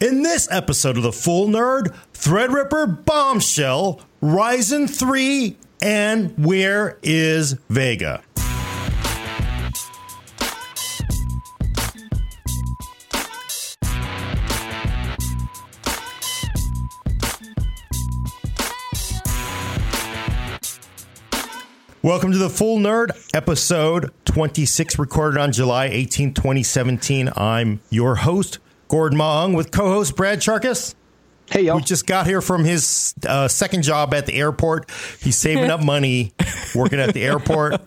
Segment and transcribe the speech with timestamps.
[0.00, 8.22] In this episode of The Full Nerd, Threadripper Bombshell, Ryzen 3, and Where is Vega?
[22.00, 27.28] Welcome to the Full Nerd, episode 26, recorded on July 18, 2017.
[27.36, 28.60] I'm your host,
[28.90, 30.96] Gordon Mah Ung, with co host Brad Chacos.
[31.48, 31.78] Hey, y'all.
[31.78, 34.90] Who just got here from his uh, second job at the airport.
[35.20, 36.32] He's saving up money
[36.74, 37.80] working at the airport.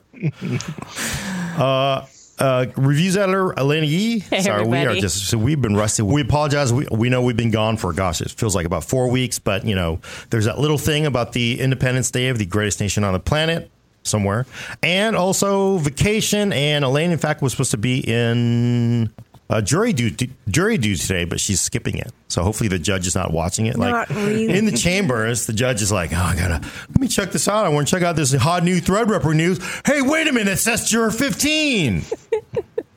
[1.57, 2.05] Uh,
[2.39, 4.20] uh, reviews editor Alaina Yee.
[4.20, 6.03] Hey, Sorry, we are just so we've been rusty.
[6.03, 6.71] We apologize.
[6.71, 9.40] We we know we've been gone for gosh, it feels like about four weeks.
[9.40, 13.04] But you know, there's that little thing about the Independence Day of the greatest nation
[13.04, 13.70] on the planet
[14.04, 14.45] somewhere,
[14.81, 16.54] and also vacation.
[16.54, 19.12] And Alaina, in fact, was supposed to be in.
[19.49, 22.11] Uh, jury duty, jury duty today, but she's skipping it.
[22.29, 23.77] So hopefully the judge is not watching it.
[23.77, 24.49] Not like really.
[24.49, 27.65] in the chambers, the judge is like, "Oh, I gotta let me check this out.
[27.65, 29.59] I want to check out this hot new Threadripper news.
[29.85, 32.03] Hey, wait a minute, that's says juror 15.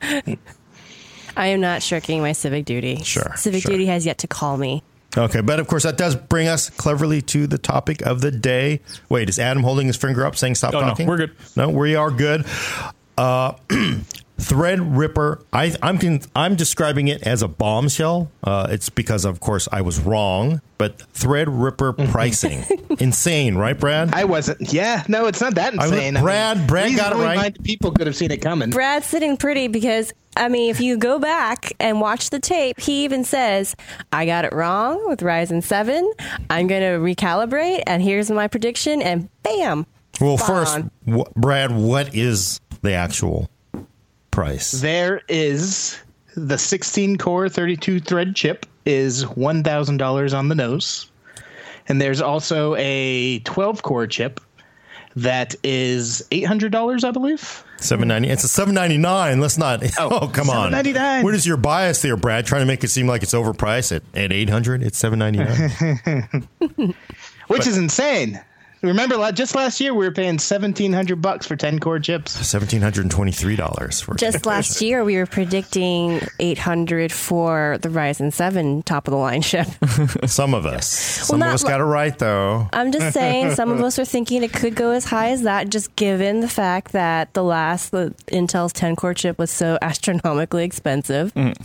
[1.37, 2.97] I am not shirking my civic duty.
[3.03, 3.71] Sure, Civic sure.
[3.71, 4.81] duty has yet to call me.
[5.15, 8.81] Okay, but of course that does bring us cleverly to the topic of the day.
[9.09, 11.07] Wait, is Adam holding his finger up saying stop Oh, no, talking?
[11.07, 11.35] we're good.
[11.55, 12.45] No, we are good.
[13.17, 13.53] Uh,
[14.37, 15.43] Threadripper.
[15.53, 18.31] I, I'm con- I'm describing it as a bombshell.
[18.43, 20.61] Uh, it's because, of course, I was wrong.
[20.77, 22.63] But Threadripper pricing,
[22.99, 24.13] insane, right, Brad?
[24.13, 24.71] I wasn't.
[24.71, 26.13] Yeah, no, it's not that I was- insane.
[26.21, 27.63] Brad- Brad got it right.
[27.63, 28.69] People could have seen it coming.
[28.69, 33.03] Brad's sitting pretty because, I mean, if you go back and watch the tape, he
[33.05, 33.75] even says,
[34.13, 36.11] I got it wrong with Ryzen 7.
[36.51, 39.87] I'm going to recalibrate, and here's my prediction, and bam.
[40.21, 40.91] well, spot first, on.
[41.09, 43.49] wh- Brad, what is the actual
[44.37, 44.71] price?
[44.71, 45.99] There is
[46.35, 51.09] the 16 core 32 thread chip is $1,000 on the nose.
[51.87, 54.39] And there's also a 12 core chip
[55.15, 57.63] that is $800, I believe.
[57.79, 58.29] Seven ninety.
[58.29, 59.39] It's a seven ninety nine.
[59.39, 59.83] Let's not.
[59.99, 60.71] Oh, Oh, come on.
[60.71, 61.23] $7.99.
[61.23, 62.45] What is your bias there, Brad?
[62.45, 64.81] Trying to make it seem like it's overpriced at at eight hundred.
[64.81, 66.47] It's seven ninety nine.
[67.47, 68.43] Which is insane.
[68.81, 72.31] Remember, just last year we were paying 1700 bucks for 10 core chips.
[72.47, 77.77] Seventeen hundred and twenty three dollars for Just last year, we were predicting 800 for
[77.81, 79.67] the Ryzen 7 top of the line chip.
[80.25, 80.87] Some of us.
[80.87, 82.69] Some not of us got it right though.
[82.73, 85.69] I'm just saying, some of us are thinking it could go as high as that,
[85.69, 90.63] just given the fact that the last the Intel's 10 core chip was so astronomically
[90.63, 91.33] expensive.
[91.33, 91.55] Mm.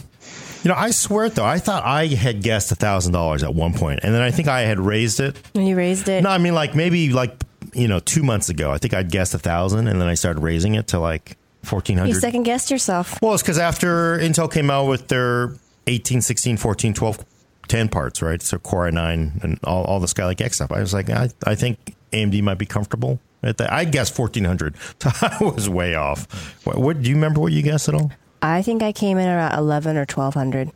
[0.63, 1.45] You know, I swear it though.
[1.45, 4.49] I thought I had guessed a thousand dollars at one point, and then I think
[4.49, 5.37] I had raised it.
[5.55, 6.23] And you raised it.
[6.23, 7.35] No, I mean like maybe like
[7.73, 8.71] you know two months ago.
[8.71, 11.97] I think I'd guessed a thousand, and then I started raising it to like fourteen
[11.97, 12.21] you hundred.
[12.21, 13.21] second guessed yourself.
[13.21, 15.55] Well, it's because after Intel came out with their
[15.87, 17.25] 18, 16, 14, 12,
[17.69, 18.41] 10 parts, right?
[18.43, 20.71] So Core i9 and all, all the Skylake X stuff.
[20.73, 23.73] I was like, I, I think AMD might be comfortable at that.
[23.73, 24.77] I guessed 1400.
[25.01, 26.65] So I was way off.
[26.65, 28.13] What, what do you remember what you guessed at all?
[28.43, 30.71] I think I came in around 11 or 1200.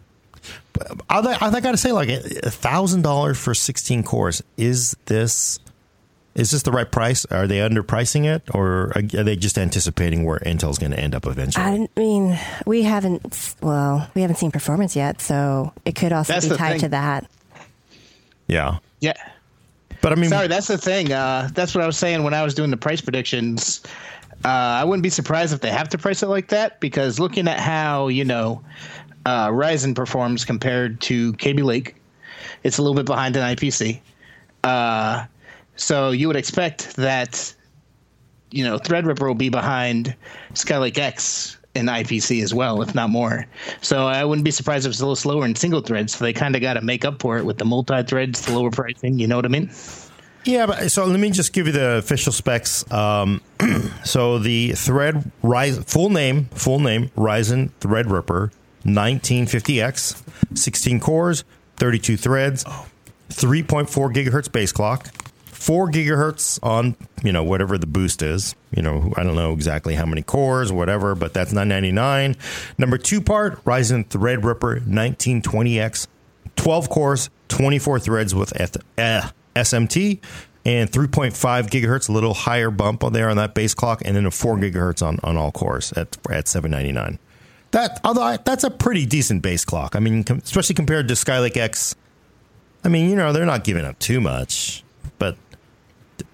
[1.11, 4.43] I, th- I got to say, like a thousand dollars for 16 cores.
[4.57, 5.59] Is this
[6.35, 7.25] is this the right price?
[7.27, 11.25] Are they underpricing it, or are they just anticipating where Intel's going to end up
[11.27, 11.65] eventually?
[11.65, 16.47] I mean, we haven't, well, we haven't seen performance yet, so it could also That's
[16.47, 16.81] be tied thing.
[16.81, 17.31] to that.
[18.49, 19.15] yeah, Yeah.
[20.03, 21.11] but I mean, Sorry, that's the thing.
[21.11, 23.83] Uh, that's what I was saying when I was doing the price predictions.
[24.45, 27.49] Uh, I wouldn't be surprised if they have to price it like that because looking
[27.49, 28.63] at how you know
[29.25, 31.97] uh, Ryzen performs compared to Kaby Lake,
[32.63, 34.01] it's a little bit behind an IPC.
[34.63, 35.25] Uh,
[35.77, 37.55] so you would expect that
[38.51, 40.15] you know Threadripper will be behind
[40.55, 43.47] Skylake X in IPC as well, if not more.
[43.83, 46.17] So I wouldn't be surprised if it's a little slower in single threads.
[46.17, 48.53] So they kind of got to make up for it with the multi threads, the
[48.53, 49.19] lower pricing.
[49.19, 49.71] You know what I mean?
[50.47, 52.91] Yeah, but so let me just give you the official specs.
[52.93, 53.43] Um,
[54.05, 58.53] so the Thread Rise full name, full name Ryzen Threadripper
[58.85, 60.23] 1950X,
[60.57, 61.43] 16 cores,
[61.79, 62.65] 32 threads,
[63.31, 65.09] 3.4 gigahertz base clock,
[65.47, 66.95] 4 gigahertz on,
[67.25, 68.55] you know, whatever the boost is.
[68.71, 72.37] You know, I don't know exactly how many cores, whatever, but that's 999.
[72.79, 76.07] Number 2 part Ryzen Threadripper 1920X
[76.55, 80.21] 12 cores, 24 threads with F- uh, SMT,
[80.65, 81.33] and 3.5
[81.69, 84.57] gigahertz, a little higher bump on there on that base clock, and then a 4
[84.57, 87.19] gigahertz on, on all cores at, at 799.
[87.71, 89.97] That although I, that's a pretty decent base clock.
[89.97, 91.95] I mean, com- especially compared to Skylake X.
[92.85, 94.85] I mean, you know, they're not giving up too much,
[95.19, 95.37] but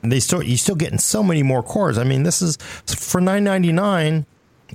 [0.03, 1.99] they still you're still getting so many more cores.
[1.99, 4.27] I mean, this is for 999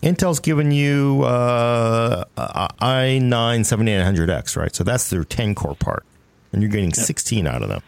[0.01, 4.75] Intel's giving you uh, i9 7800X, right?
[4.75, 6.05] So that's their 10 core part,
[6.51, 7.81] and you're getting 16 out of them.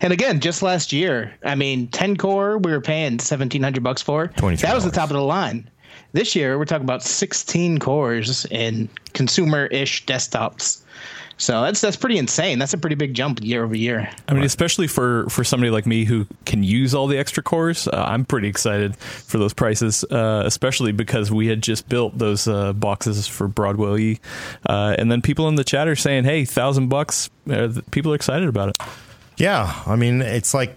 [0.00, 4.28] And again, just last year, I mean, 10 core, we were paying 1700 bucks for.
[4.28, 4.60] $23.
[4.60, 5.68] That was the top of the line.
[6.12, 10.82] This year, we're talking about 16 cores in consumer-ish desktops.
[11.38, 12.58] So that's that's pretty insane.
[12.58, 14.10] That's a pretty big jump year over year.
[14.26, 17.86] I mean, especially for for somebody like me who can use all the extra cores,
[17.88, 20.02] uh, I'm pretty excited for those prices.
[20.04, 24.18] Uh, especially because we had just built those uh, boxes for Broadwell E,
[24.66, 28.16] uh, and then people in the chat are saying, "Hey, thousand bucks!" Uh, people are
[28.16, 28.76] excited about it.
[29.38, 30.76] Yeah, I mean, it's like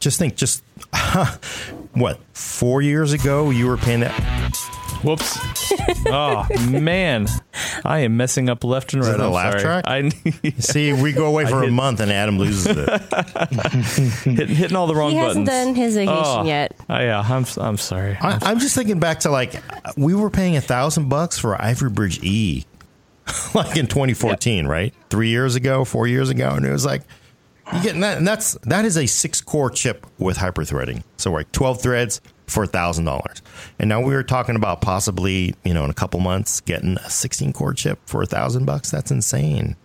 [0.00, 0.62] just think, just
[1.94, 4.56] what four years ago you were paying that.
[5.02, 5.38] Whoops!
[6.08, 7.26] oh man,
[7.86, 9.12] I am messing up left and right.
[9.12, 9.18] Is right.
[9.18, 9.62] that a I'm laugh sorry.
[9.62, 9.84] track?
[9.86, 10.08] I
[10.58, 12.88] See, we go away for a hit- month and Adam loses it.
[14.24, 15.66] hitting, hitting all the wrong He hasn't buttons.
[15.68, 16.76] done his vacation Oh, yet.
[16.90, 18.18] Oh, yeah, I'm I'm sorry.
[18.20, 19.54] I, I'm just thinking back to like
[19.96, 22.66] we were paying a thousand bucks for Ivy Bridge E,
[23.54, 24.92] like in 2014, right?
[25.08, 27.02] Three years ago, four years ago, and it was like
[27.74, 31.02] you getting that, and that's that is a six core chip with hyperthreading.
[31.16, 33.42] So like 12 threads for a thousand dollars,
[33.78, 37.10] and now we were talking about possibly you know in a couple months getting a
[37.10, 38.90] 16 core chip for a thousand bucks.
[38.90, 39.76] That's insane.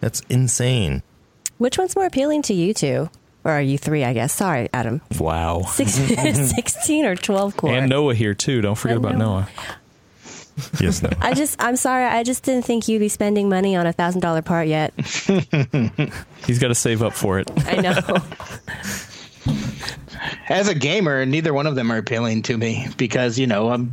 [0.00, 1.02] That's insane.
[1.58, 3.10] Which one's more appealing to you two?
[3.42, 4.34] Or are you three, I guess?
[4.34, 5.00] Sorry, Adam.
[5.18, 5.62] wow.
[5.62, 5.92] Six,
[6.54, 7.72] 16 or 12 core?
[7.72, 8.60] And Noah here too.
[8.60, 9.40] Don't forget And about Noah.
[9.40, 9.48] Noah.
[10.80, 11.10] Yes, no.
[11.20, 12.04] I just, I'm sorry.
[12.04, 14.92] I just didn't think you'd be spending money on a thousand dollar part yet.
[16.46, 17.50] He's got to save up for it.
[17.66, 17.98] I know.
[20.48, 23.92] As a gamer, neither one of them are appealing to me because you know I'm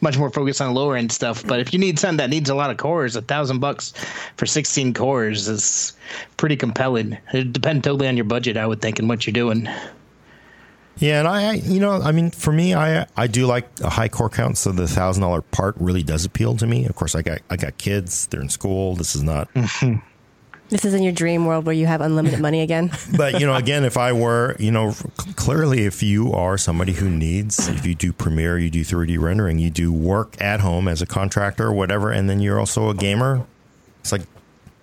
[0.00, 1.46] much more focused on lower end stuff.
[1.46, 3.92] But if you need something that needs a lot of cores, a thousand bucks
[4.36, 5.96] for 16 cores is
[6.36, 7.18] pretty compelling.
[7.32, 9.68] It depends totally on your budget, I would think, and what you're doing.
[10.98, 14.08] Yeah, and I, you know, I mean, for me, I, I do like a high
[14.08, 16.84] core count, so the thousand dollar part really does appeal to me.
[16.86, 18.96] Of course, I got, I got kids; they're in school.
[18.96, 19.48] This is not,
[20.68, 22.90] this is in your dream world where you have unlimited money again.
[23.16, 24.92] but you know, again, if I were, you know,
[25.36, 29.58] clearly, if you are somebody who needs, if you do Premiere, you do 3D rendering,
[29.58, 32.94] you do work at home as a contractor or whatever, and then you're also a
[32.94, 33.46] gamer,
[34.00, 34.22] it's like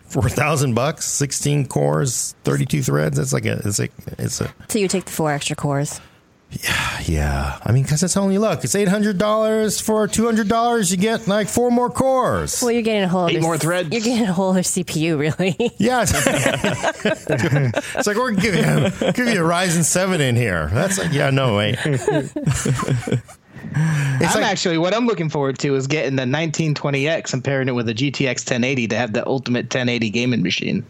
[0.07, 3.17] four thousand bucks, sixteen cores, thirty two threads.
[3.17, 4.53] That's like a, it's like, it's a.
[4.69, 5.99] So you take the four extra cores.
[6.49, 7.59] Yeah, yeah.
[7.61, 10.89] I mean, because it's only look, it's eight hundred dollars for two hundred dollars.
[10.91, 12.61] You get like four more cores.
[12.61, 13.89] Well, you're getting a whole Eight other, more threads.
[13.91, 15.55] You're getting a whole other CPU, really.
[15.77, 16.13] yeah, it's,
[17.95, 20.69] it's like we're giving you, give you a Ryzen seven in here.
[20.71, 21.77] That's like, yeah, no wait.
[24.19, 27.67] It's I'm like, actually what I'm looking forward to is getting the 1920X and pairing
[27.67, 30.83] it with a GTX 1080 to have the ultimate 1080 gaming machine.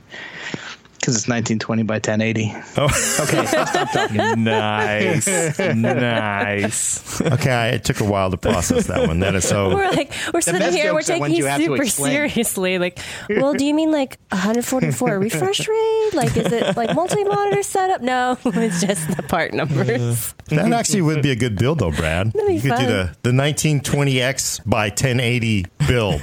[1.07, 2.51] Because it's 1920 by 1080.
[2.75, 2.83] oh,
[3.24, 4.44] Okay, stop talking.
[4.44, 7.21] nice, nice.
[7.21, 9.21] okay, it took a while to process that one.
[9.21, 9.74] That is so.
[9.74, 12.77] We're like, we're sitting here, we're taking you you have to super seriously.
[12.77, 13.00] Like,
[13.30, 16.09] well, do you mean like 144 refresh rate?
[16.13, 18.01] Like, is it like multi monitor setup?
[18.01, 20.36] No, it's just the part numbers.
[20.50, 22.33] That actually would be a good build, though, Brad.
[22.33, 26.21] That'd be you could do the the 1920x by 1080 build.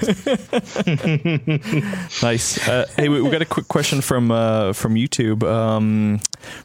[2.23, 2.69] Nice.
[2.69, 5.43] Uh, hey, we, we got a quick question from uh, from YouTube.
[5.43, 6.21] Um,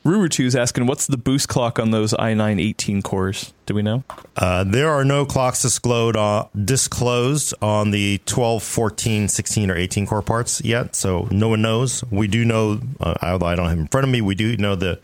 [0.06, 3.54] Ruru2 is asking, what's the boost clock on those i9 18 cores?
[3.66, 4.04] Do we know?
[4.36, 10.08] Uh, there are no clocks disclosed, uh, disclosed on the 12, 14, 16, or 18
[10.08, 12.04] core parts yet, so no one knows.
[12.12, 14.76] We do know, uh, although I don't have in front of me, we do know
[14.76, 15.00] the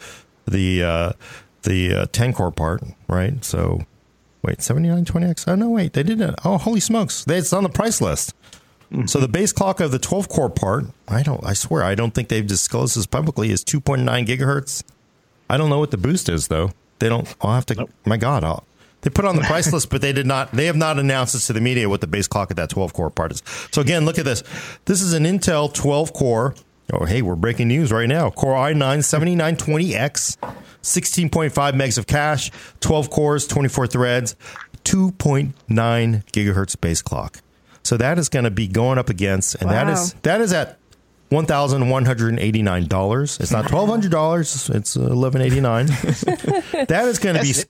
[0.48, 1.12] the uh,
[1.63, 3.44] the uh, 10 core part, right?
[3.44, 3.82] So,
[4.44, 5.48] wait, 7920X?
[5.48, 6.36] Oh, no, wait, they didn't.
[6.46, 7.24] Oh, holy smokes.
[7.25, 8.34] They- It's on the price list.
[8.92, 9.08] Mm-hmm.
[9.08, 12.12] So the base clock of the 12 core part, I don't, I swear, I don't
[12.12, 14.84] think they've disclosed this publicly, is 2.9 gigahertz.
[15.50, 16.72] I don't know what the boost is though.
[17.00, 17.34] They don't.
[17.42, 17.88] I'll have to.
[18.06, 18.63] My God, I'll,
[19.01, 20.51] they put on the price list, but they did not.
[20.51, 22.94] They have not announced this to the media what the base clock of that 12
[22.94, 23.44] core part is.
[23.72, 24.44] So again, look at this.
[24.86, 26.56] This is an Intel 12 core.
[26.94, 28.30] Oh, hey, we're breaking news right now.
[28.30, 30.38] Core i9 7920X,
[30.84, 34.36] 16.5 megs of cache, 12 cores, 24 threads,
[34.84, 35.54] 2.9
[36.32, 37.42] gigahertz base clock.
[37.86, 39.94] So that is going to be going up against, and that Wow.
[39.94, 40.77] is that is at
[41.30, 43.38] one thousand one hundred eighty nine dollars.
[43.39, 44.70] It's not twelve hundred dollars.
[44.70, 45.86] It's eleven eighty nine.
[45.88, 47.65] that is going to be, That's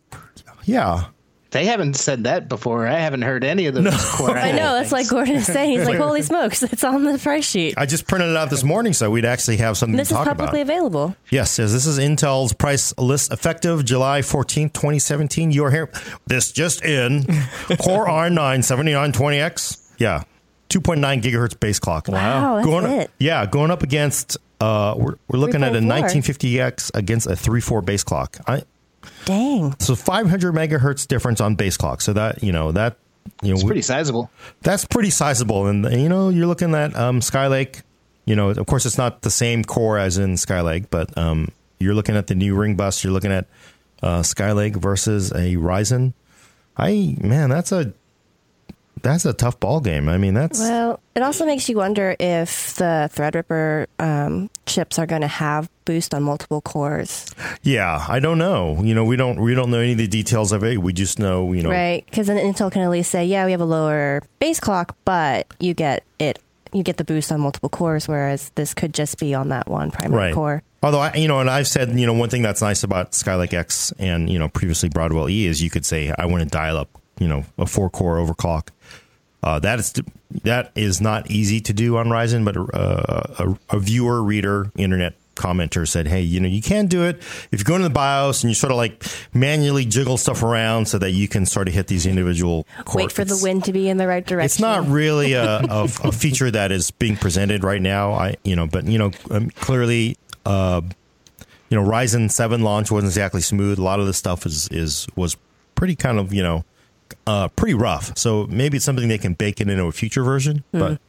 [0.66, 1.06] yeah.
[1.52, 2.86] They haven't said that before.
[2.86, 4.04] I haven't heard any of those.
[4.16, 4.74] core I know.
[4.74, 5.78] That's like Gordon is saying.
[5.80, 7.76] He's like, holy smokes, it's on the price sheet.
[7.78, 10.26] I just printed it out this morning, so we'd actually have something This to is
[10.28, 10.74] publicly about.
[10.74, 11.16] available.
[11.30, 15.52] Yes, yes, this is Intel's price list effective July fourteenth, twenty seventeen.
[15.52, 15.90] You're here.
[16.28, 17.24] This just in:
[17.80, 19.82] Core i9 7920X.
[19.98, 20.24] Yeah,
[20.70, 22.08] two point nine gigahertz base clock.
[22.08, 23.12] Wow, that's going it.
[23.20, 28.04] yeah going up against uh we're, we're looking at a 1950x against a 3.4 base
[28.04, 28.64] clock I
[29.26, 29.76] Dang.
[29.80, 32.02] So 500 megahertz difference on base clock.
[32.02, 32.98] So that you know that
[33.42, 34.30] you know It's pretty sizable.
[34.62, 35.68] that's pretty sizable.
[35.68, 37.82] And, and, you know you're looking at um, Skylake.
[38.26, 41.94] You know, of course, it's not the same core as in Skylake, but um, you're
[41.94, 43.04] looking at the new ring bus.
[43.04, 43.48] You're looking at
[44.02, 46.14] uh, Skylake versus a Ryzen.
[46.78, 47.94] I man, that's a
[49.06, 50.10] that's a tough ball game.
[50.10, 55.06] I mean, that's Well, it also makes you wonder if the Threadripper um, chips are
[55.06, 57.28] going to have boost on multiple cores,
[57.62, 58.04] yeah.
[58.10, 58.82] I don't know.
[58.84, 60.82] You know, we don't we don't know any of the details of it.
[60.82, 62.04] We just know you know right?
[62.06, 65.48] Because then Intel can at least say, yeah, we have a lower base clock, but
[65.60, 66.40] you get it,
[66.74, 69.92] you get the boost on multiple cores, whereas this could just be on that one
[69.92, 70.34] primary right.
[70.34, 70.64] core.
[70.84, 73.54] Although I, you know, and I've said, you know, one thing that's nice about Skylake
[73.54, 76.78] X and you know previously Broadwell E is you could say I want to dial
[76.78, 78.70] up, you know, a four core overclock.
[79.44, 79.94] Uh, that is
[80.44, 85.14] that is not easy to do on Ryzen, but uh, a, a viewer, reader, internet
[85.36, 87.18] commenter said, "Hey, you know, you can do it
[87.52, 89.04] if you go into the BIOS and you sort of like
[89.34, 92.66] manually jiggle stuff around so that you can sort of hit these individual.
[92.86, 92.96] Cores.
[93.06, 94.46] Wait for the wind to be in the right direction.
[94.46, 98.14] it's not really a, a, a feature that is being presented right now.
[98.14, 100.82] I, you know, but you know, um, clearly, uh,
[101.70, 103.78] you know, Ryzen seven launch wasn't exactly smooth.
[103.78, 105.38] A lot of the stuff is is was
[105.76, 106.64] pretty kind of you know,
[107.28, 108.18] uh, pretty rough.
[108.18, 110.64] So maybe it's something they can bake it into a future version.
[110.72, 111.00] But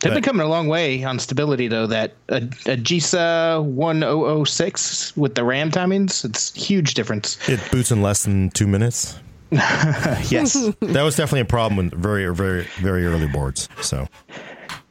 [0.00, 1.86] They've been coming a long way on stability, though.
[1.86, 7.38] That a, AGESA 1006 with the RAM timings, it's huge difference.
[7.48, 9.20] it boots in less than two minutes.
[9.52, 10.54] yes.
[10.80, 13.68] That was definitely a problem with very very very early boards.
[13.80, 14.08] So.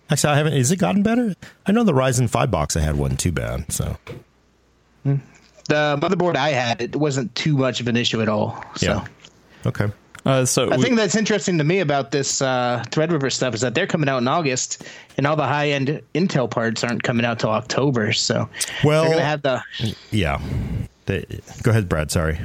[0.09, 0.53] Actually, I haven't.
[0.53, 1.35] Is it gotten better?
[1.65, 3.71] I know the Ryzen five box I had wasn't too bad.
[3.71, 3.97] So
[5.03, 8.63] the motherboard I had, it wasn't too much of an issue at all.
[8.75, 8.85] So.
[8.85, 9.07] yeah,
[9.65, 9.87] okay.
[10.25, 13.61] Uh, so I we- think that's interesting to me about this uh, Threadripper stuff is
[13.61, 14.83] that they're coming out in August,
[15.17, 18.13] and all the high end Intel parts aren't coming out till October.
[18.13, 18.47] So
[18.83, 19.61] Well- they're gonna have the
[20.11, 20.39] Yeah.
[21.07, 21.25] They,
[21.63, 22.11] go ahead, Brad.
[22.11, 22.39] Sorry.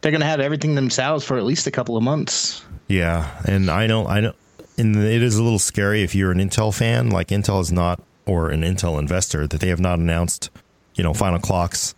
[0.00, 2.64] they're gonna have everything themselves for at least a couple of months.
[2.86, 4.36] Yeah, and I don't, I don't,
[4.78, 7.10] and it is a little scary if you're an Intel fan.
[7.10, 10.50] Like Intel is not, or an Intel investor, that they have not announced,
[10.94, 11.96] you know, final clocks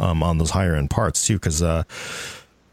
[0.00, 1.84] um, on those higher end parts too, because uh,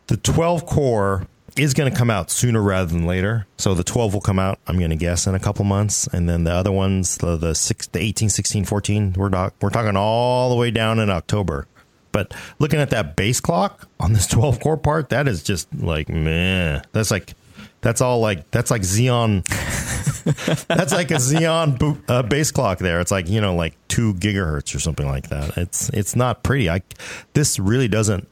[0.07, 3.45] the 12 core is going to come out sooner rather than later.
[3.57, 6.27] So the 12 will come out, I'm going to guess, in a couple months, and
[6.27, 9.95] then the other ones, the the six, the 18, 16, 14, we're not, we're talking
[9.95, 11.67] all the way down in October.
[12.12, 16.10] But looking at that base clock on this 12 core part, that is just like
[16.10, 16.81] meh.
[16.91, 17.33] That's like
[17.81, 19.43] that's all like that's like Xeon.
[20.67, 23.01] that's like a Xeon boot, uh, base clock there.
[23.01, 25.57] It's like you know like two gigahertz or something like that.
[25.57, 26.69] It's it's not pretty.
[26.69, 26.81] I
[27.33, 28.27] this really doesn't.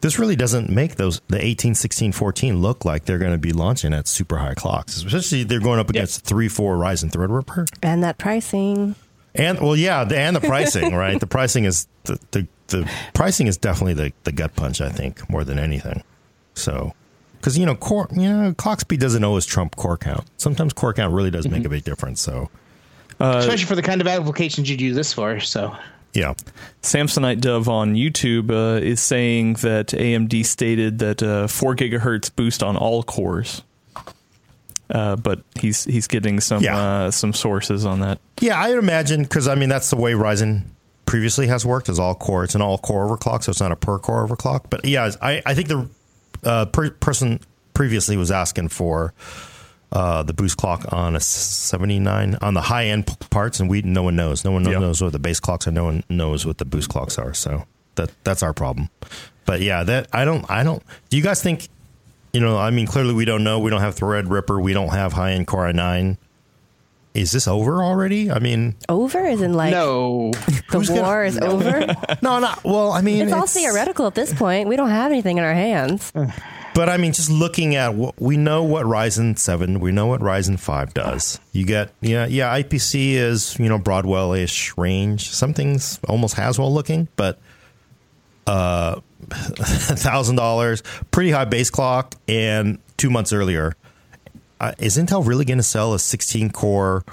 [0.00, 3.52] This really doesn't make those the 18, 16, 14 look like they're going to be
[3.52, 4.96] launching at super high clocks.
[4.96, 7.68] Especially they're going up against three, four Ryzen Threadripper.
[7.82, 8.94] and that pricing.
[9.34, 11.18] And well, yeah, the, and the pricing, right?
[11.18, 14.80] The pricing is the, the the pricing is definitely the the gut punch.
[14.80, 16.02] I think more than anything.
[16.54, 16.94] So,
[17.34, 20.26] because you know, core, you know, clock speed doesn't always trump core count.
[20.36, 21.66] Sometimes core count really does make mm-hmm.
[21.66, 22.20] a big difference.
[22.20, 22.50] So,
[23.20, 25.40] uh, Especially for the kind of applications you'd use this for.
[25.40, 25.76] So
[26.14, 26.34] yeah,
[26.82, 32.62] Samsonite Dove on YouTube uh, is saying that AMD stated that uh, four gigahertz boost
[32.62, 33.62] on all cores.
[34.90, 36.76] Uh, but he's he's getting some Yeah.
[36.78, 38.18] uh, some sources on that.
[38.40, 40.62] yeah, I imagine because I mean that's the way Ryzen
[41.04, 42.42] previously has worked is all core.
[42.44, 44.64] It's an all core overclock, so it's not a per core overclock.
[44.70, 45.88] But yeah, I I think the
[46.42, 47.40] uh, per- person
[47.74, 49.12] previously was asking for.
[49.90, 53.80] Uh, the boost clock on a 79 on the high end p- parts, and we
[53.80, 54.44] no one knows.
[54.44, 54.78] No one Yeah.
[54.78, 55.70] knows what the base clocks are.
[55.70, 57.32] No one knows what the boost clocks are.
[57.32, 57.64] So
[57.94, 58.90] that that's our problem.
[59.46, 60.82] But yeah, that I don't I don't.
[61.08, 61.68] Do you guys think?
[62.34, 63.58] You know, I mean, clearly we don't know.
[63.60, 66.18] We don't have thread ripper We don't have high end Core i9.
[67.14, 68.30] Is this over already?
[68.30, 71.86] I mean, Over is in like no, the who's gonna- war is over.
[72.22, 72.92] no, not well.
[72.92, 74.68] I mean, It's all theoretical at this point.
[74.68, 76.12] We don't have anything in our hands.
[76.78, 80.20] But I mean, just looking at what we know what Ryzen seven, we know what
[80.20, 81.40] Ryzen five does.
[81.50, 82.56] You get yeah, yeah.
[82.56, 85.28] IPC is you know Broadwell ish range.
[85.28, 87.40] Some things almost Haswell looking, but
[88.46, 89.00] uh,
[89.32, 93.74] thousand dollars, pretty high base clock, and two months earlier.
[94.60, 97.04] Uh, is Intel really going to sell a 16 core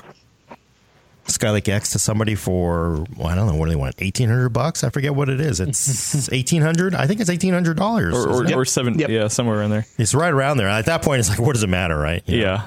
[1.28, 4.50] Skylake X to somebody for well, I don't know what do they want eighteen hundred
[4.50, 4.84] bucks?
[4.84, 5.60] I forget what it is.
[5.60, 6.94] It's eighteen hundred.
[6.96, 8.14] I think it's eighteen hundred dollars.
[8.14, 9.10] Or or, or seven, Yep.
[9.10, 9.86] yeah, somewhere around there.
[9.98, 10.68] It's right around there.
[10.68, 12.22] At that point, it's like, what does it matter, right?
[12.28, 12.62] You know?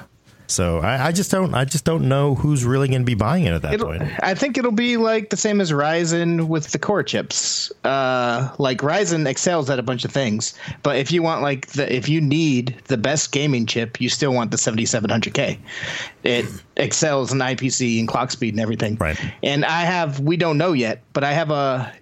[0.49, 1.53] So I, I just don't.
[1.53, 4.03] I just don't know who's really going to be buying it at that It'll, point.
[4.21, 7.71] I think it'll be like the same as Ryzen with the core chips.
[7.83, 11.93] Uh, like Ryzen excels at a bunch of things, but if you want like the
[11.95, 15.59] if you need the best gaming chip, you still want the 7700K.
[16.23, 16.45] It
[16.77, 18.95] excels in IPC and clock speed and everything.
[18.95, 19.19] Right.
[19.43, 21.93] And I have we don't know yet, but I have a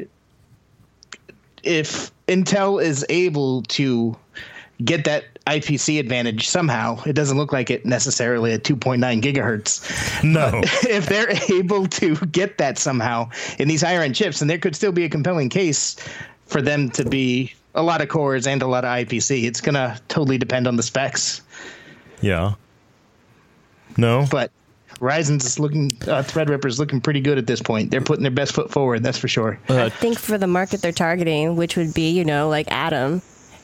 [1.64, 4.16] if Intel is able to
[4.84, 10.24] get that IPC advantage somehow, it doesn't look like it necessarily at 2.9 gigahertz.
[10.24, 10.52] No.
[10.90, 14.76] if they're able to get that somehow in these higher end chips, and there could
[14.76, 15.96] still be a compelling case
[16.46, 19.44] for them to be a lot of cores and a lot of IPC.
[19.44, 21.42] It's going to totally depend on the specs.
[22.22, 22.54] Yeah.
[23.98, 24.26] No.
[24.30, 24.52] But
[25.00, 27.92] Ryzen's is looking, uh, Threadripper's looking pretty good at this point.
[27.92, 29.60] They're putting their best foot forward, that's for sure.
[29.70, 33.22] I think for the market they're targeting, which would be, you know, like Atom,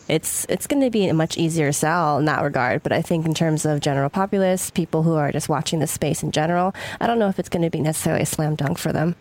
[0.08, 2.84] it's it's going to be a much easier sell in that regard.
[2.84, 6.24] But I think in terms of general populace, people who are just watching the space
[6.24, 8.92] in general, I don't know if it's going to be necessarily a slam dunk for
[8.92, 9.16] them.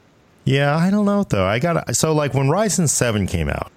[0.44, 1.46] Yeah, I don't know though.
[1.46, 3.70] I got so like when Ryzen seven came out,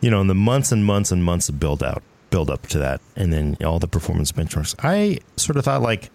[0.00, 2.78] you know, in the months and months and months of build out, build up to
[2.78, 4.74] that, and then all the performance benchmarks.
[4.78, 6.10] I sort of thought like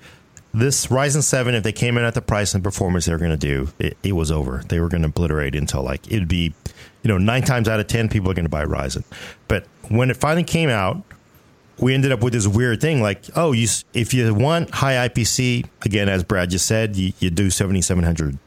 [0.53, 3.31] this Ryzen seven, if they came in at the price and performance they were going
[3.31, 4.63] to do, it, it was over.
[4.67, 5.83] They were going to obliterate Intel.
[5.83, 6.53] Like it'd be,
[7.03, 9.03] you know, nine times out of ten people are going to buy Ryzen.
[9.47, 11.01] But when it finally came out,
[11.79, 15.65] we ended up with this weird thing like, oh, you if you want high IPC,
[15.83, 18.37] again, as Brad just said, you, you do seventy seven hundred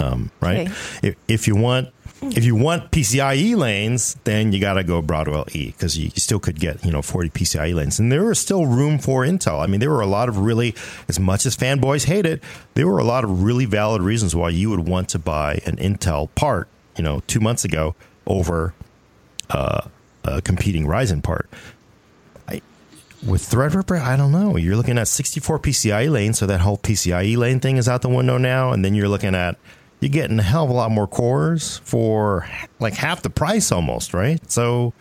[0.00, 0.68] um, right?
[0.68, 0.72] Okay.
[1.02, 5.46] If, if you want if you want PCIe lanes, then you got to go Broadwell
[5.52, 8.38] E because you, you still could get you know 40 PCIe lanes, and there was
[8.38, 9.62] still room for Intel.
[9.62, 10.74] I mean, there were a lot of really,
[11.08, 12.42] as much as fanboys hate it,
[12.74, 15.76] there were a lot of really valid reasons why you would want to buy an
[15.76, 16.68] Intel part.
[16.98, 17.94] You know, two months ago
[18.26, 18.74] over
[19.48, 19.88] uh,
[20.24, 21.48] a competing Ryzen part.
[22.46, 22.60] I,
[23.26, 24.56] with Threadripper, I don't know.
[24.56, 28.08] You're looking at 64 PCIe lanes, so that whole PCIe lane thing is out the
[28.08, 29.56] window now, and then you're looking at
[30.00, 34.14] you're getting a hell of a lot more cores for like half the price almost,
[34.14, 34.38] right?
[34.50, 34.92] So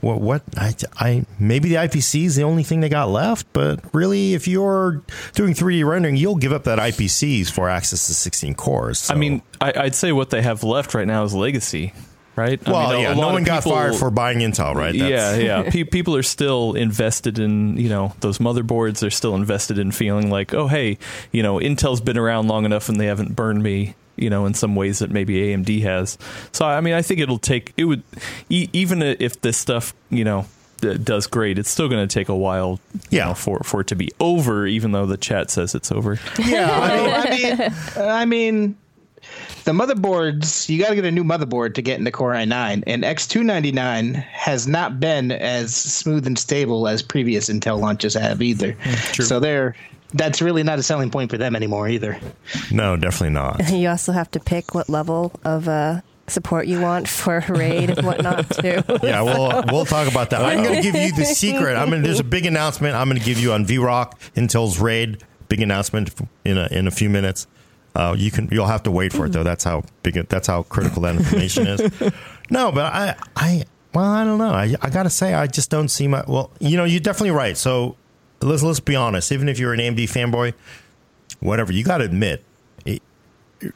[0.00, 3.80] what what I, I maybe the IPC is the only thing they got left, but
[3.92, 5.02] really if you're
[5.34, 9.00] doing 3D rendering, you'll give up that IPCs for access to 16 cores.
[9.00, 9.14] So.
[9.14, 11.92] I mean, I, I'd say what they have left right now is legacy,
[12.36, 12.60] right?
[12.66, 14.94] I well, mean, yeah, no one got people- fired for buying Intel, right?
[14.94, 15.62] yeah, yeah.
[15.70, 19.00] Pe- people are still invested in you know those motherboards.
[19.00, 20.98] They're still invested in feeling like, oh, hey,
[21.32, 23.94] you know, Intel's been around long enough and they haven't burned me.
[24.18, 26.18] You know, in some ways that maybe AMD has.
[26.52, 28.02] So I mean, I think it'll take it would
[28.48, 30.46] e- even if this stuff you know
[30.80, 32.80] d- does great, it's still going to take a while.
[33.10, 33.24] you Yeah.
[33.26, 36.18] know, for for it to be over, even though the chat says it's over.
[36.38, 38.76] Yeah, I mean, I mean,
[39.64, 40.68] the motherboards.
[40.68, 44.66] You got to get a new motherboard to get into Core i9, and X299 has
[44.66, 48.72] not been as smooth and stable as previous Intel launches have either.
[48.72, 49.74] Hmm, so they're
[50.12, 52.18] that's really not a selling point for them anymore either.
[52.70, 53.60] No, definitely not.
[53.78, 58.06] You also have to pick what level of uh, support you want for raid and
[58.06, 58.82] whatnot too.
[59.02, 60.42] Yeah, we'll we'll talk about that.
[60.42, 61.76] I'm going to give you the secret.
[61.76, 62.94] I mean, there's a big announcement.
[62.94, 65.22] I'm going to give you on VROC Intel's raid.
[65.48, 66.10] Big announcement
[66.44, 67.46] in a in a few minutes.
[67.94, 69.42] Uh, you can you'll have to wait for it though.
[69.42, 72.12] That's how big it, that's how critical that information is.
[72.50, 74.50] No, but I I well I don't know.
[74.50, 76.50] I I got to say I just don't see my well.
[76.60, 77.56] You know, you're definitely right.
[77.56, 77.96] So
[78.40, 79.32] let's let's be honest.
[79.32, 80.54] Even if you're an AMD fanboy,
[81.40, 82.44] whatever you got to admit.
[82.84, 83.02] It,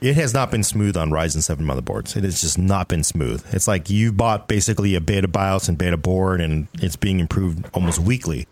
[0.00, 2.16] it has not been smooth on Ryzen 7 motherboards.
[2.16, 3.44] It has just not been smooth.
[3.52, 7.68] It's like you bought basically a beta BIOS and beta board, and it's being improved
[7.74, 8.46] almost weekly.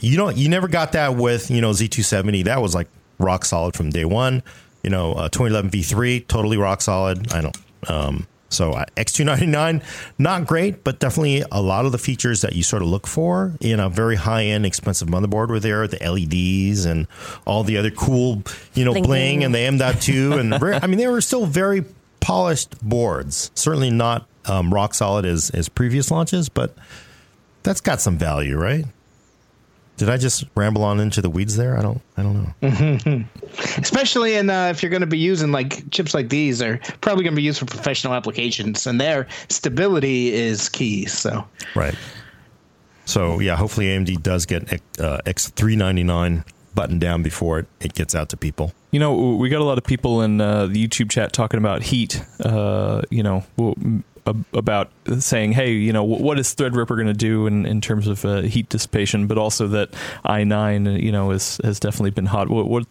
[0.00, 2.44] You don't, you never got that with you know Z270.
[2.44, 4.42] That was like rock solid from day one.
[4.82, 7.32] You know, uh, 2011 V3 totally rock solid.
[7.32, 7.56] I don't.
[7.88, 9.82] Um, so uh, X299
[10.18, 13.54] not great, but definitely a lot of the features that you sort of look for
[13.60, 15.86] in a very high end, expensive motherboard were there.
[15.86, 17.06] The LEDs and
[17.44, 18.42] all the other cool,
[18.74, 21.84] you know, Bling, bling and the M.2 and very, I mean they were still very
[22.20, 23.50] polished boards.
[23.54, 26.74] Certainly not um, rock solid as as previous launches, but
[27.62, 28.86] that's got some value, right?
[29.98, 31.76] Did I just ramble on into the weeds there?
[31.76, 32.00] I don't.
[32.16, 33.24] I don't know.
[33.78, 37.24] especially in uh, if you're going to be using like chips like these are probably
[37.24, 41.94] going to be used for professional applications and their stability is key so Right.
[43.04, 47.66] So yeah, hopefully AMD does get uh, X three ninety nine buttoned down before it,
[47.80, 48.72] it gets out to people.
[48.92, 51.82] You know, we got a lot of people in uh, the YouTube chat talking about
[51.82, 52.22] heat.
[52.38, 54.07] Uh, you know, w- m- ab-
[54.52, 58.24] about saying, "Hey, you know, what is Threadripper going to do in, in terms of
[58.24, 59.92] uh, heat dissipation?" But also that
[60.24, 62.48] i9, uh, you know, is has definitely been hot.
[62.48, 62.86] What, what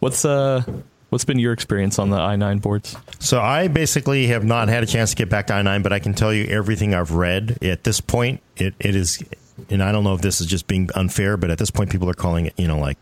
[0.00, 0.62] what's uh
[1.10, 2.96] what's been your experience on the i9 boards?
[3.18, 5.98] So I basically have not had a chance to get back to i9, but I
[5.98, 8.40] can tell you everything I've read at this point.
[8.56, 9.22] It it is,
[9.70, 12.10] and I don't know if this is just being unfair, but at this point, people
[12.10, 12.98] are calling it, you know, like,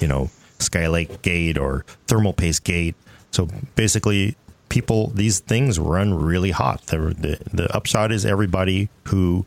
[0.00, 2.94] you know, Skylake Gate or Thermal Paste Gate.
[3.30, 4.36] So basically,
[4.78, 6.86] people these things run really hot.
[6.86, 9.44] The the, the upshot is everybody who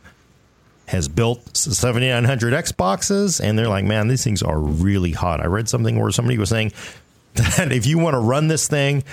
[0.88, 5.39] has built 7900X boxes and they're like, man, these things are really hot.
[5.39, 6.74] I read something where somebody was saying
[7.36, 9.06] that if you want to run this thing,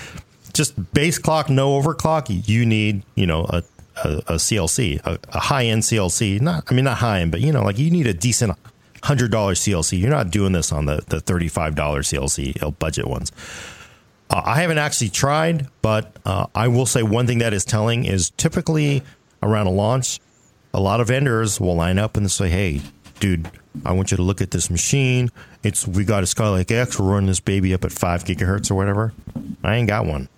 [0.53, 3.63] just base clock, no overclock, you need, you know, a,
[4.03, 6.41] a, a CLC, a, a high end CLC.
[6.41, 8.57] Not, I mean, not high end, but you know, like you need a decent
[9.03, 9.97] hundred dollar CLC.
[10.01, 13.31] You're not doing this on the the thirty five dollar CLC budget ones.
[14.29, 18.05] Uh, I haven't actually tried, but uh, I will say one thing that is telling
[18.05, 19.03] is typically
[19.41, 20.19] around a launch,
[20.73, 22.81] a lot of vendors will line up and say, "Hey,
[23.19, 23.49] dude,
[23.85, 25.31] I want you to look at this machine.
[25.63, 26.99] It's we got a Skylake X.
[26.99, 29.13] We're running this baby up at five gigahertz or whatever.
[29.63, 30.29] I ain't got one,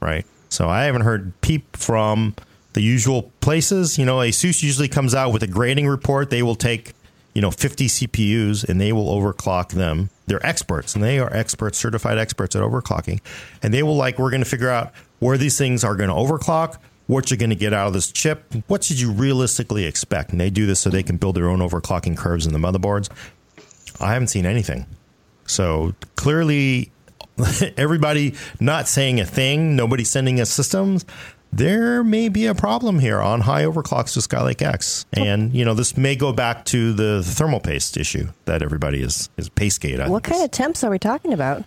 [0.00, 0.26] right?
[0.48, 2.34] So I haven't heard peep from
[2.72, 3.98] the usual places.
[3.98, 6.30] You know, ASUS usually comes out with a grading report.
[6.30, 6.92] They will take
[7.40, 10.10] you know 50 CPUs and they will overclock them.
[10.26, 13.22] They're experts and they are experts, certified experts at overclocking,
[13.62, 16.14] and they will like we're going to figure out where these things are going to
[16.14, 16.76] overclock
[17.06, 18.44] what you're going to get out of this chip.
[18.66, 20.32] What should you realistically expect?
[20.32, 23.08] And they do this so they can build their own overclocking curves in the motherboards.
[23.98, 24.84] I haven't seen anything.
[25.46, 26.92] So clearly,
[27.78, 31.06] everybody not saying a thing, nobody sending us systems.
[31.52, 35.74] There may be a problem here on high overclocks to Skylake X, and you know
[35.74, 40.06] this may go back to the thermal paste issue that everybody is is paste gate.
[40.08, 41.64] What kind of temps are we talking about?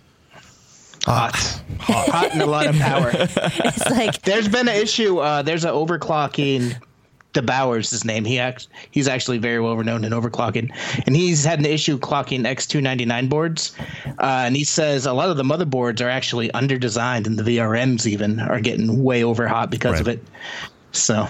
[1.04, 1.36] hot,
[1.80, 3.10] hot, hot, and a lot of power.
[3.14, 5.18] It's like There's been an issue.
[5.18, 6.80] Uh, there's an overclocking.
[7.34, 8.24] DeBowers, his name.
[8.24, 10.70] He act, he's actually very well renowned in overclocking,
[11.06, 13.76] and he's had an issue clocking X299 boards.
[14.06, 18.06] Uh, and he says a lot of the motherboards are actually underdesigned, and the VRMs
[18.06, 20.24] even are getting way over hot because of it.
[20.92, 21.28] So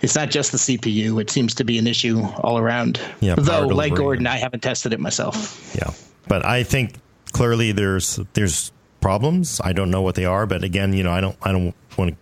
[0.00, 3.00] it's not just the CPU; it seems to be an issue all around.
[3.20, 3.94] Yeah, Though, like.
[3.94, 5.74] Gordon, I haven't tested it myself.
[5.74, 5.92] Yeah,
[6.28, 6.94] but I think
[7.32, 9.60] clearly there's there's problems.
[9.62, 12.12] I don't know what they are, but again, you know, I don't I don't want
[12.12, 12.16] to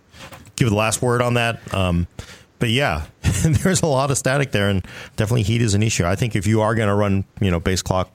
[0.55, 1.73] give the last word on that.
[1.73, 2.07] Um,
[2.59, 3.05] but yeah,
[3.43, 6.05] there's a lot of static there, and definitely heat is an issue.
[6.05, 8.09] I think if you are going to run, you know, base clock,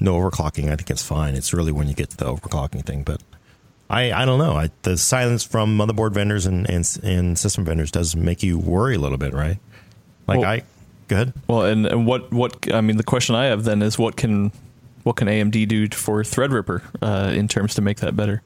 [0.00, 1.34] no overclocking, I think it's fine.
[1.34, 3.22] It's really when you get to the overclocking thing, but.
[3.88, 4.54] I, I don't know.
[4.56, 8.96] I, the silence from motherboard vendors and, and and system vendors does make you worry
[8.96, 9.58] a little bit, right?
[10.26, 10.62] Like Well- I,
[11.06, 11.32] go ahead.
[11.46, 14.50] Well, and, and what what I mean, the question I have then is what can
[15.04, 18.42] what can AMD do for Threadripper uh, in terms to make that better?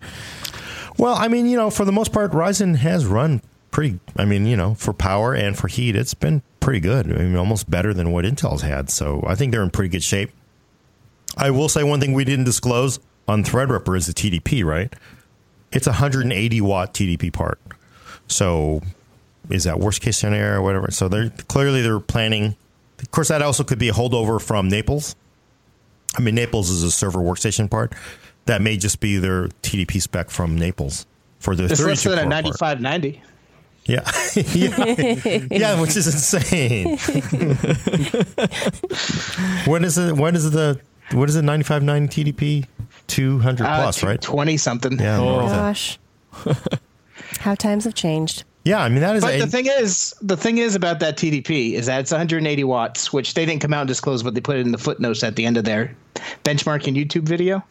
[0.98, 3.98] Well, I mean, you know, for the most part, Ryzen has run pretty.
[4.16, 7.06] I mean, you know, for power and for heat, it's been pretty good.
[7.12, 8.90] I mean, almost better than what Intel's had.
[8.90, 10.30] So I think they're in pretty good shape.
[11.37, 14.92] I will say one thing we didn't disclose on Threadripper is the TDP, right?
[15.72, 17.61] It's a 180 watt TDP part.
[18.26, 18.80] So
[19.48, 20.90] is that worst case scenario or whatever?
[20.90, 22.56] So they're clearly they're planning.
[22.98, 25.16] Of course, that also could be a holdover from Naples.
[26.16, 27.94] I mean, Naples is a server workstation part.
[28.46, 31.06] That may just be their TDP spec from Naples
[31.38, 32.80] for the It's less 32 than a core part.
[32.80, 33.22] 9590.
[33.84, 34.10] Yeah.
[34.34, 35.46] yeah.
[35.50, 36.98] yeah, which is insane.
[39.66, 40.16] what is it?
[40.16, 40.80] What is the
[41.12, 41.44] what is it?
[41.44, 42.66] 95.9 TDP
[43.08, 44.20] 200 plus, right?
[44.20, 44.98] 20 something.
[44.98, 45.18] Yeah.
[45.18, 45.40] Oh.
[45.40, 45.98] north gosh,
[47.40, 48.44] how times have changed.
[48.64, 51.16] Yeah, I mean that is But a, the thing is, the thing is about that
[51.16, 54.40] TDP is that it's 180 watts, which they didn't come out and disclose, but they
[54.40, 55.96] put it in the footnotes at the end of their
[56.44, 57.64] benchmarking YouTube video.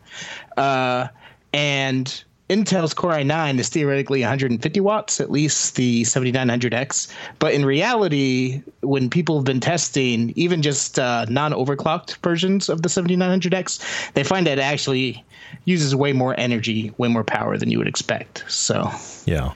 [0.58, 1.08] Uh,
[1.54, 7.08] and Intel's Core i9 is theoretically 150 watts, at least the 7900X.
[7.38, 12.90] But in reality, when people have been testing even just uh, non-overclocked versions of the
[12.90, 15.24] 7900X, they find that it actually
[15.66, 18.44] uses way more energy, way more power than you would expect.
[18.48, 18.90] So
[19.26, 19.54] Yeah.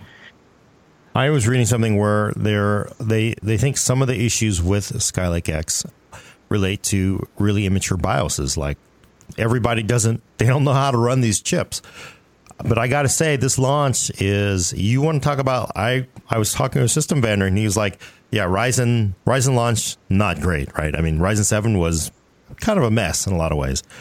[1.16, 5.48] I was reading something where they're, they they think some of the issues with Skylake
[5.48, 5.86] X
[6.50, 8.58] relate to really immature BIOSes.
[8.58, 8.78] Like
[9.38, 11.82] everybody doesn't they don't know how to run these chips.
[12.58, 15.72] But I got to say, this launch is you want to talk about.
[15.76, 18.00] I I was talking to a system vendor and he was like,
[18.32, 20.96] "Yeah, Ryzen Ryzen launch not great, right?
[20.96, 22.12] I mean, Ryzen seven was
[22.62, 23.84] kind of a mess in a lot of ways."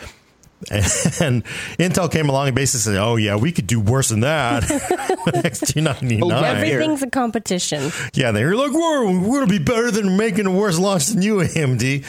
[0.70, 1.44] And
[1.78, 4.62] Intel came along and basically said, "Oh yeah, we could do worse than that."
[5.26, 6.22] X299.
[6.22, 7.90] Oh, Everything's a competition.
[8.14, 11.22] Yeah, they're like, we're, we're going to be better than making a worse launch than
[11.22, 12.04] you, AMD.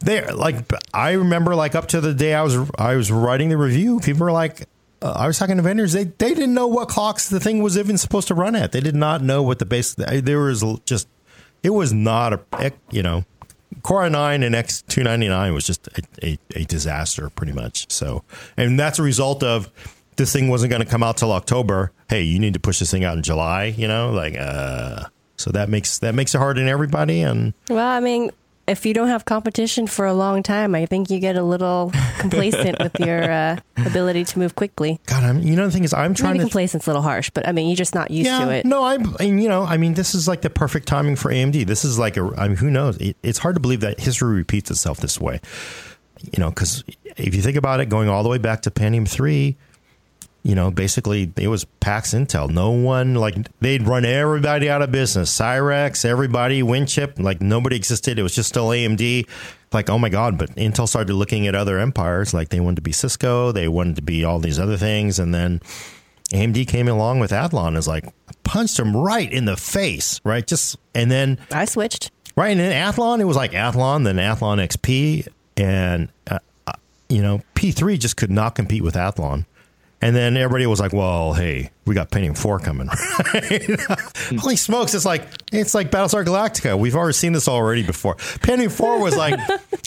[0.00, 0.56] They like,
[0.92, 4.24] I remember like up to the day I was I was writing the review, people
[4.24, 4.66] were like,
[5.06, 7.78] uh, I was talking to vendors, they they didn't know what clocks the thing was
[7.78, 8.72] even supposed to run at.
[8.72, 9.94] They did not know what the base.
[9.94, 11.08] There was just,
[11.62, 13.24] it was not a, you know,
[13.82, 17.90] Core i9 and X299 was just a, a, a disaster, pretty much.
[17.90, 18.24] So,
[18.56, 19.70] and that's a result of
[20.16, 21.92] this thing wasn't going to come out till October.
[22.08, 23.64] Hey, you need to push this thing out in July.
[23.64, 25.04] You know, like uh.
[25.38, 27.20] So that makes that makes it hard on everybody.
[27.20, 28.30] And Well, I mean,
[28.66, 31.92] if you don't have competition for a long time, I think you get a little
[32.18, 35.00] complacent with your uh, ability to move quickly.
[35.06, 36.44] God, I'm, you know, the thing is, I'm trying Maybe to.
[36.46, 38.66] complacent's a little harsh, but I mean, you're just not used yeah, to it.
[38.66, 41.66] no, I'm, and, you know, I mean, this is like the perfect timing for AMD.
[41.66, 42.96] This is like a, I mean, who knows?
[42.98, 45.40] It, it's hard to believe that history repeats itself this way.
[46.22, 46.82] You know, because
[47.16, 49.56] if you think about it, going all the way back to Pentium three,
[50.46, 52.48] you know, basically it was Pax Intel.
[52.48, 55.36] No one like they'd run everybody out of business.
[55.36, 58.16] Cyrix, everybody, Winchip, like nobody existed.
[58.16, 59.28] It was just still AMD.
[59.72, 62.82] Like, oh my God, but Intel started looking at other empires, like they wanted to
[62.82, 65.60] be Cisco, they wanted to be all these other things, and then
[66.32, 68.04] AMD came along with Athlon is like
[68.44, 70.46] punched him right in the face, right?
[70.46, 72.12] Just and then I switched.
[72.36, 76.72] Right, and then Athlon, it was like Athlon, then Athlon XP, and uh, uh,
[77.08, 79.44] you know P3 just could not compete with Athlon.
[80.02, 82.88] And then everybody was like, "Well, hey, we got Pentium Four coming."
[84.40, 84.94] Holy smokes!
[84.94, 86.78] It's like it's like Battlestar Galactica.
[86.78, 88.16] We've already seen this already before.
[88.16, 89.40] Pentium Four was like,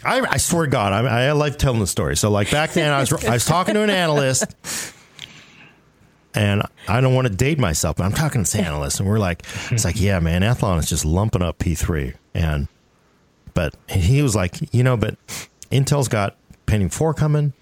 [0.04, 2.18] I, I swear to God, I, I like telling the story.
[2.18, 4.46] So like back then, I was I was talking to an analyst,
[6.34, 9.20] and I don't want to date myself, but I'm talking to this analyst, and we're
[9.20, 12.68] like, it's like, yeah, man, Athlon is just lumping up P3, and
[13.54, 15.18] but he was like, you know, but
[15.72, 17.54] Intel's got Pentium Four coming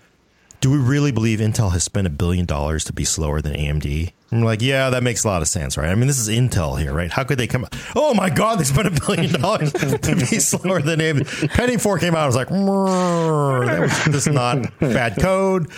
[0.59, 4.11] do we really believe Intel has spent a billion dollars to be slower than AMD?
[4.31, 5.89] I'm like, yeah, that makes a lot of sense, right?
[5.89, 7.11] I mean, this is Intel here, right?
[7.11, 7.65] How could they come?
[7.95, 11.25] Oh my God, they spent a billion dollars to be slower than AMD.
[11.49, 15.69] Pentium 4 came out, I was like, that was just not bad code.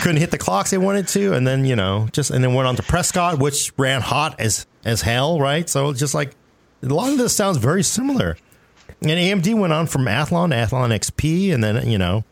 [0.00, 2.68] Couldn't hit the clocks they wanted to, and then you know, just and then went
[2.68, 5.68] on to Prescott, which ran hot as as hell, right?
[5.68, 6.34] So just like
[6.82, 8.36] a lot of this sounds very similar.
[9.00, 12.24] And AMD went on from Athlon to Athlon XP, and then you know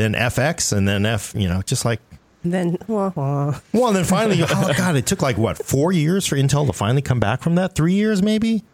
[0.00, 2.00] then FX, and then F, you know, just like.
[2.42, 3.60] Then, wah, wah.
[3.72, 6.72] well, and then finally, oh God, it took like what, four years for Intel to
[6.72, 7.74] finally come back from that?
[7.74, 8.64] Three years, maybe?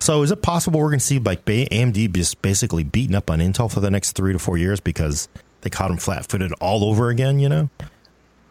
[0.00, 3.38] So is it possible we're going to see like AMD just basically beating up on
[3.38, 5.28] Intel for the next three to four years because
[5.62, 7.70] they caught them flat footed all over again, you know?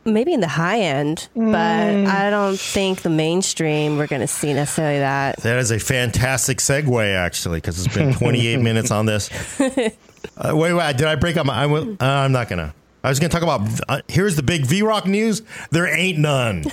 [0.03, 2.05] Maybe in the high end, but mm.
[2.05, 5.37] I don't think the mainstream we're going to see necessarily that.
[5.37, 9.29] That is a fantastic segue, actually, because it's been 28 minutes on this.
[10.37, 11.63] Uh, wait, wait, did I break up my?
[11.63, 12.73] I, uh, I'm not gonna.
[13.03, 13.61] I was gonna talk about.
[13.87, 15.41] Uh, here's the big VROC news.
[15.71, 16.63] There ain't none.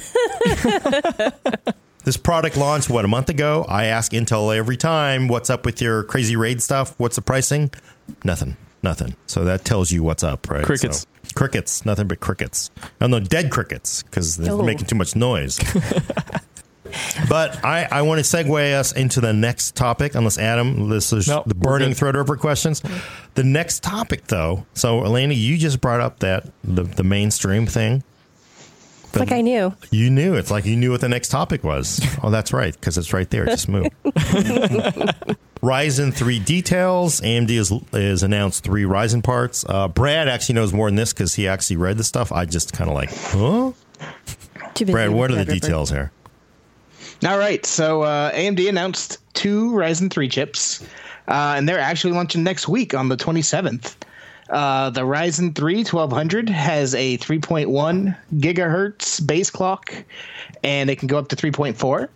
[2.04, 3.64] this product launched what a month ago.
[3.68, 6.94] I ask Intel every time, "What's up with your crazy raid stuff?
[6.98, 7.70] What's the pricing?"
[8.24, 8.56] Nothing.
[8.82, 9.14] Nothing.
[9.26, 10.64] So that tells you what's up, right?
[10.64, 11.00] Crickets.
[11.00, 11.86] So, crickets.
[11.86, 12.70] Nothing but crickets.
[13.00, 14.62] No, no, dead crickets because they're Oh.
[14.62, 15.58] making too much noise.
[17.28, 21.28] But I, I want to segue us into the next topic, unless Adam, this is
[21.28, 21.98] Nope, the we're burning good.
[21.98, 22.82] Threadripper questions.
[23.34, 28.02] The next topic, though, so Alaina, you just brought up that the, the mainstream thing.
[29.04, 29.74] It's like I knew.
[29.90, 32.00] You knew it's like you knew what the next topic was.
[32.22, 33.44] oh, that's right, because it's right there.
[33.44, 33.90] It just moved.
[35.62, 37.20] Ryzen three details.
[37.20, 39.64] AMD is is announced three Ryzen parts.
[39.68, 42.32] Uh, Brad actually knows more than this because he actually read the stuff.
[42.32, 43.72] I just kind of like, huh?
[44.86, 46.10] Brad, what are the details here?
[47.24, 50.82] All right, so uh, AMD announced two Ryzen 3 chips,
[51.28, 53.94] uh, and they're actually launching next week on the 27th.
[54.50, 59.94] Uh, the Ryzen 3 1200 has a 3.1 gigahertz base clock,
[60.64, 62.08] and it can go up to 3.4.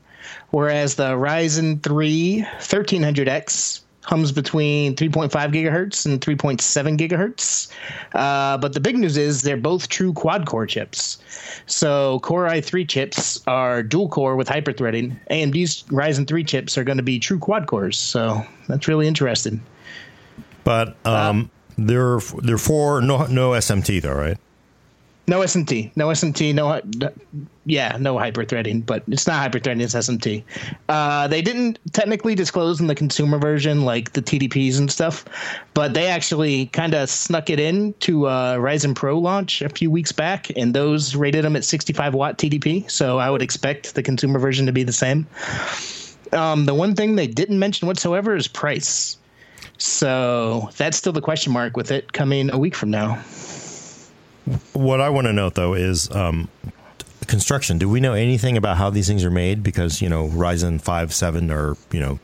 [0.50, 7.68] Whereas the Ryzen 3 1300X hums between 3.5 gigahertz and 3.7 gigahertz.
[8.14, 11.18] Uh, but the big news is they're both true quad core chips.
[11.66, 15.18] So Core i3 chips are dual core with hyperthreading.
[15.30, 17.98] AMD's Ryzen 3 chips are going to be true quad cores.
[17.98, 19.60] So that's really interesting.
[20.62, 24.38] But um, they're they're for no no SMT though, right?
[25.28, 26.80] No SMT, no SMT, no,
[27.64, 30.44] yeah, no hyperthreading, but it's not hyperthreading, it's SMT.
[30.88, 35.24] Uh, they didn't technically disclose in the consumer version like the TDPs and stuff,
[35.74, 39.90] but they actually kind of snuck it in to uh, Ryzen Pro launch a few
[39.90, 42.88] weeks back, and those rated them at 65 watt TDP.
[42.88, 45.26] So I would expect the consumer version to be the same.
[46.32, 49.16] Um, the one thing they didn't mention whatsoever is price.
[49.78, 53.22] So that's still the question mark with it coming a week from now.
[54.72, 56.48] What I want to note though is um,
[57.26, 57.78] construction.
[57.78, 59.62] Do we know anything about how these things are made?
[59.62, 62.18] Because you know Ryzen five seven or you know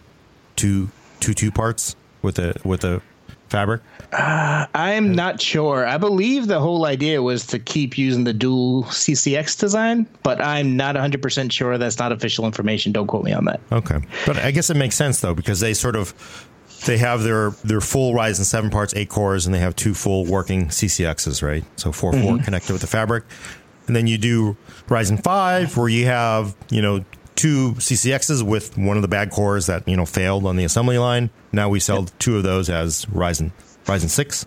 [0.57, 3.03] two two two parts with a with a
[3.49, 3.83] fabric.
[4.13, 5.87] I'm not sure.
[5.87, 10.77] I believe the whole idea was to keep using the dual CCX design, but I'm
[10.77, 12.93] not 100% sure that's not official information.
[12.93, 13.61] Don't quote me on that.
[13.71, 16.15] Okay, but I guess it makes sense though because they sort of
[16.87, 20.25] they have their their full Ryzen seven parts, eight cores, and they have two full
[20.25, 21.64] working CCXs, right?
[21.77, 22.45] So 4 4 mm-hmm.
[22.45, 23.25] connected with the fabric,
[23.87, 24.57] and then you do
[24.88, 29.66] Ryzen five where you have you know two CCXs with one of the bad cores
[29.66, 31.31] that you know failed on the assembly line.
[31.53, 33.53] Now we sell two of those as Ryzen
[33.85, 34.47] Ryzen six,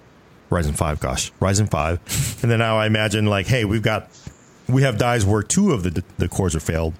[0.50, 1.00] Ryzen five.
[1.00, 2.00] Gosh, Ryzen five,
[2.43, 4.10] and then now I imagine like, hey, we've got
[4.67, 6.93] we have dies where two of the the cores are failed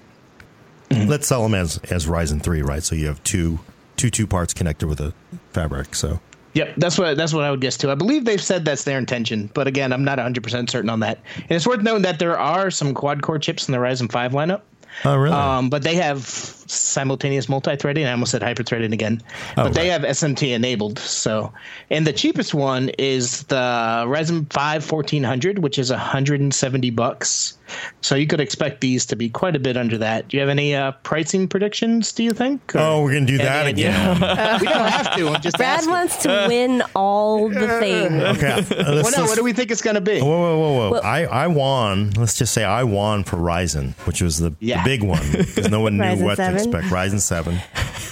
[0.90, 1.08] mm-hmm.
[1.08, 2.82] let's sell them as as Ryzen three, right?
[2.82, 3.58] So you have two
[3.96, 5.12] two two parts connected with a
[5.52, 5.94] fabric.
[5.94, 6.20] So
[6.56, 7.90] Yep, that's what that's what I would guess too.
[7.90, 11.00] I believe they've said that's their intention, but again, I'm not 100 percent certain on
[11.00, 11.18] that.
[11.36, 14.32] And it's worth noting that there are some quad core chips in the Ryzen 5
[14.32, 14.62] lineup.
[15.04, 15.34] Oh, really?
[15.34, 18.06] Um, but they have simultaneous multi-threading.
[18.06, 19.22] I almost said hyper-threading again,
[19.58, 20.98] Oh, but they have SMT enabled.
[20.98, 21.52] So,
[21.90, 27.58] and the cheapest one is the Ryzen 5 1400, which is 170 bucks.
[28.00, 30.28] So you could expect these to be quite a bit under that.
[30.28, 32.12] Do you have any uh, pricing predictions?
[32.12, 32.72] Do you think?
[32.74, 34.14] Oh, we're gonna do that Any again.
[34.60, 35.28] we don't have to.
[35.28, 35.90] I'm just Brad asking.
[35.92, 38.22] wants to win all the things.
[38.22, 38.52] Okay.
[38.52, 40.20] uh, let's- Well, no, let's- what do we think it's going to be?
[40.20, 40.90] Whoa, whoa, whoa, whoa!
[40.92, 42.10] Well- I, I won.
[42.12, 44.82] Let's just say I won for Ryzen, which was the, Yeah.
[44.82, 46.54] the big one because no one knew Ryzen what 7?
[46.54, 46.86] to expect.
[46.92, 47.58] Ryzen seven.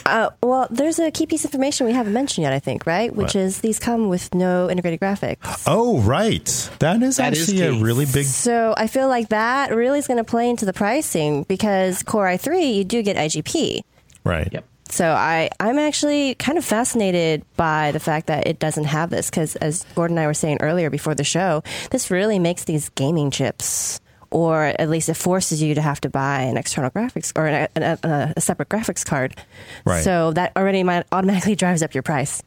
[0.07, 3.15] Uh, well, there's a key piece of information we haven't mentioned yet, I think, right?
[3.15, 3.37] Which What?
[3.37, 5.65] is these come with no integrated graphics.
[5.67, 6.45] Oh, right.
[6.81, 8.27] That is That is actually a really big.
[8.27, 12.27] So I feel like that really is going to play into the pricing because Core
[12.27, 13.81] i3, you do get IGP.
[14.25, 14.49] Right.
[14.53, 14.65] Yep.
[14.91, 19.31] So I, I'm actually kind of fascinated by the fact that it doesn't have this
[19.31, 22.91] because, as Gordon and I were saying earlier before the show, this really makes these
[22.91, 23.99] gaming chips,
[24.35, 27.69] or at least it forces you to have to buy an external graphics or an,
[27.77, 29.41] a, a, a separate graphics card.
[29.87, 30.03] Right.
[30.03, 32.43] So that already might automatically drives up your price.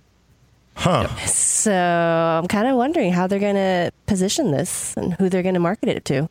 [0.75, 1.07] Huh.
[1.25, 5.55] So I'm kind of wondering how they're going to position this and who they're going
[5.55, 6.29] to market it to.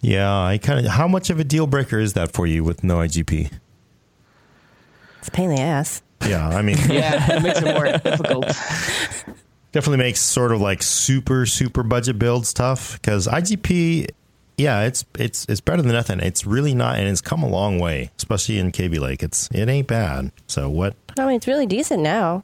[0.00, 0.30] Yeah.
[0.30, 0.92] I kind of.
[0.92, 3.52] How much of a deal breaker is that for you with no IGP?
[5.20, 6.02] It's a pain in the ass.
[6.26, 6.48] Yeah.
[6.48, 8.46] I mean, Yeah, it makes it more difficult.
[9.72, 14.08] definitely makes sort of like super super budget builds tough because IGP.
[14.58, 16.20] Yeah, it's it's it's better than nothing.
[16.20, 19.22] It's really not, and it's come a long way, especially in Kaby Lake.
[19.22, 20.32] It's it ain't bad.
[20.46, 20.94] So what?
[21.18, 22.42] I mean, it's really decent now.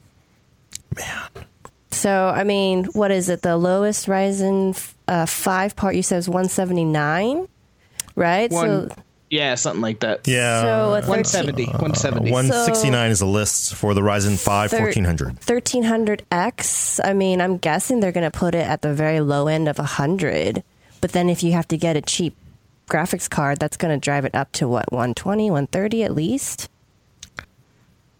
[0.96, 1.44] Man,
[1.90, 3.40] So, I mean, what is it?
[3.42, 4.76] The lowest Ryzen
[5.08, 7.48] uh, 5 part you said is 179,
[8.14, 8.50] right?
[8.50, 8.96] One, so,
[9.30, 10.26] yeah, something like that.
[10.28, 10.62] yeah.
[10.62, 11.64] So a 170.
[11.64, 12.30] 170.
[12.30, 15.40] One sixty nine is a list for the Ryzen 5 thir- 1400.
[15.40, 19.68] 1300X, I mean, I'm guessing they're going to put it at the very low end
[19.68, 20.62] of 100.
[21.02, 22.34] But then if you have to get a cheap
[22.88, 26.70] graphics card, that's going to drive it up to what, 120, 130 at least?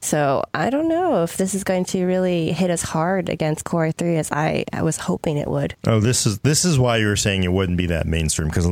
[0.01, 3.87] So I don't know if this is going to really hit as hard against Core
[3.87, 5.77] i3 as I, I was hoping it would.
[5.87, 8.67] Oh, this is this is why you were saying it wouldn't be that mainstream because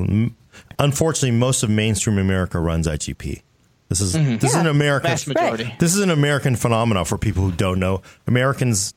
[0.81, 3.43] unfortunately most of mainstream America runs IGP.
[3.89, 4.39] This is mm-hmm.
[4.39, 4.71] this is an Yeah.
[4.73, 5.73] American Vast majority.
[5.79, 8.03] this is an American phenomenon for people who don't know.
[8.27, 8.93] Americans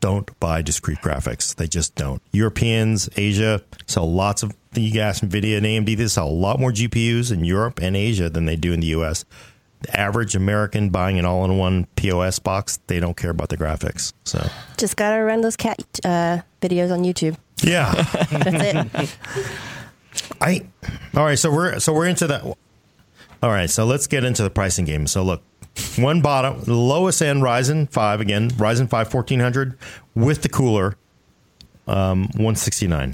[0.00, 1.54] don't buy discrete graphics.
[1.54, 2.22] They just don't.
[2.32, 5.96] Europeans, Asia sell lots of you gas Nvidia and AMD.
[5.96, 8.88] They sell a lot more GPUs in Europe and Asia than they do in the
[8.88, 9.24] US.
[9.82, 14.12] The average American buying an all-in-one POS box, they don't care about the graphics.
[14.24, 14.44] So
[14.76, 17.36] Just got to run those cat uh, videos on YouTube.
[17.62, 17.92] yeah.
[18.30, 19.16] That's it.
[20.40, 20.66] I
[21.14, 21.38] all right.
[21.38, 22.42] So we're so we're into that.
[22.44, 23.70] All right.
[23.70, 25.06] So let's get into the pricing game.
[25.06, 25.42] So look,
[25.96, 29.78] one bottom, the lowest end Ryzen five again, Ryzen five fourteen hundred
[30.16, 30.96] with the cooler,
[31.86, 33.12] um, one sixty nine,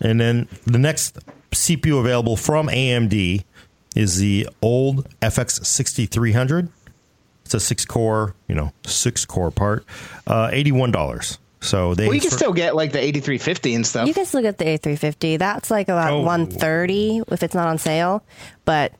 [0.00, 1.18] and then the next
[1.52, 3.44] CPU available from AMD
[3.96, 6.68] is the old FX sixty three hundred.
[7.44, 9.84] It's a six core, you know, six core part,
[10.26, 11.38] uh, eighty one dollars.
[11.62, 14.08] So they Well, you can sort- still get like the 8350 and stuff.
[14.08, 15.36] You can still get the 8350.
[15.36, 16.22] That's like about Oh.
[16.22, 18.22] 130 if it's not on sale.
[18.64, 18.92] But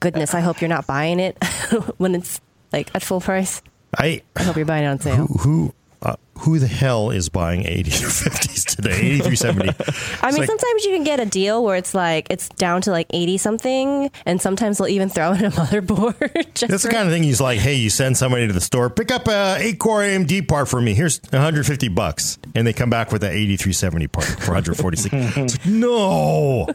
[0.00, 1.42] goodness, I hope you're not buying it
[1.96, 2.38] when it's
[2.70, 3.62] like at full price.
[3.96, 5.26] I I hope you're buying it on sale.
[5.26, 8.90] who uh, who the hell is buying 8350s today?
[9.16, 9.68] 8370
[10.22, 12.90] I mean, like- sometimes you can get a deal where it's like it's down to
[12.90, 16.34] like 80 something, and sometimes they'll even throw in a motherboard.
[16.54, 18.90] just that's the kind of thing he's like hey you send somebody to the store
[18.90, 20.94] pick up a 8 core amd part for me.
[20.94, 22.38] Here's 150 bucks.
[22.54, 26.68] And they come back with an 8370 part for 146 like, no.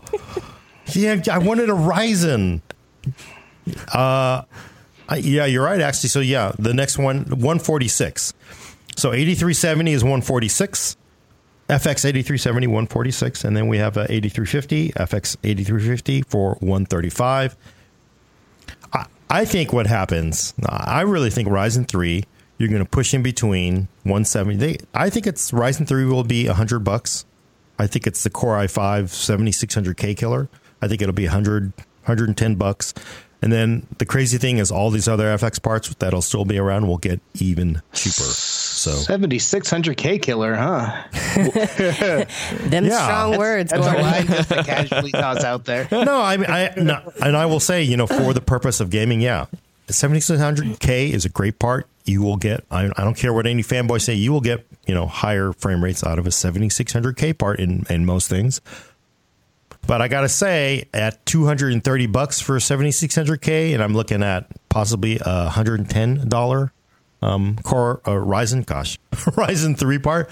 [0.94, 2.62] Yeah i wanted a ryzen.
[3.94, 4.44] Uh
[5.10, 6.10] I, yeah you're right actually.
[6.10, 8.34] So yeah the next one 146
[8.96, 10.98] so 8370 is 146
[11.70, 17.56] FX 8370 146 and then we have uh, a 8350 FX 8350 for 135
[18.94, 22.24] I, I think what happens I really think Ryzen 3
[22.62, 26.46] you're going to push in between 170 they, I think it's Ryzen 3 will be
[26.46, 27.26] 100 bucks.
[27.80, 30.48] I think it's the Core i5 7600K killer.
[30.80, 32.94] I think it'll be 100 110 bucks.
[33.42, 36.88] And then the crazy thing is all these other FX parts that'll still be around
[36.88, 38.30] will get even cheaper
[38.82, 41.04] so 7600K killer, huh?
[42.70, 43.04] Them Yeah.
[43.06, 44.02] strong words, That's a Gordon.
[44.06, 45.88] line just to casually toss out there.
[45.92, 48.90] no, I mean, I no, and I will say, you know, for the purpose of
[48.90, 49.46] gaming, yeah,
[49.90, 51.88] seventy six hundred K is a great part.
[52.06, 52.64] You will get.
[52.72, 54.16] I, I don't care what any fanboys say.
[54.16, 57.34] You will get, you know, higher frame rates out of a seventy six hundred K
[57.34, 58.60] part in in most things.
[59.88, 63.74] But I gotta say, at two hundred and thirty bucks for seventy six hundred K,
[63.74, 66.72] and I'm looking at possibly a hundred and ten dollar
[67.22, 70.30] um, Core uh, Ryzen, gosh, Ryzen three part.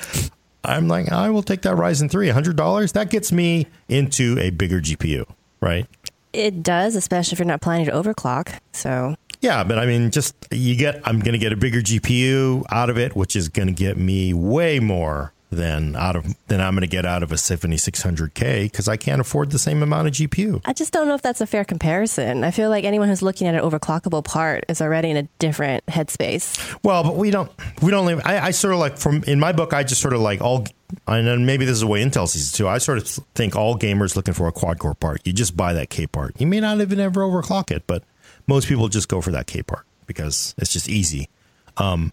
[0.63, 2.91] I'm like, I will take that Ryzen three, hundred dollars.
[2.93, 5.25] That gets me into a bigger GPU,
[5.61, 5.87] right?
[6.33, 8.59] It does, especially if you're not planning to overclock.
[8.71, 11.01] So Yeah, but I mean, just you get.
[11.07, 13.97] I'm going to get a bigger GPU out of it, which is going to get
[13.97, 18.63] me way more than out of than I'm going to get out of a 7600K
[18.63, 20.61] because I can't afford the same amount of GPU.
[20.65, 22.43] I just don't know if that's a fair comparison.
[22.43, 25.85] I feel like anyone who's looking at an overclockable part is already in a different
[25.87, 26.77] headspace.
[26.83, 27.51] Well, but we don't.
[27.81, 28.05] We don't.
[28.05, 29.73] Live, I, I sort of like from in my book.
[29.73, 30.65] I just sort of like all.
[31.07, 32.67] And then maybe this is the way Intel sees it too.
[32.67, 35.21] I sort of think all gamers looking for a quad core part.
[35.25, 36.39] You just buy that K part.
[36.39, 38.03] You may not even ever overclock it, but
[38.47, 41.29] most people just go for that K part because it's just easy.
[41.77, 42.11] Um,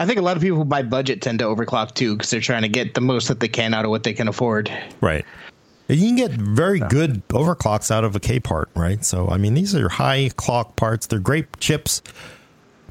[0.00, 2.62] I think a lot of people by budget tend to overclock too because they're trying
[2.62, 4.72] to get the most that they can out of what they can afford.
[5.02, 5.26] Right.
[5.88, 9.04] You can get very good overclocks out of a K part, right?
[9.04, 11.06] So, I mean, these are high clock parts.
[11.06, 12.00] They're great chips.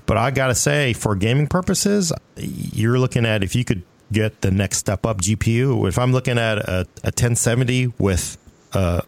[0.05, 3.81] But I got to say, for gaming purposes, you're looking at if you could
[4.11, 5.87] get the next step up GPU.
[5.87, 8.37] If I'm looking at a, a 1070 with
[8.73, 9.03] a,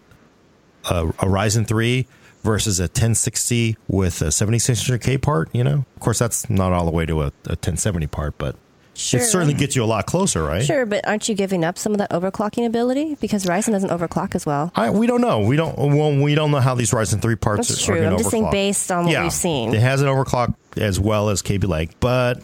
[0.85, 2.07] a, a Ryzen 3
[2.43, 6.91] versus a 1060 with a 7600K part, you know, of course, that's not all the
[6.91, 8.55] way to a, a 1070 part, but
[8.93, 9.21] Sure.
[9.21, 10.63] it certainly gets you a lot closer, right?
[10.63, 14.35] Sure, but aren't you giving up some of that overclocking ability because Ryzen doesn't overclock
[14.35, 14.69] as well?
[14.75, 15.39] I, we don't know.
[15.39, 15.77] We don't.
[15.77, 18.03] Well, we don't know how these Ryzen three parts That's are, true.
[18.03, 19.73] are I'm just saying based on what yeah, we've seen.
[19.73, 22.43] It hasn't overclocked as well as Kaby Lake, but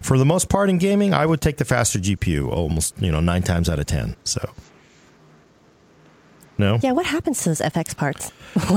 [0.00, 3.20] for the most part in gaming, I would take the faster GPU almost you know
[3.20, 4.14] nine times out of ten.
[4.22, 4.48] So
[6.62, 8.32] no, Yeah, what happens to those FX parts?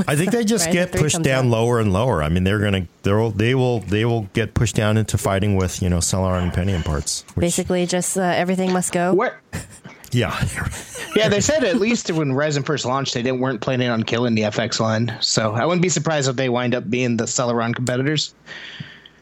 [0.08, 1.50] I think they just get pushed down out.
[1.50, 2.22] lower and lower.
[2.22, 5.80] I mean, they're gonna they'll they will they will get pushed down into fighting with
[5.82, 7.24] you know Celeron and Pentium parts.
[7.34, 9.14] which- Basically, just uh, everything must go.
[9.14, 9.34] What?
[10.12, 10.36] yeah,
[11.16, 14.34] Yeah, they said at least when Ryzen first launched, they didn't weren't planning on killing
[14.34, 15.16] the FX line.
[15.20, 18.34] So I wouldn't be surprised if they wind up being the Celeron competitors.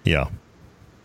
[0.05, 0.29] Yeah.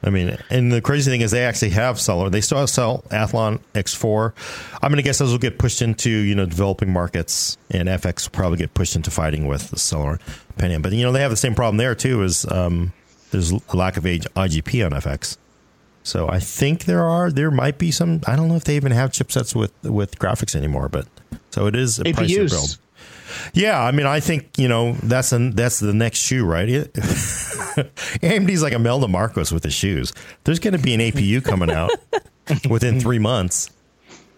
[0.01, 2.29] I mean, and the crazy thing is they actually have seller.
[2.29, 4.33] They still sell Athlon X4.
[4.81, 8.25] I'm going to guess those will get pushed into, you know, developing markets and FX
[8.25, 10.19] will probably get pushed into fighting with the Celeron
[10.57, 10.81] Pentium.
[10.81, 12.93] But, you know, they have the same problem there too is um,
[13.31, 15.37] there's a lack of age IGP on FX.
[16.03, 18.93] So I think there are, there might be some, I don't know if they even
[18.93, 21.07] have chipsets with, with graphics anymore, but
[21.51, 22.77] so it is a price to build.
[23.53, 26.69] Yeah, I mean, I think you know that's an, that's the next shoe, right?
[26.69, 30.13] It, AMD's like a Imelda Marcos with the shoes.
[30.43, 31.91] There's going to be an APU coming out
[32.69, 33.69] within three months,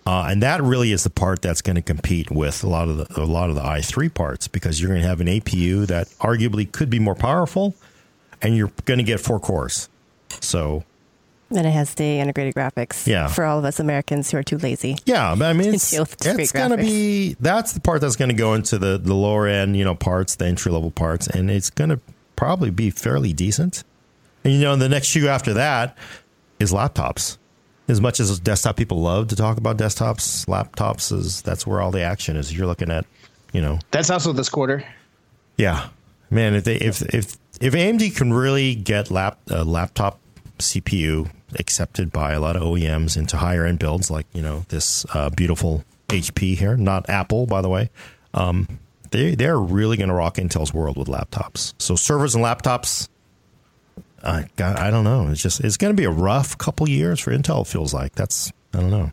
[0.05, 2.97] uh, and that really is the part that's going to compete with a lot of
[2.97, 6.07] the a lot of the i3 parts because you're going to have an APU that
[6.19, 7.75] arguably could be more powerful,
[8.41, 9.89] and you're going to get four cores.
[10.39, 10.83] So
[11.53, 13.27] And it has the integrated graphics Yeah.
[13.27, 14.95] for all of us Americans who are too lazy.
[15.05, 17.99] Yeah, but I mean, it's, deal with discrete it's going to be that's the part
[18.01, 20.91] that's going to go into the the lower end, you know, parts, the entry level
[20.91, 21.99] parts, and it's going to
[22.37, 23.83] probably be fairly decent.
[24.43, 25.97] And you know, the next shoe after that
[26.59, 27.37] is laptops.
[27.87, 31.91] As much as desktop people love to talk about desktops, laptops is that's where all
[31.91, 32.55] the action is.
[32.55, 33.05] You're looking at,
[33.51, 34.85] you know, That's also this quarter.
[35.57, 35.89] yeah,
[36.29, 36.53] man.
[36.55, 40.19] If they if if if AMD can really get lap uh, laptop
[40.59, 41.29] CPU
[41.59, 45.29] accepted by a lot of OEMs into higher end builds, like you know this uh,
[45.29, 47.89] beautiful HP here, not Apple, by the way.
[48.33, 48.79] Um,
[49.11, 51.73] they they're really going to rock Intel's world with laptops.
[51.77, 53.07] So servers and laptops.
[54.23, 55.27] I God, I don't know.
[55.29, 57.61] It's just it's going to be a rough couple years for Intel.
[57.61, 59.11] It feels like that's I don't know.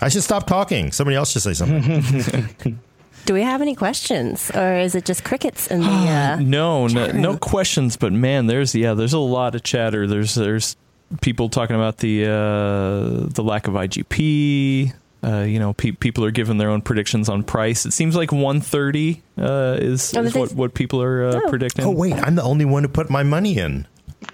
[0.00, 0.90] I should stop talking.
[0.90, 2.78] Somebody else should say something.
[3.24, 5.86] Do we have any questions, or is it just crickets in the?
[5.86, 7.96] Uh, No, no, no questions.
[7.96, 10.08] But man, there's yeah, there's a lot of chatter.
[10.08, 10.76] There's there's
[11.20, 14.92] people talking about the uh, the lack of IGP.
[15.24, 17.86] Uh, you know, pe- people are giving their own predictions on price.
[17.86, 21.48] It seems like 130 uh, is, Oh, is what what people are uh, Oh.
[21.48, 21.84] predicting.
[21.84, 23.86] Oh wait, I'm the only one who put my money in.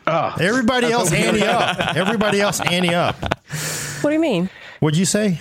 [0.06, 1.94] Oh, Everybody else That's ante up.
[1.96, 3.20] Everybody else ante up.
[4.00, 4.48] what do you mean?
[4.80, 5.40] What'd you say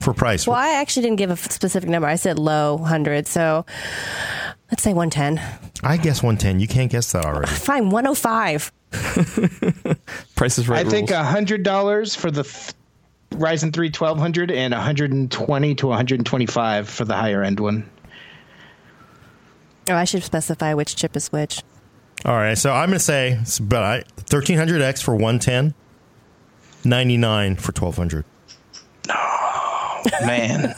[0.00, 0.46] for price?
[0.46, 2.06] Well, I actually didn't give a specific number.
[2.06, 3.64] I said low hundred, so
[4.70, 5.40] let's say one ten.
[5.82, 6.60] I guess 110.
[6.60, 7.50] You can't guess that already.
[7.50, 8.72] Fine, one hundred five.
[10.36, 10.86] Price is right.
[10.86, 11.26] I think rules.
[11.26, 12.72] hundred dollars for the th-
[13.30, 17.88] Ryzen 3 1200 and 120 to 125 for the higher end one.
[19.88, 21.62] Oh, I should specify which chip is which.
[22.24, 25.74] All right, so I'm going to say, but I 1300X for 110,
[26.84, 28.24] 99 for 1200.
[30.26, 30.74] Man,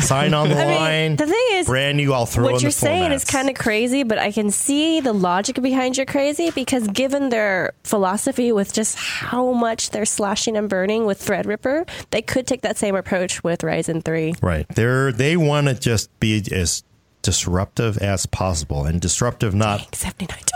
[0.00, 1.14] Sign on the I mean, line.
[1.16, 3.54] the thing is, brand new I'll throw in what the you're saying is kind of
[3.54, 8.72] crazy, but I can see the logic behind your crazy because given their philosophy with
[8.72, 13.42] just how much they're slashing and burning with Threadripper, they could take that same approach
[13.42, 14.34] with Ryzen 3.
[14.42, 14.66] Right.
[14.74, 16.84] They're they want to just be as
[17.22, 20.52] disruptive as possible and disruptive not $79.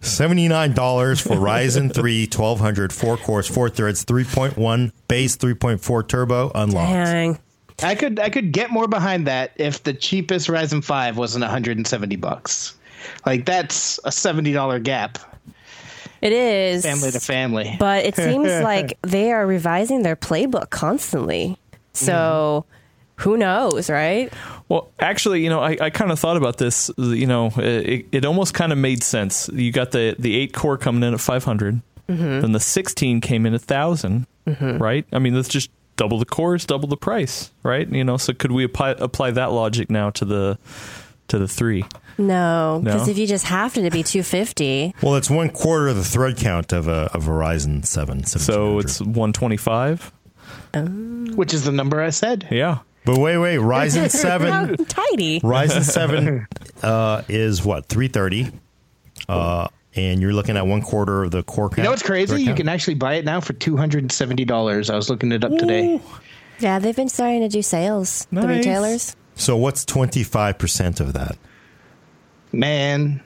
[0.00, 6.90] $79 for Ryzen 3 1200 4 cores 4 threads 3.1 base 3.4 turbo unlocked.
[6.90, 7.38] Dang.
[7.82, 12.16] I could I could get more behind that if the cheapest Ryzen 5 wasn't 170
[12.16, 12.74] bucks.
[13.24, 15.18] Like that's a $70 gap
[16.20, 16.84] It is.
[16.84, 17.76] family to family.
[17.78, 21.58] But it seems like they are revising their playbook constantly.
[21.92, 23.22] So mm-hmm.
[23.22, 24.32] who knows, right?
[24.68, 26.90] Well, actually, you know, I, I kind of thought about this.
[26.96, 29.48] You know, it, it almost kind of made sense.
[29.52, 32.40] You got the the eight core coming in at 500, mm-hmm.
[32.40, 34.78] then the 16 came in at 1000 mm-hmm.
[34.78, 35.06] right?
[35.12, 37.88] I mean, that's just double the cores, double the price, right?
[37.88, 40.58] You know, so could we apply apply that logic now to the
[41.28, 41.84] to the three?
[42.18, 43.10] No, because No?
[43.12, 44.94] if you just have to, it to be 250.
[45.02, 48.24] Well, it's one quarter of the thread count of a, of a Ryzen 7.
[48.24, 50.12] So it's 125.
[51.36, 52.48] which is the number I said.
[52.50, 52.78] Yeah.
[53.04, 55.40] But wait, wait, Ryzen How 7 tidy.
[55.40, 56.46] Ryzen 7
[56.82, 58.50] uh, is what 330
[59.28, 61.78] uh, and you're looking at one quarter of the core count.
[61.78, 62.42] You know what's crazy?
[62.42, 64.90] You can actually buy it now for $270.
[64.90, 66.00] I was looking it up today.
[66.60, 68.58] Yeah, they've been starting to do sales, the Nice.
[68.58, 69.16] retailers.
[69.38, 71.38] So what's 25% of that?
[72.52, 73.22] Man,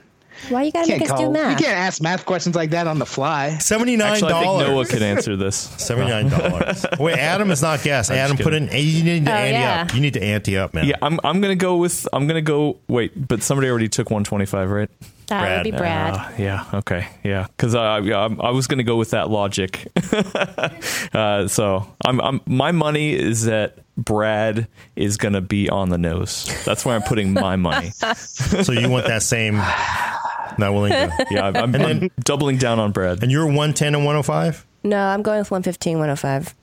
[0.49, 1.59] Why you gotta make us call, do math?
[1.59, 3.55] you can't ask math questions like that on the fly.
[3.59, 4.01] $79.
[4.01, 5.55] Actually, I think Noah could answer this.
[5.55, 6.85] Seventy-nine dollars.
[6.99, 8.11] Wait, Adam is not guessed.
[8.11, 8.63] Adam, put in.
[8.65, 9.81] You need to Oh, ante yeah.
[9.83, 9.93] up.
[9.95, 10.85] You need to ante up, man.
[10.87, 12.79] Yeah, I'm I'm gonna go with I'm gonna go.
[12.87, 14.89] Wait, but somebody already took 125, right?
[15.41, 16.13] That would be Brad.
[16.15, 16.65] Uh, yeah.
[16.73, 17.07] Okay.
[17.23, 17.47] Yeah.
[17.55, 19.87] Because I, I'm- I was going to go with that logic.
[21.13, 25.97] uh, so I'm, I'm my money is that Brad is going to be on the
[25.97, 26.45] nose.
[26.65, 27.89] That's where I'm putting my money.
[27.91, 29.55] So you want that same?
[30.57, 31.25] Not willing to.
[31.31, 31.45] Yeah.
[31.47, 33.23] I'm, I'm, I'm doubling down on Brad.
[33.23, 34.65] And you're one ten and one hundred five.
[34.83, 36.53] No, I'm going with 115, 105.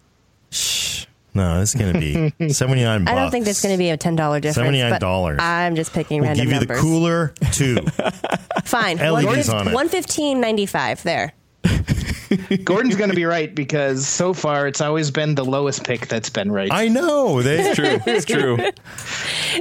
[1.35, 3.07] No, it's going to be seventy nine.
[3.07, 4.69] I don't think there's going to be a $10 difference.
[4.69, 5.37] $79.
[5.41, 6.77] I'm just picking We'll random give you numbers.
[6.79, 7.77] the cooler too.
[8.65, 8.97] Fine.
[8.99, 9.75] LEDs on it.
[9.75, 11.33] 115.95 there.
[12.65, 16.31] Gordon's going to be right because so far it's always been the lowest pick that's
[16.31, 16.71] been right.
[16.73, 17.43] I know.
[17.43, 17.99] They, True.
[18.07, 18.57] It's true.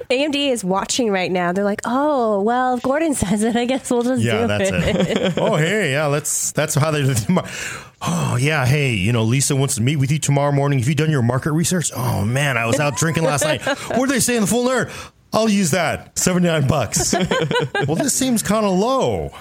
[0.10, 1.52] AMD is watching right now.
[1.52, 4.70] They're like, "Oh, well, if Gordon says it, I guess we'll just yeah, do that's
[4.72, 5.38] it.
[5.38, 6.52] oh, hey, yeah, let's.
[6.52, 7.12] That's how they.
[8.02, 10.80] Oh yeah, hey, you know, Lisa wants to meet with you tomorrow morning.
[10.80, 11.92] Have you done your market research?
[11.94, 13.62] Oh man, I was out drinking last night.
[13.90, 14.92] What did they say in the full nerd?
[15.34, 16.18] I'll use that.
[16.18, 17.14] Seventy nine bucks.
[17.88, 19.32] well, this seems kind of low.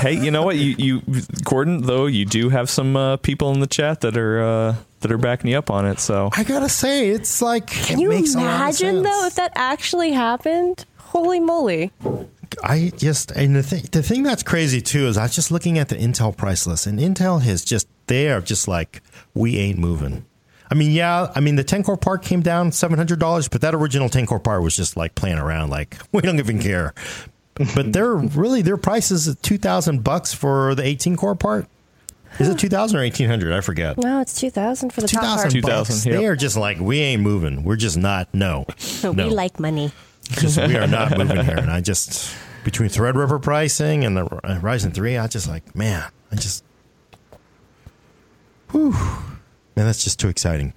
[0.00, 0.56] hey, you know what?
[0.56, 1.02] You, you,
[1.44, 5.12] Gordon, though, you do have some uh, people in the chat that are uh, that
[5.12, 6.00] are backing you up on it.
[6.00, 10.84] So I gotta say, it's like Can you imagine though if that actually happened?
[10.98, 11.90] Holy moly!
[12.62, 15.78] I just and the thing the thing that's crazy too is I was just looking
[15.78, 19.00] at the Intel price list and Intel has just they are just like
[19.32, 20.26] we ain't moving.
[20.70, 23.62] I mean, yeah, I mean the 10 core part came down seven hundred dollars, but
[23.62, 26.92] that original 10 core part was just like playing around, like we don't even care.
[27.74, 31.66] but they're really their price is two thousand bucks for the 18 core part.
[32.38, 33.52] Is it two thousand or eighteen hundred?
[33.52, 33.98] I forget.
[33.98, 35.50] No, it's 2000 for the Two top part.
[35.50, 36.20] 2000, yep.
[36.20, 37.64] They are just like we ain't moving.
[37.64, 38.32] We're just not.
[38.32, 38.66] No,
[39.02, 39.90] We like money.
[40.30, 41.56] just we are not moving here.
[41.56, 42.32] And I just
[42.62, 46.62] between Threadripper pricing and the Ryzen three, I just like man, I just,
[48.72, 50.72] whew, man, that's just too exciting.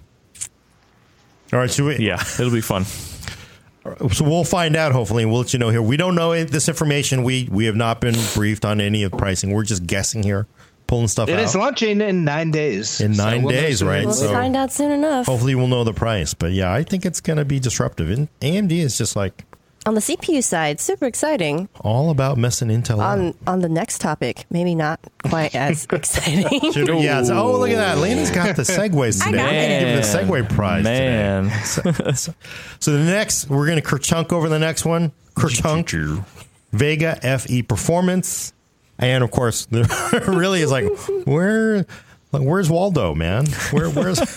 [1.52, 2.86] All right, so we, yeah, it'll be fun.
[2.86, 4.92] so we'll find out.
[4.92, 5.82] Hopefully, and we'll let you know here.
[5.82, 7.24] We don't know it- this information.
[7.24, 9.52] We we have not been briefed on any of the pricing.
[9.52, 10.48] We're just guessing here,
[10.88, 11.44] pulling stuff It out.
[11.44, 13.02] is launching in nine days.
[13.02, 14.06] In So nine we'll days, right?
[14.06, 15.26] We'll So- find out soon enough.
[15.28, 16.34] Hopefully, we'll know the price.
[16.34, 18.10] But yeah, I think it's going to be disruptive.
[18.10, 19.44] And AMD is just like
[19.86, 21.68] on the CPU side, super exciting.
[21.82, 23.18] All about messing Intel up.
[23.18, 26.72] On on the next topic, maybe not quite as exciting.
[26.72, 27.20] Should- yeah.
[27.22, 27.98] it's- oh, look at that.
[27.98, 29.38] Alaina's got the segues I today.
[29.38, 30.08] got I'm going to give her the
[30.48, 31.52] segue prize Man.
[31.76, 32.12] today.
[32.14, 32.34] So,
[32.80, 35.12] so the next, we're going to kerchunk over the next one.
[35.36, 36.26] Kerchunk.
[36.72, 38.54] Vega FE Performance.
[39.00, 39.86] And of course, there
[40.28, 40.86] really is like,
[41.26, 41.86] where.
[42.32, 43.46] Like, where's Waldo, man?
[43.70, 44.18] Where, where's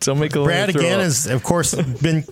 [0.00, 1.00] Don't make a Brad again up.
[1.00, 2.22] has, of course, been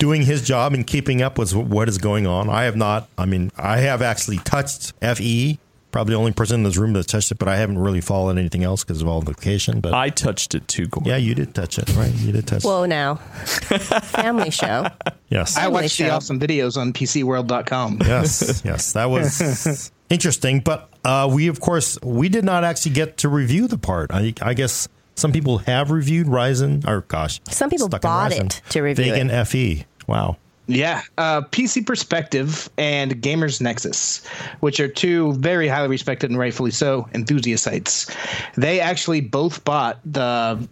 [0.00, 2.50] doing his job and keeping up with what is going on.
[2.50, 3.08] I have not.
[3.16, 5.60] I mean, I have actually touched FE.
[5.92, 8.38] Probably the only person in this room that touched it, but I haven't really followed
[8.38, 9.80] anything else because of all the vacation.
[9.80, 11.10] But I touched it too, Gordon.
[11.10, 12.12] yeah, you did touch it, right?
[12.14, 12.62] You did touch.
[12.62, 14.84] Whoa, now, family show.
[14.86, 15.14] it.
[15.30, 16.10] Yes, I watched the show.
[16.10, 17.98] awesome videos on PCWorld.com.
[18.06, 18.92] yes, yes.
[18.92, 20.60] That was interesting.
[20.60, 24.12] But uh, we, of course, we did not actually get to review the part.
[24.12, 24.86] I, I guess
[25.16, 29.44] some people have reviewed Ryzen, or gosh, Some people bought it to review Vega it.
[29.46, 29.86] FE.
[30.10, 30.36] Wow.
[30.66, 34.26] Yeah, uh, PC Perspective and Gamers Nexus,
[34.58, 38.12] which are two very highly respected and rightfully so enthusiast sites.
[38.56, 40.68] They actually both bought the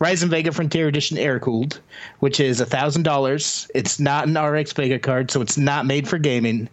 [0.00, 1.80] Ryzen Vega Frontier Edition air cooled,
[2.18, 3.70] which is thousand dollars.
[3.76, 6.68] It's not an RX Vega card, so it's not made for gaming.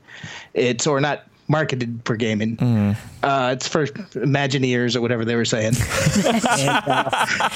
[0.55, 2.57] It's or not marketed for gaming.
[3.23, 5.73] Uh, it's for Imagineers or whatever they were saying.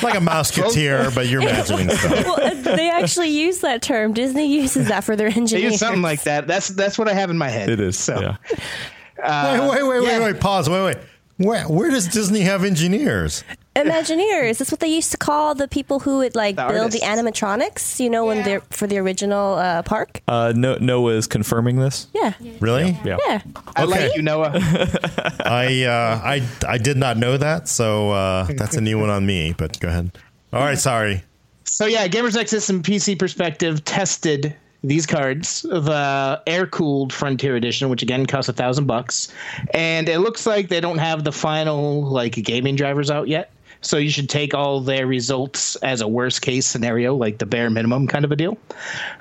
[0.01, 2.25] Like a Mouseketeer, but you're imagining stuff.
[2.25, 4.13] Well, uh, they actually use that term.
[4.13, 5.71] Disney uses that for their They engineers.
[5.73, 6.47] use something like that.
[6.47, 7.69] That's that's what I have in my head.
[7.69, 7.97] It is.
[7.97, 8.19] So.
[8.19, 9.69] yeah.
[9.69, 10.19] wait, wait, wait, yeah.
[10.19, 10.41] wait, wait.
[10.41, 10.69] Pause.
[10.69, 10.97] Wait, wait.
[11.37, 13.43] Where, where does Disney have engineers?
[13.76, 14.57] Imagineers.
[14.57, 17.99] That's what they used to call the people who would like The build the animatronics.
[17.99, 20.22] You know, when they're for the original uh, park.
[20.28, 22.07] Uh, no, Noah is confirming this.
[22.13, 22.97] Yeah, Really?
[23.05, 23.17] Yeah.
[23.28, 23.41] yeah.
[23.76, 23.86] I Okay.
[23.86, 24.51] like you, Noah.
[25.45, 29.26] I uh, I I did not know that, so uh, that's a new one on
[29.26, 29.53] me.
[29.57, 30.11] But go ahead.
[30.51, 31.24] All right, sorry.
[31.63, 34.53] So yeah, Gamers Nexus and PC Perspective tested
[34.84, 39.32] these cards, the air cooled Frontier Edition, which again costs a thousand bucks,
[39.74, 43.51] and it looks like they don't have the final like gaming drivers out yet.
[43.82, 47.69] So you should take all their results as a worst case scenario, like the bare
[47.69, 48.57] minimum kind of a deal.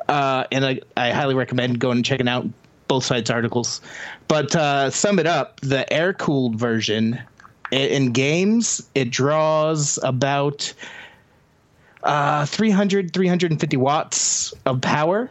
[0.09, 2.47] Uh, and I, I highly recommend going and checking out
[2.89, 3.81] both sides' articles.
[4.29, 7.21] But uh, sum it up, the air cooled version
[7.71, 10.73] in games it draws about
[12.03, 15.31] uh, 300 350 watts of power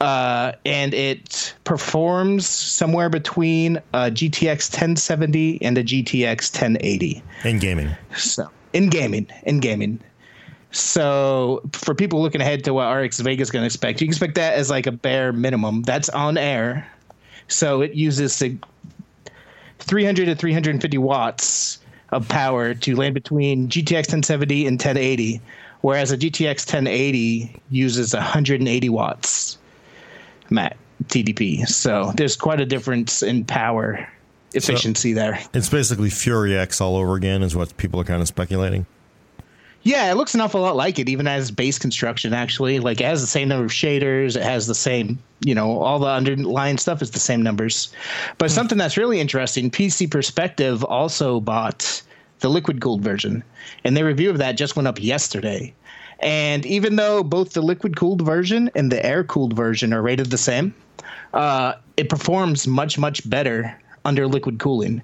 [0.00, 7.90] uh, and it performs somewhere between a GTX 1070 and a GTX 1080 In gaming.
[8.16, 10.00] so in gaming in gaming
[10.76, 14.12] so for people looking ahead to what RX Vega is going to expect, you can
[14.12, 15.82] expect that as like a bare minimum.
[15.82, 16.86] That's on air,
[17.48, 18.62] so it uses sig-
[19.78, 21.78] 300 to 350 watts
[22.10, 25.40] of power to land between GTX 1070 and 1080,
[25.80, 29.58] whereas a GTX 1080 uses 180 watts
[30.50, 31.66] mat TDP.
[31.66, 34.06] So there's quite a difference in power
[34.56, 35.38] efficiency there.
[35.54, 38.86] It's basically Fury X all over again, is what people are kind of speculating.
[39.86, 42.34] Yeah, it looks an awful lot like it, even as base construction.
[42.34, 44.34] Actually, like it has the same number of shaders.
[44.34, 47.92] It has the same, you know, all the underlying stuff is the same numbers.
[48.38, 52.02] But something that's really interesting, PC Perspective also bought
[52.40, 53.44] the liquid cooled version,
[53.84, 55.72] and their review of that just went up yesterday.
[56.18, 60.30] And even though both the liquid cooled version and the air cooled version are rated
[60.30, 60.74] the same,
[61.32, 65.02] uh, it performs much much better under liquid cooling.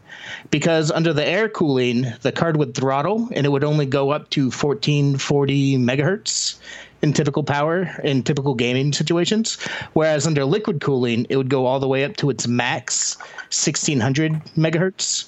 [0.50, 4.30] Because under the air cooling the card would throttle and it would only go up
[4.30, 6.56] to 1440 megahertz
[7.02, 9.56] in typical power in typical gaming situations.
[9.92, 13.18] Whereas under liquid cooling it would go all the way up to its max
[13.50, 15.26] 1600 megahertz.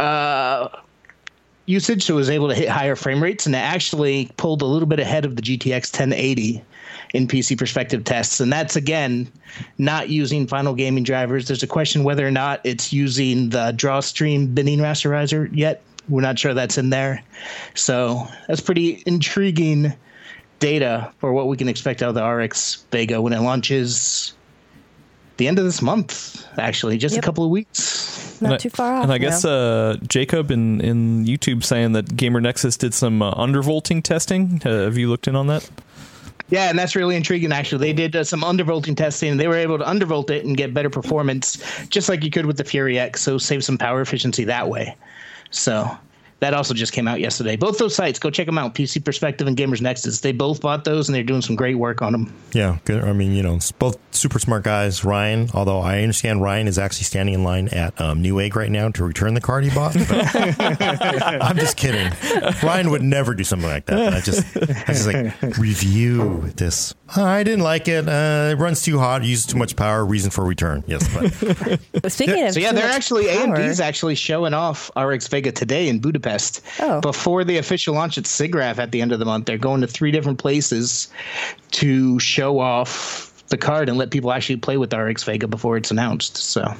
[0.00, 0.68] Uh,
[1.66, 4.66] usage so it was able to hit higher frame rates and it actually pulled a
[4.66, 6.62] little bit ahead of the GTX 1080
[7.14, 8.40] in PC perspective tests.
[8.40, 9.30] And that's again
[9.78, 11.46] not using final gaming drivers.
[11.46, 15.82] There's a question whether or not it's using the drawstream binning rasterizer yet.
[16.08, 17.22] We're not sure that's in there.
[17.74, 19.92] So that's pretty intriguing
[20.58, 24.32] data for what we can expect out of the RX Vega when it launches
[25.36, 27.22] the end of this month actually just Yep.
[27.22, 29.02] a couple of weeks Not And I- too far off.
[29.04, 33.32] And I guess uh, Jacob in, in YouTube saying that Gamer Nexus did some uh,
[33.34, 34.60] undervolting testing.
[34.64, 35.68] Uh, have you looked in on that?
[36.48, 37.50] Yeah, and that's really intriguing.
[37.50, 40.56] Actually, they did uh, some undervolting testing, and they were able to undervolt it and
[40.56, 41.58] get better performance,
[41.88, 43.20] just like you could with the Fury X.
[43.22, 44.94] So save some power efficiency that way.
[45.50, 45.90] So
[46.40, 47.56] that also just came out yesterday.
[47.56, 48.74] Both those sites, go check them out.
[48.74, 50.20] PC Perspective and Gamers Nexus.
[50.20, 52.32] They both bought those, and they're doing some great work on them.
[52.52, 53.02] Yeah, good.
[53.04, 55.02] I mean, you know, both super smart guys.
[55.04, 58.90] Ryan, although I understand Ryan is actually standing in line at um, Newegg right now
[58.90, 59.94] to return the card he bought.
[59.94, 60.60] But
[61.42, 62.12] I'm just kidding.
[62.62, 64.12] Ryan would never do something like that.
[64.12, 66.94] I just, I just like review this.
[67.16, 68.06] "Oh, I didn't like it.
[68.08, 69.24] Uh, it runs too hot.
[69.24, 70.04] Uses too much power.
[70.04, 70.84] Reason for return.
[70.86, 71.30] Yes, but
[72.12, 75.98] Speaking of So yeah, they're actually power- AMD's actually showing off RX Vega today in
[75.98, 76.25] Budapest.
[76.80, 77.00] Oh.
[77.00, 79.86] Before the official launch at SIGGRAPH at the end of the month, they're going to
[79.86, 81.08] three different places
[81.72, 85.76] to show off the card and let people actually play with the RX Vega before
[85.76, 86.36] it's announced.
[86.36, 86.74] So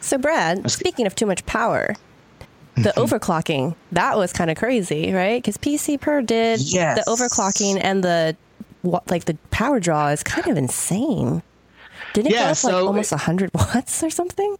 [0.00, 1.94] So, Brad, speaking of too much power,
[2.76, 3.00] the Mm-hmm.
[3.14, 5.42] overclocking, that was kind of crazy, right?
[5.42, 7.04] Because PC Per did Yes.
[7.04, 8.36] the overclocking and the
[8.82, 11.42] what, like the power draw is kind of insane.
[12.14, 14.56] Didn't it Yeah, go up like so- almost 100 watts or something?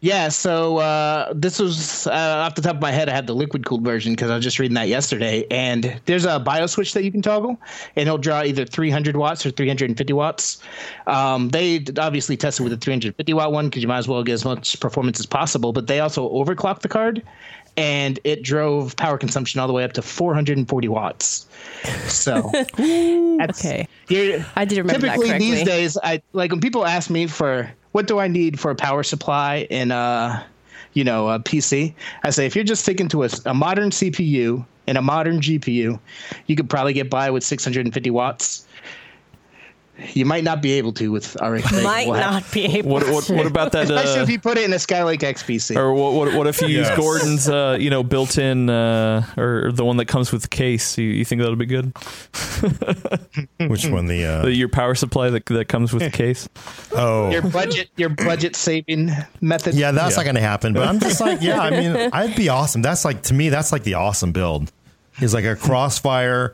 [0.00, 3.08] Yeah, so uh, this was uh, off the top of my head.
[3.08, 5.46] I had the liquid cooled version because I was just reading that yesterday.
[5.50, 7.58] And there's a BIOS switch that you can toggle,
[7.96, 10.62] and it'll draw either 300 watts or 350 watts.
[11.06, 14.34] Um, they obviously tested with the 350 watt one because you might as well get
[14.34, 15.72] as much performance as possible.
[15.72, 17.22] But they also overclocked the card,
[17.78, 21.46] and it drove power consumption all the way up to 440 watts.
[22.06, 23.88] So that's, Okay.
[24.08, 25.50] you're- I did remember that typically correctly.
[25.50, 28.74] these days i like when people ask me for what do i need for a
[28.74, 30.46] power supply in a,
[30.92, 31.94] you know a pc
[32.24, 35.98] i say if you're just sticking to a, a modern cpu and a modern gpu
[36.46, 38.65] you could probably get by with 650 watts
[40.12, 41.70] you might not be able to with RX.
[41.70, 41.82] Vega.
[41.82, 43.34] Might We'll not be able What what, to.
[43.34, 43.84] what about that?
[43.84, 45.74] Especially Uh, if you put it in a Skylake XPC.
[45.76, 49.84] or what, what what if you use Gordon's uh, you know built-in uh, or the
[49.84, 50.98] one that comes with the case?
[50.98, 51.92] You, you think that'll be good?
[53.68, 54.06] which one?
[54.06, 56.48] The uh, The, your power supply that that comes with the case.
[56.92, 59.74] oh, your budget, your budget saving method.
[59.74, 60.16] Yeah, that's Yeah.
[60.18, 60.72] not going to happen.
[60.74, 62.82] But I'm just like, yeah, I mean, I'd be awesome.
[62.82, 64.72] That's like to me, that's like the awesome build.
[65.20, 66.52] Is like a crossfire.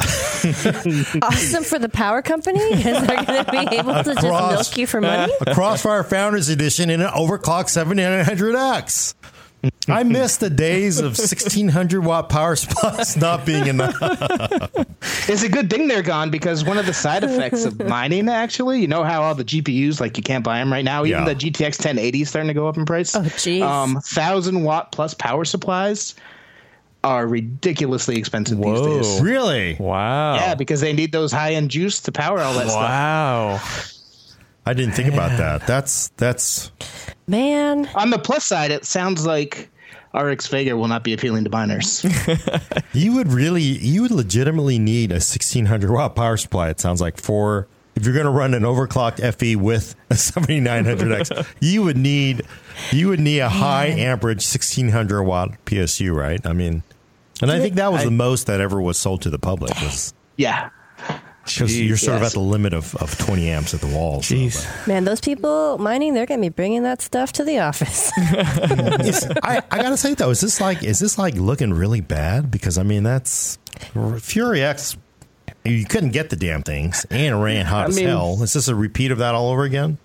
[1.22, 4.76] awesome for the power company because they're going to be able to just Across- milk
[4.78, 5.32] you for money.
[5.46, 9.14] a Crossfire Founders Edition in an overclock 7900X.
[9.88, 13.94] I miss the days of 1600 watt power supplies not being enough.
[15.28, 18.80] It's a good thing they're gone because one of the side effects of mining, actually,
[18.80, 21.04] you know how all the GPUs, like you can't buy them right now.
[21.04, 21.34] Even Yeah.
[21.34, 23.14] the GTX 1080 is starting to go up in price.
[23.14, 23.60] Oh, jeez.
[23.60, 26.14] Um, thousand watt plus power supplies
[27.02, 29.20] are ridiculously expensive these days.
[29.22, 29.76] Really?
[29.78, 30.34] Wow.
[30.34, 32.74] Yeah, because they need those high end juice to power all that stuff.
[32.74, 33.60] Wow.
[34.66, 35.66] I didn't think about that.
[35.66, 36.70] That's that's
[37.26, 39.70] Man, On the plus side, it sounds like
[40.14, 42.04] RX Vega will not be appealing to miners.
[42.92, 46.68] you would really you would legitimately need a 1600 watt power supply.
[46.68, 47.68] It sounds like for
[48.00, 52.42] if you're going to run an overclocked FE with a 7900X, you would need
[52.92, 56.44] you would need a high amperage 1600 watt PSU, right?
[56.46, 56.82] I mean,
[57.42, 60.14] and I think that was the most that ever was sold to the public was
[60.36, 60.70] yeah.
[61.44, 62.30] because you're sort of yes.
[62.30, 64.22] at the limit of, of 20 amps at the wall.
[64.22, 64.64] so, Jeez.
[64.64, 68.10] but- man, those people mining, they're going to be bringing that stuff to the office.
[68.18, 72.50] Is- I, I gotta say though, is this like is this like looking really bad?
[72.50, 73.58] Because I mean, that's
[74.20, 74.96] Fury X.
[75.64, 78.42] You couldn't get the damn things, and it ran hot I as mean- hell.
[78.42, 79.98] Is this a repeat of that all over again?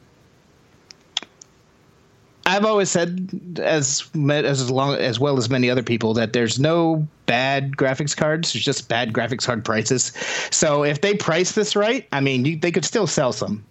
[2.48, 7.08] I've always said, as as long as well as many other people, that there's no
[7.26, 8.54] bad graphics cards.
[8.54, 10.14] There's just bad graphics card prices.
[10.52, 13.66] So if they price this right, I mean, you, they could still sell some.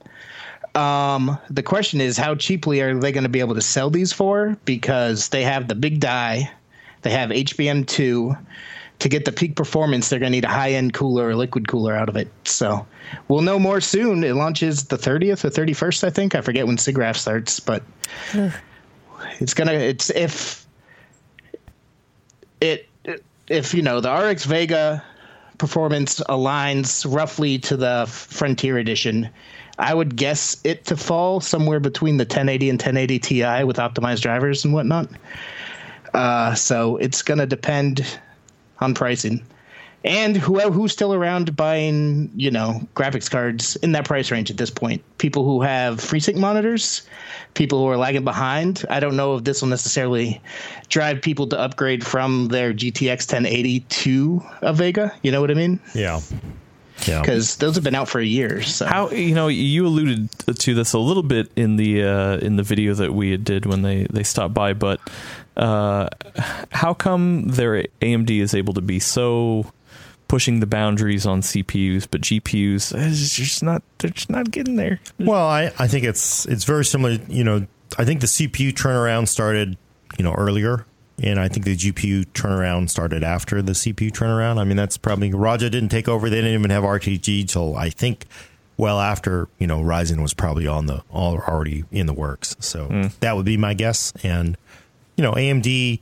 [0.74, 4.12] Um, the question is, how cheaply are they going to be able to sell these
[4.12, 4.56] for?
[4.64, 6.50] Because they have the big die,
[7.02, 8.36] they have HBM two.
[9.04, 11.68] To get the peak performance, they're going to need a high end cooler or liquid
[11.68, 12.26] cooler out of it.
[12.44, 12.86] So
[13.28, 14.24] we'll know more soon.
[14.24, 16.34] It launches the 30th or 31st, I think.
[16.34, 17.82] I forget when SIGGRAPH starts, but
[19.40, 20.66] it's gonna it's if
[22.62, 22.88] it
[23.46, 25.04] if you know the RX Vega
[25.58, 29.28] performance aligns roughly to the Frontier edition,
[29.78, 34.22] I would guess it to fall somewhere between the 1080 and 1080 Ti with optimized
[34.22, 35.10] drivers and whatnot.
[36.14, 38.18] Uh, so it's gonna depend
[38.80, 39.44] on pricing.
[40.04, 44.58] And who who's still around buying, you know, graphics cards in that price range at
[44.58, 45.02] this point?
[45.16, 47.06] People who have FreeSync monitors,
[47.54, 48.84] people who are lagging behind.
[48.90, 50.42] I don't know if this will necessarily
[50.90, 55.10] drive people to upgrade from their GTX 1080 to a Vega.
[55.22, 55.80] You know what I mean?
[55.94, 56.20] Yeah,
[57.06, 57.20] yeah.
[57.20, 58.62] Because those have been out for a year.
[58.62, 62.56] So How you know you alluded to this a little bit in the uh, in
[62.56, 65.00] the video that we did when they they stopped by, but
[65.56, 66.08] uh,
[66.72, 69.70] how come their AMD is able to be so
[70.28, 75.00] pushing the boundaries on CPUs, but GPUs is just not they're just not getting there.
[75.18, 77.18] Well, I, I think it's it's very similar.
[77.28, 77.66] You know,
[77.98, 79.76] I think the CPU turnaround started
[80.18, 80.86] you know earlier
[81.22, 84.58] and I think the GPU turnaround started after the CPU turnaround.
[84.58, 86.28] I mean, that's probably Raja didn't take over.
[86.28, 88.26] They didn't even have RTG till I think
[88.76, 92.56] well after you know Ryzen was probably on the all already in the works.
[92.58, 93.12] So Mm.
[93.20, 94.12] that would be my guess.
[94.24, 94.56] And
[95.16, 96.00] you know, AMD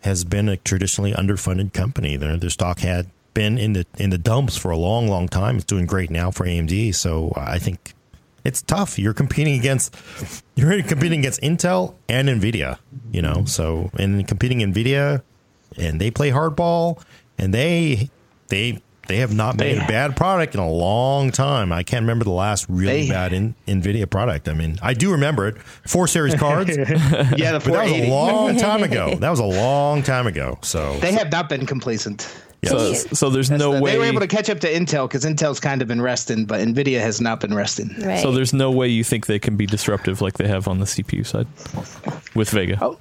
[0.00, 2.16] has been a traditionally underfunded company.
[2.16, 5.56] Their their stock had been in the in the dumps for a long, long time.
[5.56, 6.94] It's doing great now for AMD.
[6.94, 7.94] So I think
[8.44, 8.98] it's tough.
[8.98, 9.94] You're competing against
[10.54, 12.78] you're competing against Intel and Nvidia.
[13.10, 15.22] You know, so and competing Nvidia,
[15.76, 17.02] and they play hardball,
[17.38, 18.10] and they
[18.48, 21.72] they they have not made They- a bad product in a long time.
[21.72, 24.48] I can't remember the last really They- bad in, Nvidia product.
[24.48, 25.56] I mean, I do remember it.
[25.86, 29.14] Four series cards, Yeah, the that was a long time ago.
[29.16, 30.58] That was a long time ago.
[30.62, 32.26] So They have not been complacent.
[32.64, 33.92] So, so there's no the- way.
[33.92, 36.60] they were able to catch up to Intel because Intel's kind of been resting, but
[36.66, 37.94] Nvidia has not been resting.
[38.00, 38.20] Right.
[38.20, 40.86] So there's no way you think they can be disruptive like they have on the
[40.86, 41.46] CPU side
[42.34, 42.78] with Vega.
[42.80, 42.98] Oh,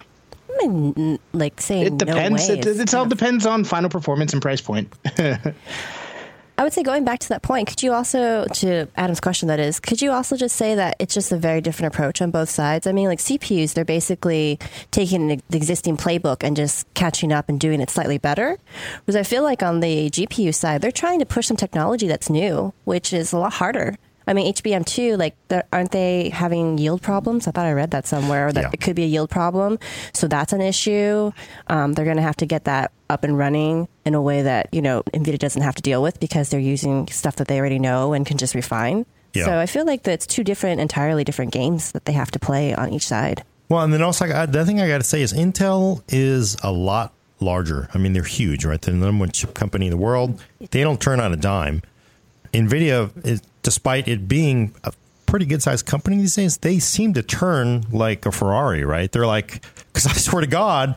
[0.67, 2.47] Mean, like saying it depends.
[2.47, 4.93] No way it, it all depends on final performance and price point.
[6.55, 9.59] I would say going back to that point, could you also, to Adam's question, that
[9.59, 12.49] is, could you also just say that it's just a very different approach on both
[12.49, 12.85] sides?
[12.85, 14.59] I mean, like CPUs, they're basically
[14.91, 18.59] taking the existing playbook and just catching up and doing it slightly better.
[19.05, 22.29] Whereas I feel like on the GPU side, they're trying to push some technology that's
[22.29, 23.97] new, which is a lot harder.
[24.27, 25.35] I mean, HBM2, like,
[25.71, 27.47] aren't they having yield problems?
[27.47, 28.69] I thought I read that somewhere that Yeah.
[28.73, 29.79] it could be a yield problem.
[30.13, 31.31] So that's an issue.
[31.67, 34.69] Um, they're going to have to get that up and running in a way that,
[34.71, 37.79] you know, NVIDIA doesn't have to deal with because they're using stuff that they already
[37.79, 39.05] know and can just refine.
[39.33, 39.45] Yeah.
[39.45, 42.73] So I feel like that's two different, entirely different games that they have to play
[42.73, 43.43] on each side.
[43.69, 46.71] Well, and then also, the other thing I got to say is Intel is a
[46.71, 47.89] lot larger.
[47.93, 48.79] I mean, they're huge, right?
[48.79, 50.39] They're the number one chip company in the world.
[50.71, 51.81] They don't turn on a dime.
[52.53, 54.93] Nvidia, is, despite it being a
[55.25, 59.11] pretty good sized company these days, they seem to turn like a Ferrari, right?
[59.11, 60.95] They're like, because I swear to God,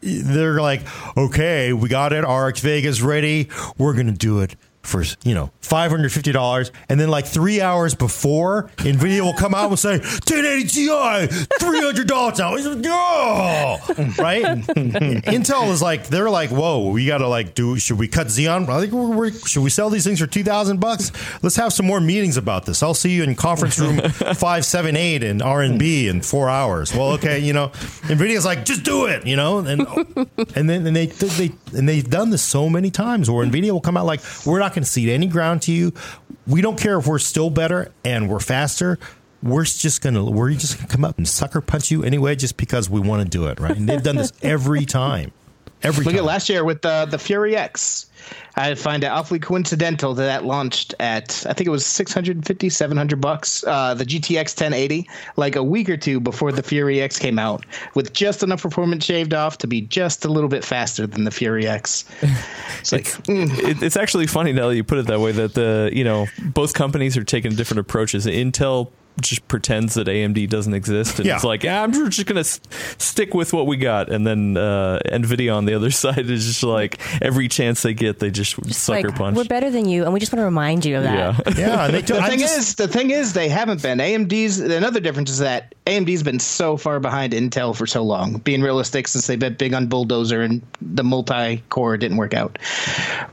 [0.00, 0.82] they're like,
[1.16, 2.22] okay, we got it.
[2.22, 3.48] RX Vega's ready.
[3.78, 6.70] We're going to do it for, you know, $550.
[6.88, 10.86] And then like three hours before, NVIDIA will come out and say, 1080 Ti,
[11.60, 12.54] $300 now.
[12.54, 13.78] It's like, No!
[14.22, 14.44] Right?
[15.26, 18.68] Intel is like, they're like, whoa, we got to like do, should we cut Xeon?
[18.68, 21.12] I think we're, we're, should we sell these things for 2000 bucks?
[21.42, 22.82] Let's have some more meetings about this.
[22.82, 26.94] I'll see you in conference room 578 in RNB in four hours.
[26.94, 27.68] Well, okay, you know,
[28.08, 29.58] NVIDIA's like, just do it, you know?
[29.58, 29.80] And
[30.56, 33.80] and then and they, they and they've done this so many times where NVIDIA will
[33.80, 35.92] come out like, we're not going to cede any ground to you.
[36.46, 38.98] We don't care if we're still better and we're faster.
[39.42, 42.90] We're just gonna we're just gonna come up and sucker punch you anyway, just because
[42.90, 43.74] we want to do it, right?
[43.74, 45.32] And they've done this every time,
[45.82, 46.20] every Look time.
[46.20, 48.06] at last year with the the Fury X.
[48.56, 53.20] I find it awfully coincidental that that launched at I think it was 650 700
[53.20, 57.38] bucks uh, the GTX 1080 like a week or two before the Fury X came
[57.38, 57.64] out
[57.94, 61.30] with just enough performance shaved off to be just a little bit faster than the
[61.30, 62.04] Fury X.
[62.80, 65.52] It's like mm, it, it's actually funny now that you put it that way that
[65.52, 68.24] the you know both companies are taking different approaches.
[68.24, 68.90] Intel
[69.20, 71.34] just pretends that AMD doesn't exist, and Yeah.
[71.36, 72.60] it's like ah, I'm just gonna s-
[72.98, 76.62] stick with what we got, and then uh, Nvidia on the other side is just
[76.62, 79.36] like every chance they get, they just, Just sucker like, punch.
[79.36, 81.14] we're better than you, and we just want to remind you of that.
[81.14, 83.98] yeah, yeah, they do, the thing just- is, the thing is, they haven't been.
[83.98, 88.38] AMD's another difference is that AMD's been so far behind Intel for so long.
[88.38, 92.58] Being realistic, since they've been big on Bulldozer and the multi-core didn't work out.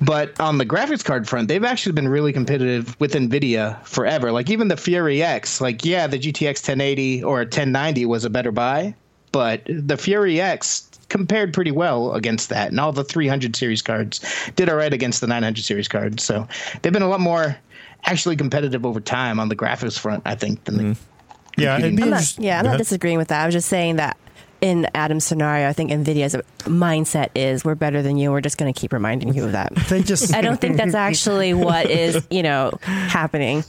[0.01, 4.31] But on the graphics card front, they've actually been really competitive with Nvidia forever.
[4.31, 8.51] Like even the Fury X, like yeah, the GTX 1080 or 1090 was a better
[8.51, 8.95] buy,
[9.31, 14.19] but the Fury X compared pretty well against that, and all the 300 series cards
[14.55, 16.23] did all right against the 900 series cards.
[16.23, 16.47] So
[16.81, 17.57] they've been a lot more
[18.05, 21.61] actually competitive over time on the graphics front, I think, than the mm-hmm.
[21.61, 23.43] yeah, it'd be I'm not, yeah, I'm not disagreeing with that.
[23.43, 24.17] I was just saying that
[24.61, 28.31] in Adam's scenario, I think NVIDIA's mindset is we're better than you.
[28.31, 29.75] We're just going to keep reminding you of that.
[29.89, 33.63] They just I don't think that's actually what is, you know, happening.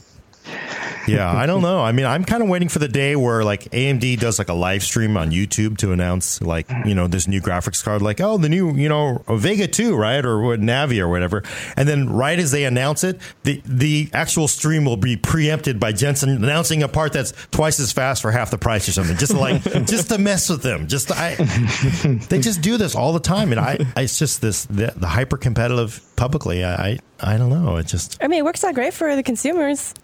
[1.09, 1.81] Yeah, I don't know.
[1.81, 4.55] I mean, I'm kind of waiting for the day where like AMD does like a
[4.55, 8.39] live stream on YouTube to announce like you know this new graphics card, like oh
[8.39, 11.43] the new you know Vega two right or what Navi or whatever,
[11.77, 15.93] and then right as they announce it, the the actual stream will be preempted by
[15.93, 19.35] Jensen announcing a part that's twice as fast for half the price or something, just
[19.35, 20.87] like just to mess with them.
[20.89, 21.35] Just I,
[22.29, 25.07] they just do this all the time, and I, I it's just this the, the
[25.07, 26.65] hyper competitive publicly.
[26.65, 27.77] I, I I don't know.
[27.77, 29.95] It just I mean, it works out great for the consumers.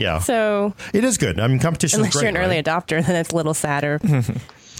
[0.00, 1.38] Yeah, So it is good.
[1.38, 2.32] I mean, competition unless is great.
[2.32, 2.64] you're an early right?
[2.64, 4.00] adopter, then it's a little sadder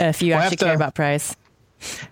[0.00, 1.36] if you Well, actually after- care about price.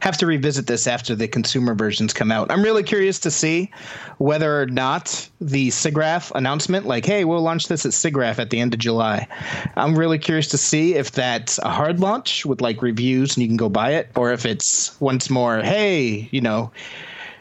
[0.01, 2.51] have to revisit this after the consumer versions come out.
[2.51, 3.71] I'm really curious to see
[4.17, 8.61] whether or not the SIGGRAPH announcement, like, hey, we'll launch this at SIGGRAPH at the
[8.61, 9.29] end of July.
[9.77, 13.49] I'm really curious to see if that's a hard launch with like reviews and you
[13.49, 16.71] can go buy it, or if it's once more, hey, you know,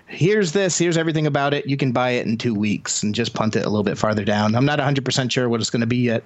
[0.07, 1.65] here's this, here's everything about it.
[1.67, 4.23] You can buy it in two weeks and just punt it a little bit farther
[4.25, 4.55] down.
[4.55, 6.23] I'm not 100% sure what it's going to be yet.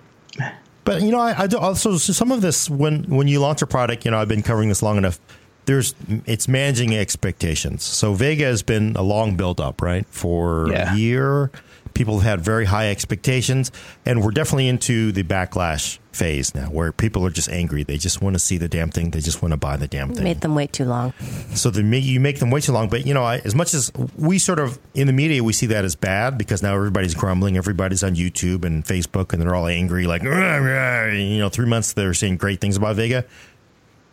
[0.84, 3.62] But you know, I, I do also so some of this when when you launch
[3.62, 5.20] a product, you know, I've been covering this long enough.
[5.66, 5.94] There's
[6.26, 7.84] it's managing expectations.
[7.84, 10.94] So Vega has been a long build up, right, for Yeah.
[10.94, 11.52] a year.
[11.94, 13.72] People have had very high expectations,
[14.06, 17.84] and we're definitely into the backlash phase now, where people are just angry.
[17.84, 19.12] They just want to see the damn thing.
[19.12, 20.24] They just want to buy the damn thing.
[20.24, 21.14] Made them wait too long.
[21.54, 22.90] So the you make them wait too long.
[22.90, 25.68] But you know, I, as much as we sort of in the media we see
[25.68, 29.68] that as bad because now everybody's grumbling, everybody's on YouTube and Facebook, and they're all
[29.68, 30.06] angry.
[30.06, 33.26] Like, you know, three months they're saying great things about Vega.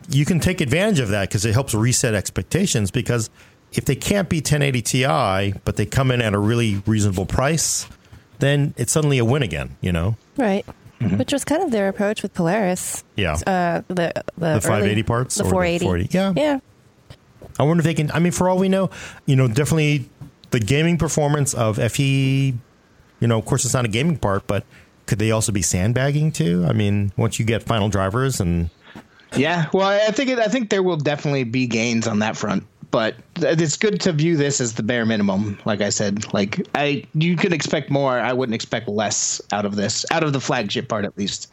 [0.09, 2.91] You can take advantage of that because it helps reset expectations.
[2.91, 3.31] Because
[3.73, 7.87] if they can't be 1080 Ti, but they come in at a really reasonable price,
[8.39, 9.77] then it's suddenly a win again.
[9.81, 10.65] You know, Right.
[11.01, 13.05] Which was kind of their approach with Polaris.
[13.15, 13.35] yeah.
[13.47, 15.85] Uh, the the, the early- 580 parts, the or 480.
[15.85, 16.17] 480?
[16.19, 16.59] Yeah, Yeah.
[17.59, 18.11] I wonder if they can.
[18.13, 18.91] I mean, for all we know,
[19.27, 20.09] you know, definitely
[20.51, 22.55] the gaming performance of FE.
[23.21, 24.65] You know, of course, it's not a gaming part, but
[25.07, 26.65] could they also be sandbagging too?
[26.69, 28.71] I mean, once you get final drivers and
[29.37, 32.65] Yeah, well, I think it, I think there will definitely be gains on that front,
[32.91, 35.59] but it's good to view this as the bare minimum.
[35.65, 38.19] Like I said, like I you could expect more.
[38.19, 41.49] I wouldn't expect less out of this, out of the flagship part at least.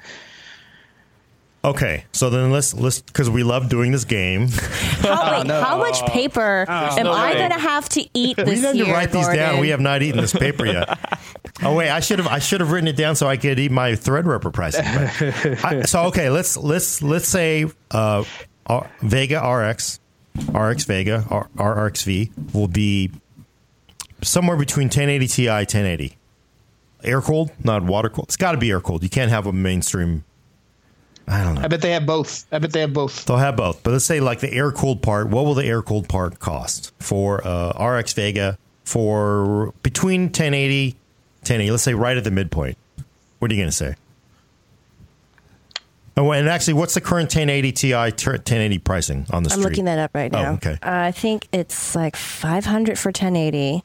[1.64, 4.48] okay, so then let's let's because we love doing this game.
[4.50, 8.56] How, wait, how much paper am no I going to have to eat this year?
[8.56, 8.86] we need year?
[8.86, 9.60] to write these down.
[9.60, 10.98] We have not eaten this paper yet.
[11.64, 13.72] oh wait, I should have I should have written it down so I could eat
[13.72, 14.86] my Threadripper pricing.
[14.86, 18.24] But I, so okay, let's let's let's say uh,
[19.02, 20.00] Vega RX,
[20.54, 23.12] RX Vega, R- RXV will be
[24.22, 26.18] somewhere between 1080 Ti, 1080.
[27.04, 28.28] Air cooled, not water cooled.
[28.28, 29.04] It's got to be air cooled.
[29.04, 30.24] You can't have a mainstream.
[31.28, 31.62] I don't know.
[31.62, 32.46] I bet they have both.
[32.52, 33.26] I bet they have both.
[33.26, 35.28] They'll have both, but let's say like the air cooled part.
[35.28, 40.92] What will the air cooled part cost for uh, RX Vega for between 1080,
[41.42, 41.72] 1080?
[41.72, 42.78] Let's say right at the midpoint.
[43.40, 43.96] What are you going to say?
[46.18, 49.64] Oh, and actually, what's the current 1080 Ti 1080 pricing on the I'm street?
[49.72, 50.40] looking that up right now.
[50.40, 50.54] Oh, now.
[50.54, 50.72] okay.
[50.74, 53.84] Uh, I think it's like 500 for 1080.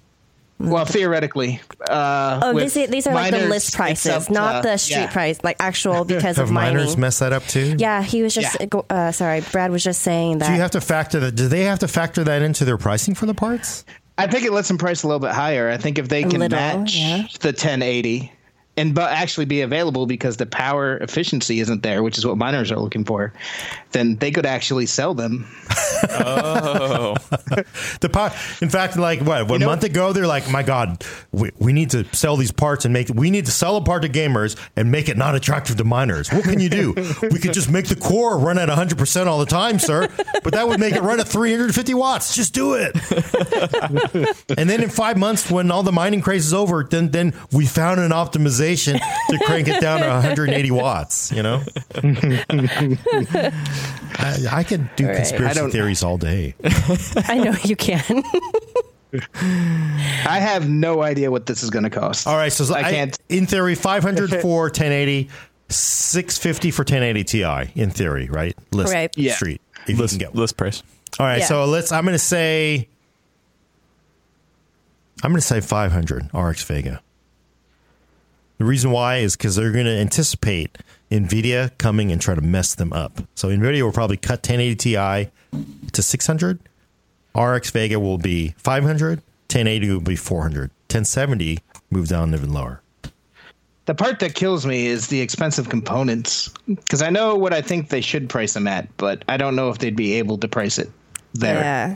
[0.61, 1.61] Well, theoretically.
[1.89, 5.11] Uh, Oh, these, these are like the list prices, up to- not the street yeah.
[5.13, 7.01] price, like actual because Have of miners mining.
[7.01, 7.77] messed that up too?
[7.79, 8.81] yeah, he was just Yeah.
[8.91, 9.41] uh, sorry.
[9.53, 10.49] Brad was just saying that.
[10.49, 11.33] Do you have to factor that?
[11.35, 13.85] Do they have to factor that into their pricing for the parts?
[14.19, 15.71] I think it lets them price a little bit higher.
[15.71, 17.23] I think if they can little, match yeah.
[17.41, 18.31] the 1080
[18.77, 22.71] and but actually be available because the power efficiency isn't there, which is what miners
[22.71, 23.33] are looking for,
[23.93, 25.47] then they could actually sell them.
[26.11, 27.17] Oh,
[28.01, 31.51] The part, in fact, like what one know- month ago, they're like, "My God, we,
[31.59, 33.09] we need to sell these parts and make.
[33.09, 36.31] We need to sell a part to gamers and make it not attractive to miners.
[36.33, 36.95] What can you do?
[37.23, 40.09] we could just make the core run at 100 percent all the time, sir.
[40.43, 42.35] But that would make it run at 350 watts.
[42.35, 42.95] Just do it.
[44.59, 47.67] and then in five months, when all the mining craze is over, then then we
[47.67, 51.33] found an optimization to crank it down to 180 watts.
[51.33, 51.63] You know,
[54.19, 55.17] I, I could do Right.
[55.17, 56.55] Conspiracy theories all day.
[57.29, 58.23] I know you can.
[59.43, 62.27] I have no idea what this is going to cost.
[62.27, 65.29] All right, so I I can't- in theory, 500 for 1080,
[65.69, 67.73] 650 for 1080 Ti.
[67.81, 68.57] In theory, right?
[68.73, 69.11] List Right.
[69.17, 69.35] Yeah.
[69.35, 69.61] street.
[69.85, 70.83] If you list, can get list price.
[71.19, 71.47] All right, Yeah.
[71.47, 71.91] so let's.
[71.91, 72.89] I'm going to say.
[75.23, 77.03] I'm going to say 500 RX Vega.
[78.61, 80.77] The reason why is because they're going to anticipate
[81.11, 83.23] Nvidia coming and try to mess them up.
[83.35, 85.31] So Nvidia will probably cut 1080 Ti
[85.93, 86.59] to 600.
[87.35, 89.21] RX Vega will be 500.
[89.21, 90.69] 1080 will be 400.
[90.69, 92.83] 1070 moves down even lower.
[93.87, 97.89] The part that kills me is the expensive components because I know what I think
[97.89, 100.79] they should price them at, but I don't know if they'd be able to price
[100.79, 100.91] it
[101.33, 101.55] there.
[101.55, 101.95] yeah.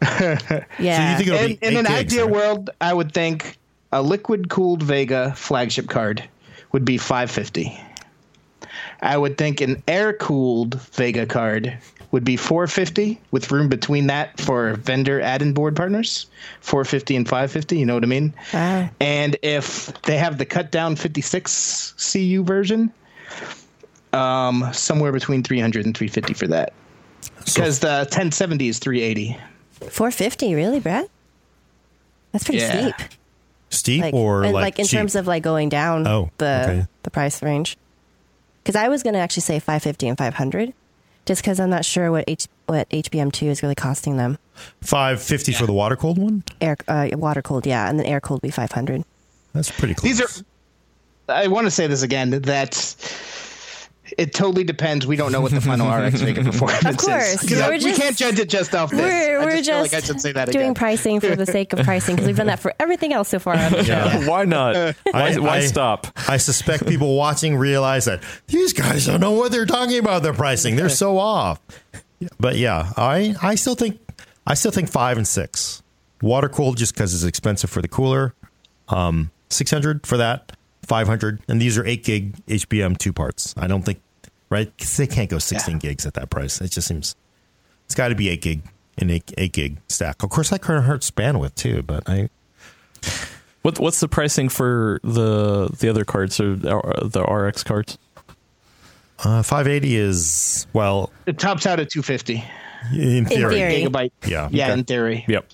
[0.78, 1.10] So yeah.
[1.10, 2.34] you think it'll in, be in eight an gigs, ideal right?
[2.34, 3.58] world, I would think
[3.96, 6.22] a liquid cooled Vega flagship card
[6.72, 7.80] would be 550.
[9.00, 11.78] I would think an air cooled Vega card
[12.10, 16.26] would be 450 with room between that for vendor add-in board partners
[16.60, 18.88] 450 and 550 you know what i mean Wow.
[19.00, 22.92] and if they have the cut down 56 cu version
[24.12, 26.72] um somewhere between 300 and 350 for that
[27.44, 29.36] because the 1070 is 380
[29.90, 31.06] 450, really, Brad?
[32.32, 32.92] That's pretty Yeah.
[32.92, 33.08] steep.
[33.76, 34.98] Steep Like, or like, like in cheap?
[34.98, 36.86] terms of like going down Oh, the okay.
[37.02, 37.76] the price range.
[38.62, 40.72] Because I was going to actually say 550 and 500,
[41.24, 44.38] just because I'm not sure what H- what HBM two is really costing them.
[44.80, 46.42] Five fifty for the water cooled one.
[46.60, 49.04] Air uh, water cooled, yeah, and then air cooled be five hundred.
[49.52, 50.18] That's pretty close.
[50.18, 50.44] These are.
[51.28, 52.30] I want to say this again.
[52.30, 52.74] That
[54.18, 55.06] it totally depends.
[55.06, 57.34] We don't know what the final RX Vega performance Of course.
[57.34, 57.40] is.
[57.40, 59.00] 'Cause We're I- we just- can't judge it just off this.
[59.00, 60.74] We're we're just, feel just, like I should say that doing again.
[60.74, 63.54] pricing for the sake of pricing because we've done that for everything else so far
[63.56, 64.22] on the show.
[64.30, 64.74] why not?
[64.74, 64.94] Why,
[65.32, 66.06] I- why I- stop?
[66.28, 70.22] I suspect people watching realize that these guys don't know what they're talking about.
[70.22, 71.60] Their pricing, they're so off.
[72.40, 74.00] But yeah, I I still think
[74.46, 75.82] I still think five and six.
[76.22, 78.34] Water cooled just because it's expensive for the cooler.
[78.88, 80.52] Um, six hundred for that,
[80.82, 83.54] five hundred, and these are eight gig HBM two parts.
[83.58, 84.00] I don't think
[84.50, 86.60] right 'Cause they can't go sixteen gigs at that price.
[86.60, 87.14] It just seems
[87.84, 88.62] it's got to be eight gig
[88.98, 90.22] an eight, eight gig stack.
[90.22, 92.28] Of course, that kind of hurts bandwidth too, but I
[93.62, 97.98] What what's the pricing for the the other cards or the RX cards?
[99.24, 102.44] uh, five eighty is well It tops out at 250
[102.92, 103.54] in theory.
[103.56, 103.72] theory.
[103.84, 104.10] gigabyte.
[104.26, 104.48] Yeah.
[104.52, 104.72] yeah, Okay.
[104.74, 105.24] in theory.
[105.28, 105.46] Yep.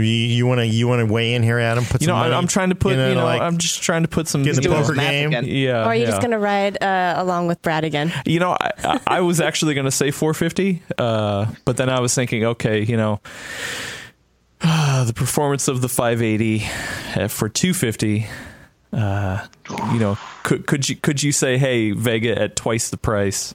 [0.00, 1.84] You want to you want to weigh in here, Adam?
[1.84, 2.92] Put You some know, I, money I'm trying to put.
[2.94, 4.42] in it, You know, like- I'm just trying to put some.
[4.42, 5.28] Get in the poker game.
[5.28, 5.44] again.
[5.46, 5.82] Yeah.
[5.84, 6.08] Or are you yeah.
[6.10, 8.12] just going to ride uh, along with Brad again?
[8.26, 12.00] You know, I, I- I was actually going to say 450, uh, but then I
[12.00, 13.20] was thinking, okay, you know,
[14.60, 16.64] the performance of the 580
[17.20, 18.26] uh, for 250.
[18.92, 19.46] Uh,
[19.92, 23.54] you know, could could you could you say, hey, Vega at twice the price?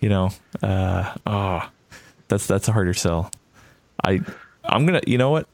[0.00, 0.30] You know,
[0.62, 1.68] uh, oh,
[2.28, 3.30] that's that's a harder sell.
[4.04, 4.20] I
[4.64, 5.46] I'm gonna, you know what?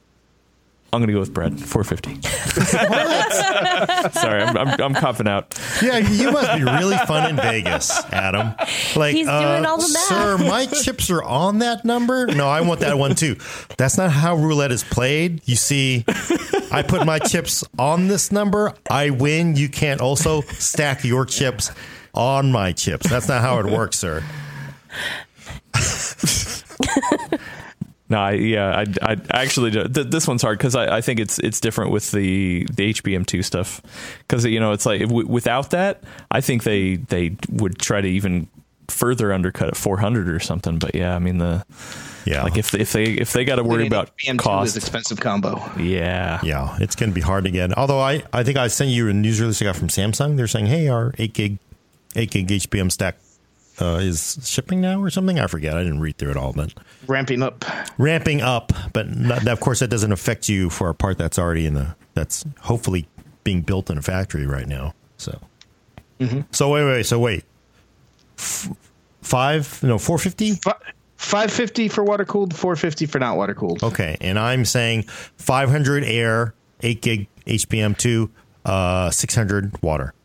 [0.93, 2.21] I'm gonna go with Brad, 450.
[4.19, 5.57] Sorry, I'm, I'm I'm copping out.
[5.81, 8.53] yeah, you must be really fun in Vegas, Adam.
[8.97, 10.03] Like, He's uh, doing all the math.
[10.07, 12.27] sir, my chips are on that number.
[12.27, 13.37] No, I want that one too.
[13.77, 15.41] That's not how roulette is played.
[15.47, 16.03] You see,
[16.71, 18.73] I put my chips on this number.
[18.89, 19.55] I win.
[19.55, 21.71] You can't also stack your chips
[22.13, 23.09] on my chips.
[23.09, 24.23] That's not how it works, sir.
[28.11, 31.39] No, I, yeah, I, I actually th- this one's hard because I, I think it's
[31.39, 33.81] it's different with the the HBM2 stuff
[34.19, 38.07] because you know it's like w- without that I think they they would try to
[38.09, 38.49] even
[38.89, 40.77] further undercut at 400 or something.
[40.77, 41.63] But yeah, I mean the
[42.25, 44.75] Yeah, like if they, if they if they got to worry about HBM2 is cost,
[44.75, 45.63] expensive combo.
[45.79, 47.71] yeah, Yeah, it's going to be hard to get.
[47.77, 50.35] Although I, I think I sent you a news release I got from Samsung.
[50.35, 51.59] They're saying, hey, our 8 gig,
[52.17, 53.15] 8 gig HBM stack
[53.81, 55.39] uh, is shipping now or something.
[55.39, 55.75] I forget.
[55.75, 56.73] I didn't read through it all, but
[57.07, 57.65] Ramping up.
[57.97, 58.71] ramping up.
[58.93, 61.95] But not, of course, that doesn't affect you for a part that's already in the
[62.13, 63.07] that's hopefully
[63.43, 64.93] being built in a factory right now.
[65.17, 65.39] So,
[66.51, 67.43] so wait, wait, so wait,
[68.37, 68.69] F-
[69.21, 70.51] five, no, four fifty.
[70.55, 70.75] Fi-
[71.17, 73.83] 550 for water cooled, 450 for not water cooled.
[73.83, 75.03] Okay, and I'm saying
[75.37, 78.31] 500 air, 8 gig HBM two,
[78.65, 80.15] uh, 600 water.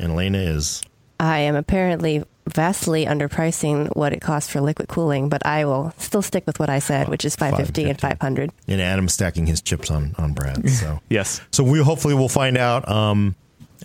[0.00, 0.82] And Alaina is
[1.20, 6.22] I am apparently vastly underpricing what it costs for liquid cooling, but I will still
[6.22, 8.50] stick with what I said, which is 550 and 500.
[8.68, 10.68] and Adam stacking his chips on on Brad.
[10.76, 13.34] So yes, so we hopefully we'll find out um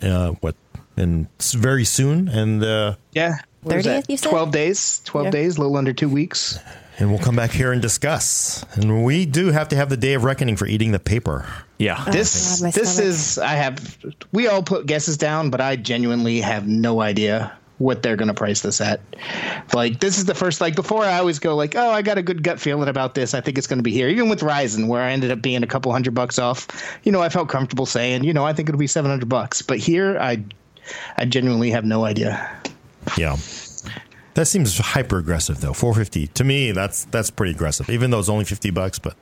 [0.02, 0.54] uh what
[0.96, 3.36] and very soon and uh Yeah.
[3.64, 4.30] 30th, you said?
[4.30, 5.00] 12 days.
[5.04, 5.30] 12 Yeah.
[5.30, 6.58] days, a little under two weeks.
[6.98, 8.64] and we'll come back here and discuss.
[8.74, 11.46] And we do have to have the day of reckoning for eating the paper.
[11.78, 13.08] yeah, This God, this stomach.
[13.08, 13.96] is I have
[14.32, 17.52] we all put guesses down, but I genuinely have no idea
[17.82, 19.00] what they're going to price this at.
[19.74, 22.22] Like this is the first like before I always go like, "Oh, I got a
[22.22, 23.34] good gut feeling about this.
[23.34, 25.62] I think it's going to be here." Even with Ryzen where I ended up being
[25.62, 26.68] a couple hundred bucks off,
[27.02, 29.78] you know, I felt comfortable saying, "You know, I think it'll be 700 bucks." But
[29.78, 30.42] here I
[31.16, 32.50] I genuinely have no idea.
[33.16, 33.36] Yeah.
[34.34, 35.74] That seems hyper aggressive though.
[35.74, 36.28] 450.
[36.28, 37.90] To me, that's that's pretty aggressive.
[37.90, 39.14] Even though it's only 50 bucks, but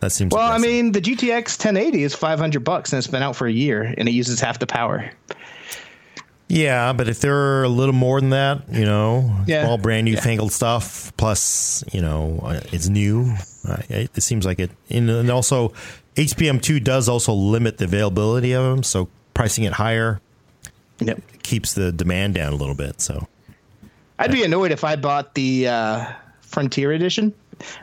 [0.00, 3.36] that seems Well, I mean, the GTX 1080 is 500 bucks and it's been out
[3.36, 5.10] for a year and it uses half the power.
[6.54, 9.66] Yeah, but if they're a little more than that, you know, Yeah.
[9.68, 10.20] all brand new Yeah.
[10.20, 11.12] fangled stuff.
[11.16, 13.34] Plus, you know, uh, it's new.
[13.88, 14.70] It, seems like it.
[14.88, 15.72] And, and also,
[16.16, 18.82] HBM2 does also limit the availability of them.
[18.84, 20.20] So pricing it higher
[21.00, 21.20] Yep.
[21.42, 23.00] keeps the demand down a little bit.
[23.00, 23.26] So
[24.18, 26.04] I'd be annoyed if I bought the uh,
[26.42, 27.34] Frontier Edition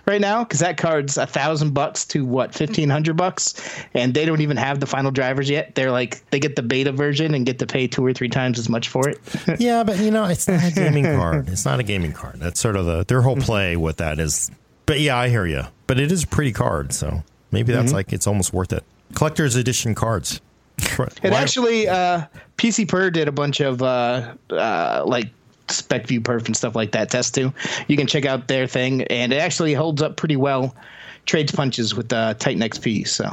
[0.05, 4.25] right now because that card's a thousand bucks to what fifteen hundred bucks, and they
[4.25, 5.75] don't even have the final drivers yet.
[5.75, 8.59] They're like they get the beta version and get to pay two or three times
[8.59, 9.19] as much for it.
[9.59, 11.49] yeah, but you know, it's not a gaming card.
[11.49, 12.39] It's not a gaming card.
[12.39, 14.51] That's sort of the their whole play with that is.
[14.85, 15.63] But yeah, I hear you.
[15.87, 18.83] But it is a pretty card, so maybe that's like it's almost worth it.
[19.13, 20.41] Collector's edition cards.
[21.23, 22.23] It actually, uh,
[22.57, 25.29] PC Per did a bunch of uh, uh, like
[25.71, 27.53] SPECviewperf and stuff like that test too.
[27.87, 30.75] You can check out their thing, and it actually holds up pretty well.
[31.25, 33.07] Trades punches with uh, Titan XP.
[33.07, 33.29] So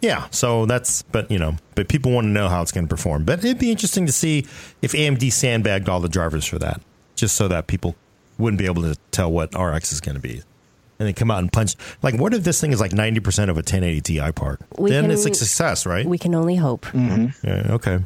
[0.00, 2.88] Yeah, so that's but you know, but people want to know how it's going to
[2.90, 3.24] perform.
[3.24, 4.46] But it'd be interesting to see
[4.80, 6.80] if AMD sandbagged all the drivers for that,
[7.16, 7.94] just so that people
[8.38, 10.42] wouldn't be able to tell what RX is going to be.
[10.98, 11.74] And they come out and punch.
[12.02, 14.60] Like, what if this thing is like 90% of a 1080 Ti part?
[14.78, 16.06] We then can- it's a success, right?
[16.06, 16.86] We can only hope.
[16.94, 17.98] yeah, okay.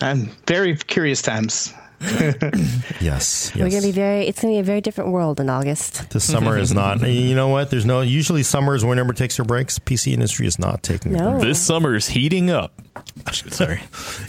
[0.00, 1.72] I'm very curious times.
[3.00, 3.54] Yes.
[3.54, 4.26] We're gonna be very.
[4.26, 6.10] It's gonna be a very different world in August.
[6.10, 7.00] The summer is not.
[7.10, 7.70] You know what?
[7.70, 8.00] There's no.
[8.00, 9.78] Usually, summer is when everyone takes their breaks.
[9.78, 11.12] PC industry is not taking.
[11.12, 11.38] No.
[11.40, 12.72] This is heating up.
[13.32, 13.80] Sorry.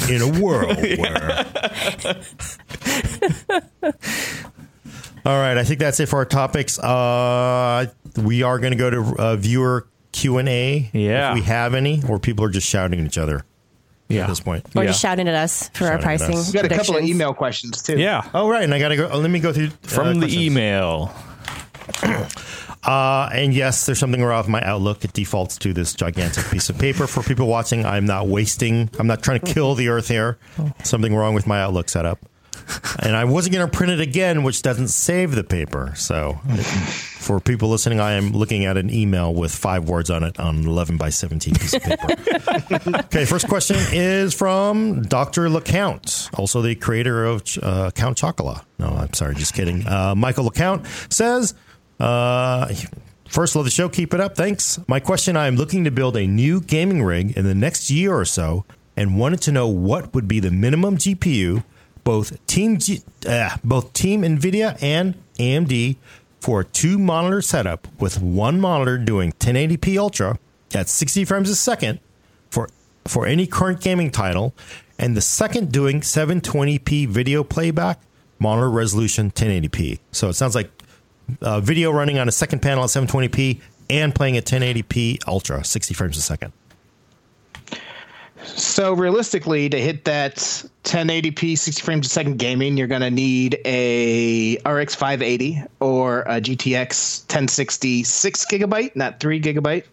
[0.09, 1.45] in a world where.
[5.23, 6.79] All right, I think that's it for our topics.
[6.79, 7.85] Uh,
[8.17, 10.89] we are going to go to uh, viewer Q and A.
[10.93, 11.31] Yeah.
[11.31, 13.45] if we have any, or people are just shouting at each other
[14.13, 14.23] Yeah.
[14.23, 14.65] at this point.
[14.75, 14.89] Or Yeah.
[14.89, 16.35] just shouting at us for our Shouting at pricing.
[16.37, 17.97] We got a couple of email questions too.
[17.99, 18.27] Yeah.
[18.33, 19.09] Oh right, and I got to go.
[19.11, 20.43] oh, let me go through uh, From the questions.
[20.43, 21.13] email.
[22.83, 25.05] Uh, and yes, there's something wrong with my Outlook.
[25.05, 27.05] It defaults to this gigantic piece of paper.
[27.05, 28.89] For people watching, I'm not wasting.
[28.97, 30.39] I'm not trying to kill the Earth here.
[30.83, 32.17] Something wrong with my Outlook setup.
[32.99, 35.93] And I wasn't going to print it again, which doesn't save the paper.
[35.95, 36.39] So,
[37.17, 40.65] for people listening, I am looking at an email with five words on it on
[40.65, 42.07] 11 by 17 piece of paper.
[43.05, 45.49] okay, first question is from Dr.
[45.49, 48.63] LeCount, also the creator of uh, Count Chocula.
[48.79, 49.87] No, I'm sorry, just kidding.
[49.87, 51.53] Uh, Michael LeCount says,
[51.99, 52.73] uh,
[53.31, 53.87] First, love the show.
[53.87, 54.35] Keep it up.
[54.35, 54.77] Thanks.
[54.89, 58.13] My question I am looking to build a new gaming rig in the next year
[58.13, 58.65] or so
[58.97, 61.63] and wanted to know what would be the minimum GPU,
[62.03, 62.77] both Team,
[63.27, 65.97] uh, both Team NVIDIA and AMD,
[66.39, 70.39] for a two monitor setup with one monitor doing 1080p Ultra
[70.73, 71.99] at 60 frames a second
[72.49, 72.69] for,
[73.05, 74.53] for any current gaming title,
[74.97, 77.99] and the second doing 720p video playback,
[78.39, 79.99] monitor resolution 1080p.
[80.11, 80.71] So it sounds like
[81.41, 85.93] uh, video running on a second panel at 720p and playing at 1080p ultra 60
[85.93, 86.53] frames a second
[88.43, 90.35] So realistically, to hit that
[90.83, 96.41] 1080p 60 frames a second gaming, you're going to need a RX 580 or a
[96.41, 99.85] GTX 1060 six gigabyte, not three gigabyte,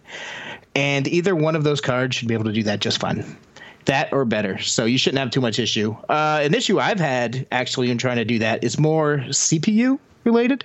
[0.75, 3.37] and either one of those cards should be able to do that just fine.
[3.85, 4.59] That or better.
[4.59, 5.97] So you shouldn't have too much issue.
[6.09, 10.65] Uh, an issue I've had actually in trying to do that is more CPU related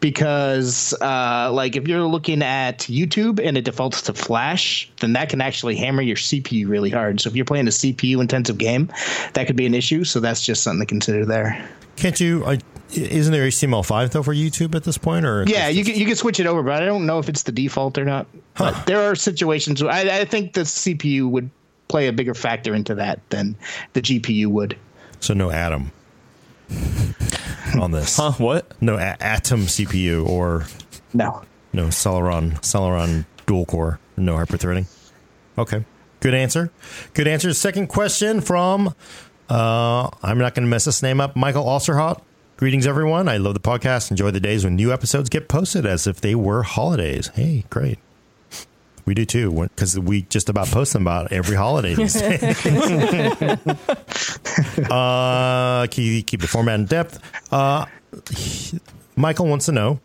[0.00, 5.28] because uh, like if you're looking at youtube and it defaults to flash then that
[5.28, 7.20] can actually hammer your cpu really hard.
[7.20, 8.90] So if you're playing a cpu intensive game
[9.34, 10.04] that could be an issue.
[10.04, 11.68] So that's just something to consider there.
[11.96, 12.56] Can't you uh,
[12.92, 16.14] isn't there html5 though for youtube at this point or yeah you can, you can
[16.14, 18.26] switch it over but i don't know if it's the default or not.
[18.58, 21.50] But there are situations where I, I think the cpu would
[21.88, 23.56] play a bigger factor into that than
[23.92, 24.76] the gpu would.
[25.20, 25.92] So no atom
[27.80, 28.16] on this.
[28.16, 28.32] Huh?
[28.32, 28.72] What?
[28.80, 30.64] no a- atom cpu or
[31.14, 31.42] no.
[31.72, 34.86] No celeron celeron dual core no hyperthreading.
[35.58, 35.84] Okay.
[36.20, 36.70] Good answer.
[37.14, 37.52] Good answer.
[37.54, 38.94] Second question from
[39.48, 42.22] uh, i'm not going to mess this name up michael Osterhot.
[42.56, 43.28] greetings everyone.
[43.28, 44.10] I love the podcast.
[44.10, 47.28] Enjoy the days when new episodes get posted as if they were holidays.
[47.34, 47.98] Hey great
[49.04, 52.42] we do too because we just about post them about every holiday these days.
[54.90, 57.18] uh, keep, keep the format in depth
[57.52, 57.84] uh,
[59.16, 60.00] michael wants to know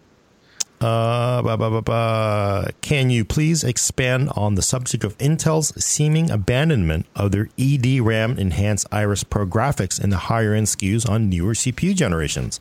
[0.80, 2.70] uh, ba, ba, ba, ba.
[2.82, 8.86] Can you please expand on the subject of Intel's seeming abandonment of their EDRAM enhanced
[8.92, 12.60] Iris Pro graphics in the higher end SKUs on newer CPU generations?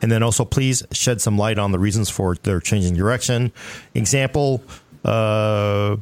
[0.00, 3.50] And then also, please shed some light on the reasons for their changing direction.
[3.94, 4.62] Example,
[5.04, 5.96] uh,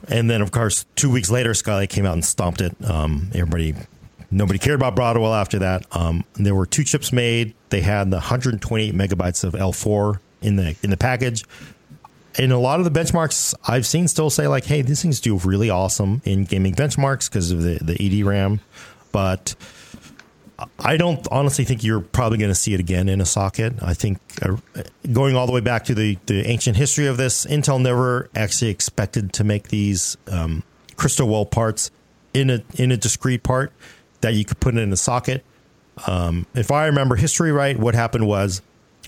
[0.08, 2.76] And then, of course, two weeks later, Skylake came out and stomped it.
[2.84, 3.76] Um, everybody,
[4.32, 5.86] nobody cared about Broadwell after that.
[5.92, 7.54] Um, there were two chips made.
[7.70, 11.46] They had the 128 megabytes of L4 in the in the package.
[12.38, 15.38] And a lot of the benchmarks I've seen still say like, "Hey, these things do
[15.38, 18.60] really awesome in gaming benchmarks because of the the EDRAM."
[19.12, 19.56] But
[20.80, 23.74] I don't honestly think you're probably going to see it again in a socket.
[23.82, 24.58] I think uh,
[25.12, 28.72] going all the way back to the, the ancient history of this, Intel never actually
[28.72, 30.64] expected to make these um,
[30.96, 31.92] crystal well parts
[32.34, 33.72] in a in a discrete part
[34.22, 35.44] that you could put in a socket.
[36.08, 38.62] Um, if I remember history right, what happened was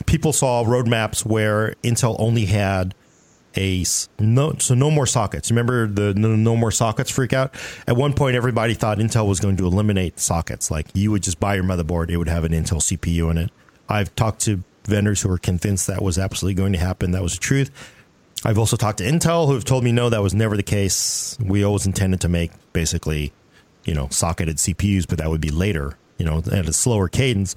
[0.06, 2.94] people saw roadmaps where Intel only had
[3.58, 3.86] a
[4.20, 5.52] no, so no more sockets.
[5.52, 7.54] Remember the no, no, more sockets freak out?
[7.88, 10.72] At one point, everybody thought Intel was going to eliminate sockets.
[10.72, 13.52] Like you would just buy your motherboard, it would have an Intel CPU in it.
[13.90, 17.12] I've talked to vendors who were convinced that was absolutely going to happen.
[17.12, 17.72] That was the truth.
[18.46, 21.38] I've also talked to Intel who have told me no, that was never the case.
[21.40, 23.32] We always intended to make basically,
[23.86, 27.56] you know, socketed CPUs, but that would be later, you know, at a slower cadence.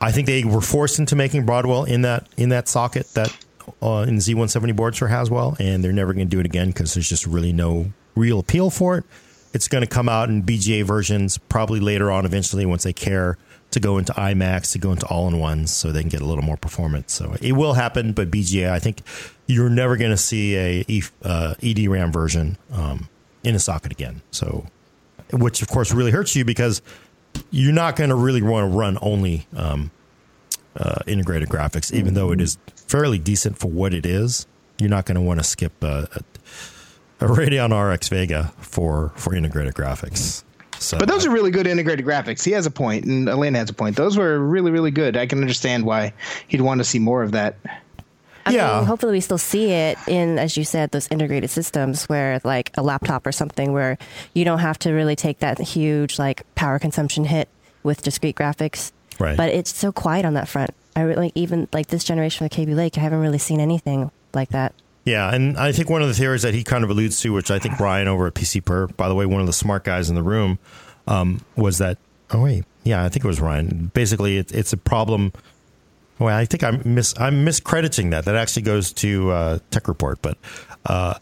[0.00, 3.36] I think they were forced into making Broadwell in that in that socket that
[3.82, 6.94] uh, in Z170 boards for Haswell, and they're never going to do it again because
[6.94, 9.04] there's just really no real appeal for it.
[9.52, 13.36] It's going to come out in BGA versions probably later on, eventually, once they care
[13.72, 16.24] to go into iMacs, to go into all in ones, so they can get a
[16.24, 17.12] little more performance.
[17.12, 19.02] So it will happen, but BGA, I think
[19.46, 20.80] you're never going to see a
[21.22, 23.08] uh, EDRAM version um,
[23.42, 24.22] in a socket again.
[24.30, 24.66] So,
[25.32, 26.82] which of course really hurts you because
[27.50, 29.90] you're not going to really want to run only um,
[30.76, 32.58] uh, integrated graphics, even though it is
[32.90, 34.46] fairly decent for what it is.
[34.78, 36.08] You're not going to want to skip a,
[37.20, 40.42] a, a, Radeon RX Vega for for integrated graphics.
[40.78, 42.42] So, but those are really good integrated graphics.
[42.42, 43.96] He has a point, and Alaina has a point.
[43.96, 45.16] Those were really, really good.
[45.16, 46.14] I can understand why
[46.48, 47.56] he'd want to see more of that.
[48.46, 48.78] I yeah.
[48.78, 52.70] Mean, hopefully, we still see it in, as you said, those integrated systems where, like,
[52.78, 53.98] a laptop or something, where
[54.32, 57.50] you don't have to really take that huge, like, power consumption hit
[57.82, 58.92] with discrete graphics.
[59.18, 59.36] Right.
[59.36, 60.70] But it's so quiet on that front.
[60.96, 64.50] I really, even like this generation of Kaby Lake, I haven't really seen anything like
[64.50, 64.74] that.
[65.04, 67.50] Yeah, and I think one of the theories that he kind of alludes to, which
[67.50, 70.08] I think Brian over at PC Per, by the way, one of the smart guys
[70.08, 70.58] in the room,
[71.06, 71.98] um, was that.
[72.32, 73.90] Oh wait, yeah, I think it was Ryan.
[73.94, 75.32] Basically, it, it's a problem.
[76.18, 78.26] Well, I think I'm mis I'm miscrediting that.
[78.26, 80.36] That actually goes to uh, Tech Report, but
[80.84, 81.14] uh,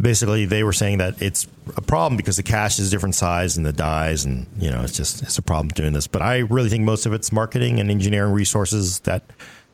[0.00, 3.56] basically they were saying that it's a problem because the cache is a different size
[3.56, 6.06] and the dies and you know it's just it's a problem doing this.
[6.06, 9.22] But i really think most of it's marketing and engineering resources that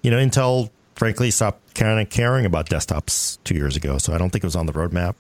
[0.03, 3.99] you know intel frankly stopped kind of caring about desktops two years ago.
[3.99, 5.15] So i don't think it was on the roadmap.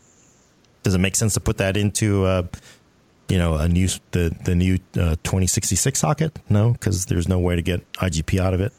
[0.82, 2.46] Does it make sense to put that into uh,
[3.28, 6.38] you know a new the the new uh, 2066 socket?
[6.48, 8.72] No because there's no way to get igp out of it.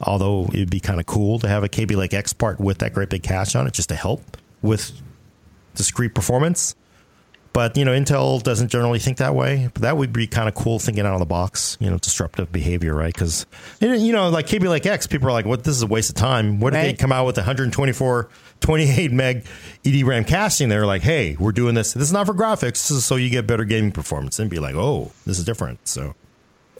[0.00, 2.92] Although it'd be kind of cool to have a Kaby Lake X part with that
[2.92, 4.92] great big cache on it just to help with
[5.74, 6.74] discrete performance.
[7.54, 9.70] But you know, Intel doesn't generally think that way.
[9.72, 11.78] But that would be kind of cool thinking out of the box.
[11.80, 13.14] You know, disruptive behavior, right?
[13.14, 13.46] Because
[13.80, 15.62] you know, like Kaby Lake X, people are like, "What?
[15.62, 18.28] This is a waste of time." What if they come out with 124,
[18.60, 19.44] 28 meg
[19.84, 20.68] EDRAM caching?
[20.68, 21.92] They're like, "Hey, we're doing this.
[21.92, 22.88] This is not for graphics.
[22.88, 25.86] This is so you get better gaming performance." And be like, "Oh, this is different."
[25.86, 26.16] So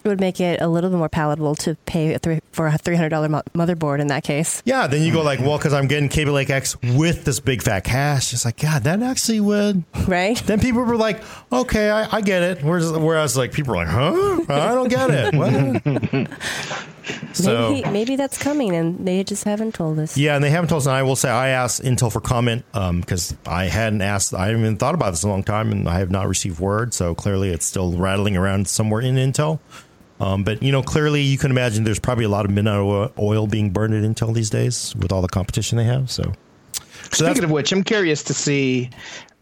[0.04, 2.76] it would make it a little bit more palatable to pay a three, for a
[2.76, 4.62] three hundred dollar mo- motherboard in that case.
[4.66, 7.62] Yeah, then you go like, well, because I'm getting Kaby Lake X with this big
[7.62, 8.32] fat cache.
[8.34, 10.36] It's like, God, that actually would right.
[10.44, 12.62] Then people were like, okay, I, I get it.
[12.62, 16.28] Whereas, whereas like people are like, huh, I don't get it.
[17.32, 20.16] so maybe, maybe that's coming, and they just haven't told us.
[20.16, 20.86] Yeah, and they haven't told us.
[20.86, 24.34] And I will say, I asked Intel for comment because um, I hadn't asked.
[24.34, 26.60] I haven't even thought about this in a long time, and I have not received
[26.60, 26.92] word.
[26.92, 29.60] So clearly, it's still rattling around somewhere in Intel.
[30.24, 32.78] Um, but you know, clearly, you can imagine there's probably a lot of midnight
[33.18, 36.10] oil being burned at Intel these days with all the competition they have.
[36.10, 36.32] So,
[37.12, 38.88] so speaking of which, I'm curious to see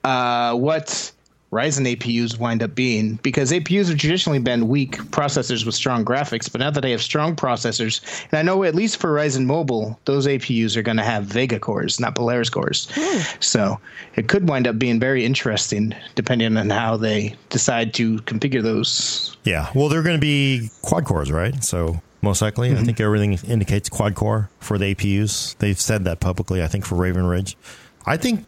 [0.02, 1.12] uh, what
[1.52, 6.50] Ryzen APUs wind up being because APUs have traditionally been weak processors with strong graphics,
[6.50, 8.00] but now that they have strong processors,
[8.30, 11.58] and I know at least for Ryzen Mobile, those APUs are going to have Vega
[11.58, 12.86] cores, not Polaris cores.
[12.94, 13.42] Mm.
[13.42, 13.78] So
[14.16, 19.36] it could wind up being very interesting depending on how they decide to configure those.
[19.44, 21.62] Yeah, well, they're going to be quad cores, right?
[21.62, 22.80] So most likely, mm-hmm.
[22.80, 25.58] I think everything indicates quad core for the APUs.
[25.58, 26.62] They've said that publicly.
[26.62, 27.58] I think for Raven Ridge,
[28.06, 28.46] I think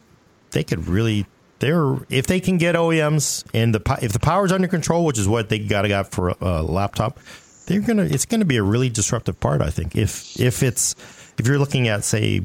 [0.52, 1.26] they could really
[1.64, 5.26] they're if they can get OEMs and the if the power's under control, which is
[5.26, 7.18] what they got got for a, a, laptop,
[7.66, 9.62] they're gonna it's gonna be a really disruptive part.
[9.62, 10.94] I think if if it's
[11.38, 12.42] if you're looking at say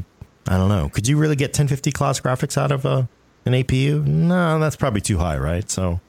[0.47, 0.89] I don't know.
[0.89, 3.07] Could you really get 1050 class graphics out of a,
[3.45, 4.03] an APU?
[4.05, 5.69] No, that's probably too high, right?
[5.69, 5.99] So,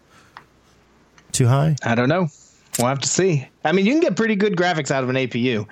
[1.32, 1.76] too high?
[1.82, 2.28] I don't know.
[2.78, 3.46] We'll have to see.
[3.64, 5.62] I mean, you can get pretty good graphics out of an APU,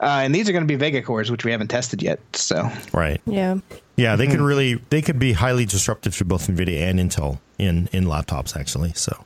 [0.00, 2.20] uh, and these are going to be Vega cores, which we haven't tested yet.
[2.34, 3.20] So, Right.
[3.26, 3.56] Yeah.
[3.96, 7.88] Yeah, they could really they could be highly disruptive to both Nvidia and Intel in
[7.92, 8.92] in laptops actually.
[8.94, 9.24] So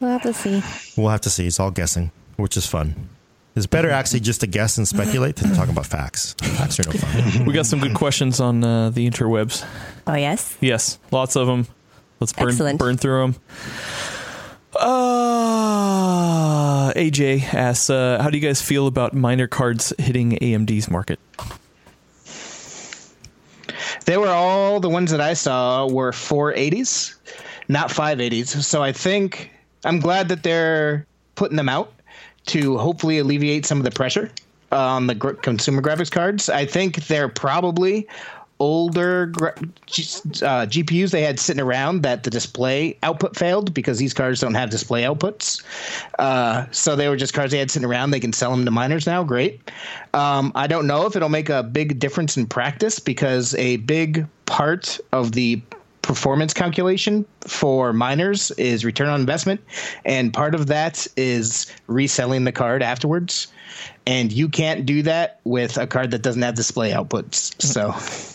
[0.00, 0.62] We'll have to see.
[0.96, 1.46] we'll have to see.
[1.46, 3.08] It's all guessing, which is fun.
[3.56, 6.34] It's better actually just to guess and speculate than to talk about facts.
[6.42, 7.44] Facts are no fun.
[7.46, 9.64] We got some good questions on uh, the interwebs.
[10.08, 10.56] Oh, yes.
[10.60, 11.68] Yes, lots of them.
[12.18, 12.78] Let's burn Excellent.
[12.80, 13.36] burn through them.
[14.76, 16.14] Uh,
[16.94, 21.18] AJ asks, uh, how do you guys feel about miner cards hitting AMD's market?
[24.04, 27.14] They were all the ones that I saw were 480s,
[27.68, 28.62] not 580s.
[28.62, 29.50] So I think
[29.84, 31.92] I'm glad that they're putting them out
[32.46, 34.30] to hopefully alleviate some of the pressure
[34.70, 36.48] on the gr- consumer graphics cards.
[36.48, 38.06] I think they're probably
[38.58, 39.52] older uh,
[39.86, 44.70] GPUs they had sitting around that the display output failed because these cards don't have
[44.70, 45.62] display outputs.
[46.18, 48.10] Uh, so they were just cards they had sitting around.
[48.10, 49.24] They can sell them to miners now.
[49.24, 49.60] Great.
[50.12, 54.26] Um, I don't know if it'll make a big difference in practice because a big
[54.46, 55.60] part of the
[56.02, 59.58] performance calculation for miners is return on investment
[60.04, 63.46] and part of that is reselling the card afterwards
[64.06, 67.90] and you can't do that with a card that doesn't have display outputs so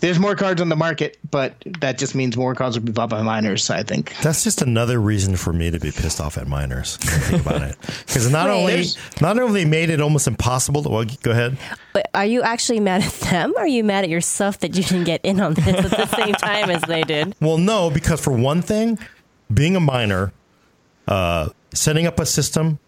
[0.00, 3.10] there's more cards on the market but that just means more cards will be bought
[3.10, 6.46] by miners i think That's just another reason for me to be pissed off at
[6.46, 6.96] miners.
[6.98, 7.76] Think about it,
[8.06, 8.54] because not Wait.
[8.54, 8.84] only
[9.20, 10.82] not only made it almost impossible.
[10.84, 11.58] To, well, go ahead.
[11.92, 13.52] But are you actually mad at them?
[13.56, 16.06] Or are you mad at yourself that you didn't get in on this at the
[16.06, 17.34] same time as they did?
[17.40, 18.98] Well, no, because for one thing,
[19.52, 20.32] being a miner,
[21.06, 22.78] uh, setting up a system,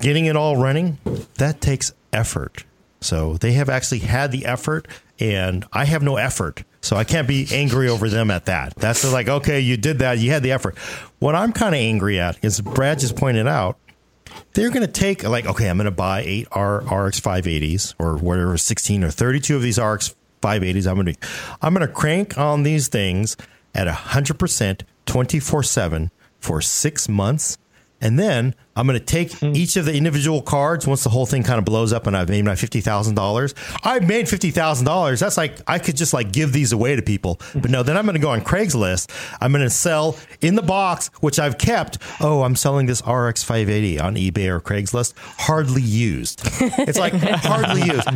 [0.00, 0.98] getting it all running,
[1.34, 2.64] that takes effort.
[3.00, 4.88] So they have actually had the effort,
[5.20, 6.64] and I have no effort.
[6.80, 8.74] So I can't be angry over them at that.
[8.76, 10.76] That's like, okay, you did that, you had the effort.
[11.18, 13.78] What I'm kind of angry at is Brad just pointed out,
[14.54, 18.16] they're going to take like, okay, I'm going to buy eight R, RX 580s or
[18.16, 20.86] whatever, 16 or 32 of these RX 580s.
[20.86, 21.28] I'm going to,
[21.62, 23.36] I'm going to crank on these things
[23.74, 27.58] at 100% 24 seven for six months.
[28.00, 29.52] And then I'm going to take hmm.
[29.54, 32.28] each of the individual cards once the whole thing kind of blows up and I've
[32.28, 33.54] made my $50,000.
[33.84, 35.20] I've made $50,000.
[35.20, 37.40] That's like, I could just like give these away to people.
[37.54, 39.10] But no, then I'm going to go on Craigslist.
[39.40, 41.98] I'm going to sell in the box, which I've kept.
[42.20, 45.14] Oh, I'm selling this RX 580 on eBay or Craigslist.
[45.16, 46.42] Hardly used.
[46.60, 48.08] It's like hardly used.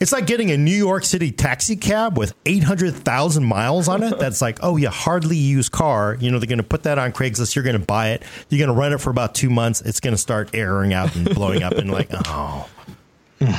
[0.00, 4.18] It's like getting a New York City taxi cab with 800,000 miles on it.
[4.18, 6.16] That's like, oh, yeah, hardly used car.
[6.18, 7.54] You know, they're going to put that on Craigslist.
[7.54, 8.22] You're going to buy it.
[8.48, 9.82] You're going to run it for about two months.
[9.82, 12.66] It's going to start airing out and blowing up and like, oh.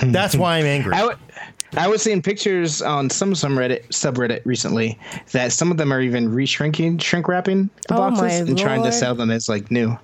[0.03, 0.93] That's why I'm angry.
[0.93, 1.17] I, w-
[1.77, 4.99] I was seeing pictures on some some Reddit subreddit recently
[5.31, 8.83] that some of them are even re-shrinking, shrink wrapping the Oh, my boxes and trying
[8.83, 9.97] to sell them as like new.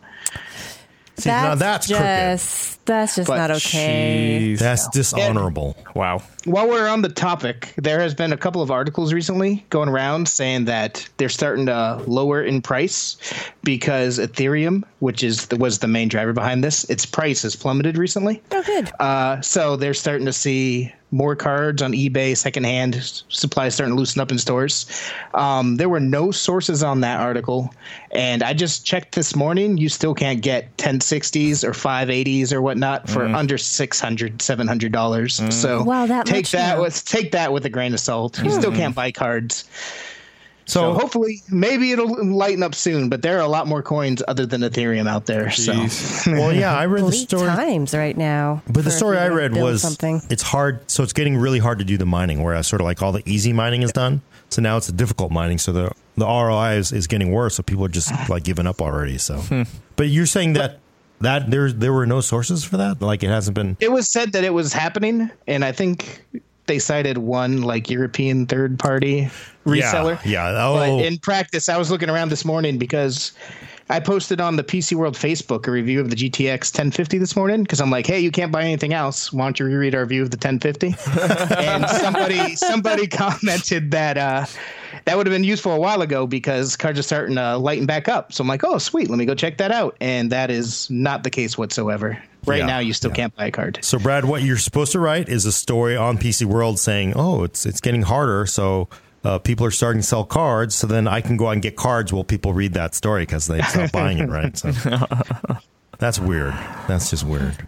[1.18, 2.04] See, now that's crooked.
[2.04, 4.54] just that's just But not okay.
[4.56, 4.60] Jeez.
[4.60, 5.76] That's dishonorable.
[5.96, 6.22] wow.
[6.46, 10.28] While we're on the topic, there has been a couple of articles recently going around
[10.30, 13.18] saying that they're starting to lower in price
[13.64, 17.98] because Ethereum, which is the, was the main driver behind this, its price has plummeted
[17.98, 18.42] recently.
[18.52, 18.92] Oh, good.
[19.00, 24.00] Uh, so they're starting to see more cards on eBay, secondhand s- supplies starting to
[24.00, 24.86] loosen up in stores.
[25.34, 27.74] Um, there were no sources on that article,
[28.12, 29.78] and I just checked this morning.
[29.78, 33.36] You still can't get 1060s or 580s or whatnot for mm-hmm.
[33.36, 35.40] under 600 700 dollars.
[35.40, 35.52] Mm-hmm.
[35.52, 36.82] So Wow, that take that now.
[36.82, 38.38] with take that with a grain of salt.
[38.40, 38.60] You hmm.
[38.60, 39.68] still can't buy cards.
[40.68, 43.10] So So, hopefully, maybe it'll lighten up soon.
[43.10, 45.50] But there are a lot more coins other than Ethereum out there.
[45.52, 45.74] So.
[46.28, 47.48] Well, yeah, I read the story.
[47.48, 48.62] times right now.
[48.68, 50.22] But the story I read was something.
[50.30, 50.90] it's hard.
[50.90, 53.24] So it's getting really hard to do the mining, whereas sort of like all the
[53.26, 54.22] easy mining is done.
[54.50, 55.58] So now it's the difficult mining.
[55.58, 57.56] So the the ROI is, is getting worse.
[57.56, 59.18] So people are just like giving up already.
[59.18, 59.64] So, hmm.
[59.96, 60.80] but you're saying that
[61.22, 63.02] that there there were no sources for that.
[63.02, 63.78] Like it hasn't been.
[63.80, 66.24] it was said that it was happening, and I think
[66.68, 69.30] they cited one like European third party
[69.66, 70.24] reseller.
[70.24, 70.52] Yeah.
[70.52, 70.52] yeah.
[70.54, 73.32] But Oh, in practice, I was looking around this morning because
[73.90, 77.64] I posted on the PC World Facebook a review of the GTX 1050 this morning
[77.64, 79.32] because I'm like, hey, you can't buy anything else.
[79.32, 80.88] Why don't you reread our review of the 1050?
[81.58, 84.46] and somebody somebody commented that uh,
[85.06, 88.10] that would have been useful a while ago because cards are starting to lighten back
[88.10, 88.34] up.
[88.34, 89.96] So I'm like, oh, sweet, let me go check that out.
[90.02, 92.22] And that is not the case whatsoever.
[92.46, 93.16] Right Yeah, now, you still yeah.
[93.16, 93.80] can't buy a card.
[93.82, 97.44] So, Brad, what you're supposed to write is a story on PC World saying, "Oh,
[97.44, 98.90] it's it's getting harder." So.
[99.28, 101.76] Uh, people are starting to sell cards, so then I can go out and get
[101.76, 104.58] cards while people read that story because they stop buying it, right?
[104.58, 104.72] So
[106.00, 106.54] that's weird.
[106.88, 107.68] That's just weird.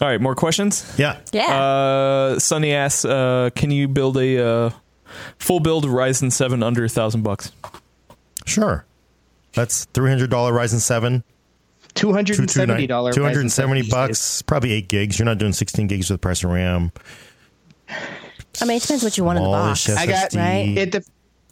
[0.00, 0.92] All right, more questions.
[0.98, 1.20] Yeah.
[1.30, 1.56] Yeah.
[1.56, 4.70] Uh, Sunny asks, uh, can you build a uh,
[5.38, 7.52] full build Ryzen seven under a thousand bucks?
[8.44, 8.84] Sure.
[9.52, 11.22] That's three hundred dollar Ryzen seven.
[11.94, 13.14] Two hundred and seventy dollars.
[13.14, 14.42] Two hundred and seventy bucks.
[14.42, 15.16] Probably eight gigs.
[15.16, 16.90] You're not doing sixteen gigs with price of RAM.
[18.62, 19.88] I mean, it depends what you want in the box.
[19.88, 20.74] I got- Right.
[20.76, 21.02] It de-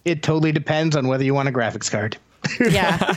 [0.05, 2.17] it totally depends on whether you want a graphics card.
[2.59, 3.13] Yeah.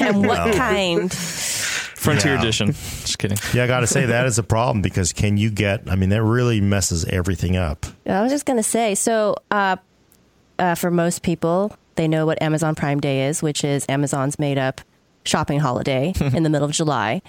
[0.00, 1.12] and what kind?
[1.12, 2.40] Frontier Yeah.
[2.40, 2.66] Edition.
[2.68, 3.38] Just kidding.
[3.52, 5.90] Yeah, I got to say that is a problem because can you get?
[5.90, 7.86] I mean, that really messes everything up.
[8.06, 8.94] I was just gonna say.
[8.94, 9.76] So, uh,
[10.60, 14.58] uh, for most people, they know what Amazon Prime Day is, which is Amazon's made
[14.58, 14.80] up
[15.24, 17.20] shopping holiday in the middle of July.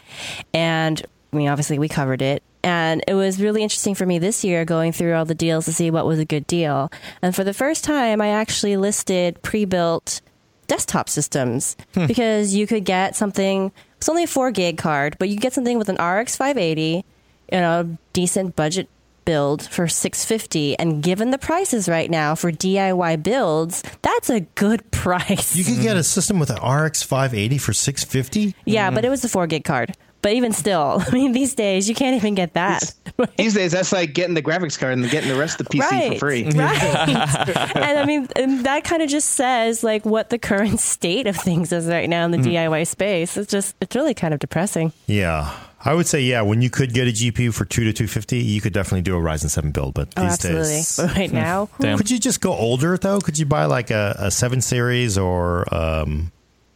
[0.54, 1.02] And
[1.34, 2.44] I mean, obviously, we covered it.
[2.64, 5.74] And it was really interesting for me this year going through all the deals to
[5.74, 6.92] see what was a good deal.
[7.22, 10.22] And for the first time, I actually listed pre built
[10.68, 12.06] desktop systems hmm.
[12.06, 15.54] because you could get something, it's only a four gig card, but you could get
[15.54, 17.04] something with an RX 580, you
[17.52, 18.88] know, decent budget
[19.26, 24.90] build for 650 and given the prices right now for DIY builds that's a good
[24.92, 25.56] price.
[25.56, 28.56] You could get a system with an RX 580 for 650.
[28.66, 29.08] yeah but hmm.
[29.08, 32.16] it was a 4 gig card but even still i mean these days you can't
[32.16, 32.94] even get that
[33.38, 35.82] These days, that's like getting the graphics card and getting the rest of the PC
[35.82, 36.44] right for free.
[36.46, 36.56] right
[37.76, 41.36] and i mean and that kind of just says like what the current state of
[41.36, 44.92] things is right now in the diy space it's just it's really kind of depressing
[45.08, 46.42] Yeah, I would say yeah.
[46.42, 49.20] When you could get a GPU for two to 250, you could definitely do a
[49.22, 49.94] Ryzen 7 build.
[49.94, 53.20] But oh these absolutely days, but right now could you just go older though?
[53.20, 56.32] Could you buy like a, a 7 series or um?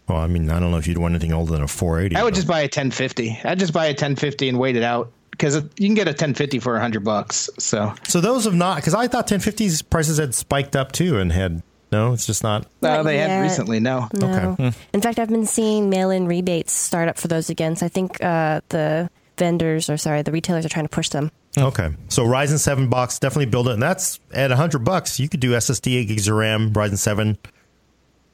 [0.08, 2.16] Well, I mean, I don't know if you'd want anything older than a 480.
[2.16, 3.40] I would but- just buy a 1050.
[3.46, 6.60] I'd just buy a 1050 and wait it out because you can get a 1050
[6.60, 7.50] for 100 bucks.
[7.58, 11.32] So So those have not because I thought 1050's prices had spiked up too and
[11.32, 12.12] had no.
[12.14, 12.66] It's just not.
[12.82, 13.30] uh, they yet.
[13.30, 13.80] had recently.
[13.80, 14.56] No, No.
[14.60, 14.72] Okay.
[14.94, 17.76] In fact, I've been seeing mail-in rebates start up for those again.
[17.76, 21.32] So I think uh, the vendors, or sorry, the retailers are trying to push them.
[21.56, 25.20] Okay, so Ryzen 7 box definitely build it, and that's at 100 bucks.
[25.20, 27.38] You could do SSD, 8 gigs of RAM, Ryzen 7,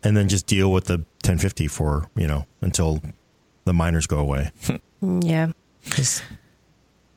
[0.04, 3.02] and then just deal with the 1050 for you know until
[3.66, 4.52] the miners go away.
[5.02, 5.52] Yeah.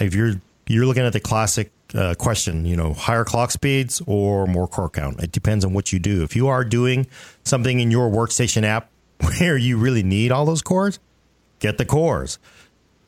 [0.00, 0.34] if you're
[0.66, 4.90] you're looking at the classic uh, question, you know, higher clock speeds or more core
[4.90, 5.22] count.
[5.22, 6.22] It depends on what you do.
[6.22, 7.06] If you are doing
[7.44, 8.90] something in your workstation app
[9.38, 10.98] where you really need all those cores,
[11.60, 12.38] get the cores.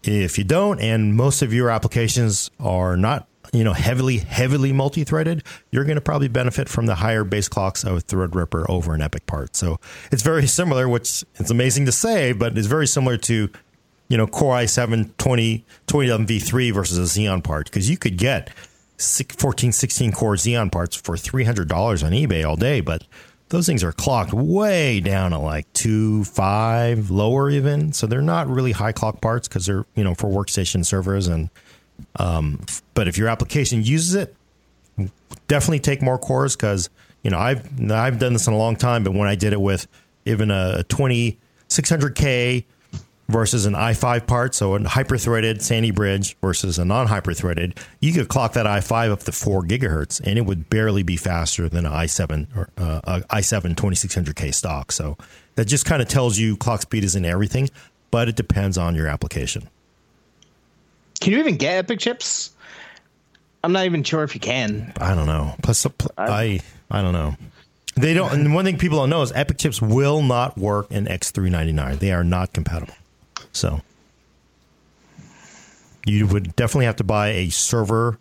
[0.03, 5.43] If you don't, and most of your applications are not, you know, heavily, heavily multi-threaded,
[5.73, 9.27] you're going to probably benefit from the higher base clocks of Threadripper over an Epyc
[9.27, 9.57] part.
[9.57, 9.81] So
[10.13, 13.51] it's very similar, which it's amazing to say, but it's very similar to,
[14.09, 18.51] you know, Core i7 20, 2011 V3 versus a Xeon part because you could get
[18.97, 23.05] six- 14, 16 core Xeon parts for $300 on eBay all day, but
[23.49, 27.93] those things are clocked way down at like two, five, lower even.
[27.93, 31.29] So they're not really high clock parts because they're, you know, for workstation servers.
[31.29, 31.51] And,
[32.17, 32.65] um,
[32.95, 34.35] but if your application uses it,
[35.47, 36.91] definitely take more cores because,
[37.23, 39.61] you know, I've, I've done this in a long time, but when I did it
[39.61, 39.87] with
[40.25, 41.39] even a 20,
[41.69, 42.65] 600K
[43.29, 48.53] versus an i5 part, so a hyper-threaded Sandy Bridge versus a non-hyper-threaded, you could clock
[48.53, 52.57] that i5 up to four gigahertz, and it would barely be faster than an i7
[52.57, 54.93] or uh, a i7 2600K stock.
[54.93, 55.17] So
[55.57, 57.69] that just kind of tells you clock speed isn't everything,
[58.11, 59.69] but it depends on your application.
[61.21, 62.51] can you even get Epyc chips?
[63.65, 64.93] I'm not even sure if you can.
[65.01, 65.57] I don't know.
[65.63, 65.85] Plus,
[66.17, 67.35] I I don't know.
[67.97, 68.33] They don't.
[68.33, 71.99] And one thing people don't know is Epyc chips will not work in X399.
[71.99, 72.95] They are not compatible.
[73.57, 73.81] So
[76.05, 78.19] you would definitely have to buy a server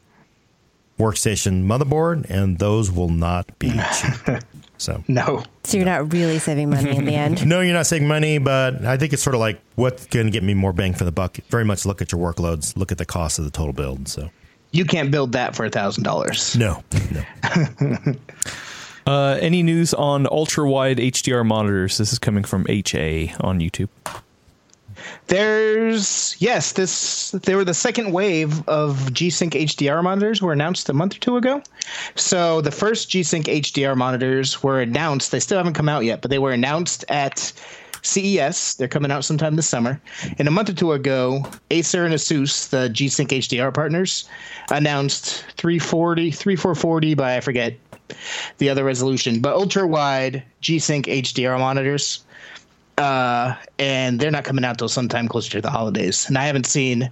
[0.98, 4.42] workstation motherboard, and those will not be cheap.
[4.78, 5.44] So No.
[5.64, 7.46] So you're not really saving money in the end.
[7.46, 10.32] no, you're not saving money, but I think it's sort of like what's going to
[10.32, 11.38] get me more bang for the buck.
[11.50, 14.08] Very much look at your workloads, look at the cost of the total build.
[14.08, 14.30] So
[14.72, 16.56] You can't build that for a thousand dollars.
[16.56, 18.16] no, no.
[19.08, 22.00] Uh, any news on ultra wide HDR monitors?
[22.00, 23.90] This is coming from HA on YouTube.
[25.28, 30.94] There's yes, this they were the second wave of G-Sync HDR monitors were announced a
[30.94, 31.64] month or two ago.
[32.16, 35.32] So the first G-Sync HDR monitors were announced.
[35.32, 37.52] They still haven't come out yet, but they were announced at
[38.04, 38.76] CES.
[38.76, 40.00] They're coming out sometime this summer.
[40.38, 44.30] And a month or two ago, Acer and Asus, the G-Sync HDR partners,
[44.72, 47.74] announced 340, 3440 by I forget
[48.60, 52.25] the other resolution, but ultra wide G-Sync HDR monitors.
[52.98, 56.28] Uh, and they're not coming out till sometime closer to the holidays.
[56.28, 57.10] And I haven't seen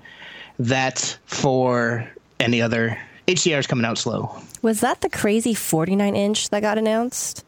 [0.60, 2.98] that for any other.
[3.28, 4.36] HDR is coming out slow.
[4.62, 7.46] Was that the crazy 49 inch that got announced?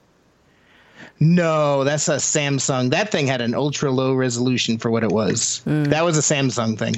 [1.19, 2.91] No, that's a Samsung.
[2.91, 5.61] That thing had an ultra low resolution for what it was.
[5.65, 6.95] That was a Samsung thing.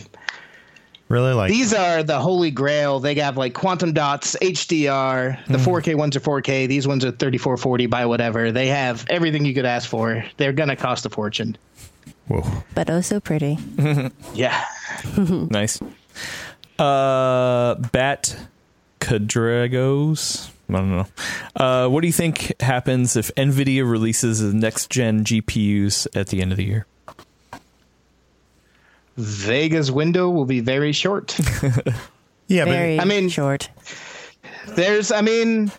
[1.10, 3.00] Really, like These are the holy grail.
[3.00, 5.46] They have like quantum dots, HDR.
[5.46, 6.68] The 4K ones are 4K.
[6.68, 8.52] These ones are 3440 by whatever.
[8.52, 10.26] They have everything you could ask for.
[10.36, 11.58] They're gonna cost a fortune.
[12.28, 12.44] whoa.
[12.76, 13.58] But oh so pretty.
[14.34, 14.66] Yeah.
[15.18, 15.80] Nice.
[16.78, 18.36] Uh, Bat
[19.00, 20.50] Cadragos.
[20.70, 21.08] I don't know.
[21.56, 26.42] Uh, what do you think happens if NVIDIA releases the next gen GPUs at the
[26.42, 26.86] end of the year?
[29.18, 31.38] Vega's window will be very short.
[32.50, 33.70] Yeah, Very I mean- short.
[34.70, 35.70] There's, I mean,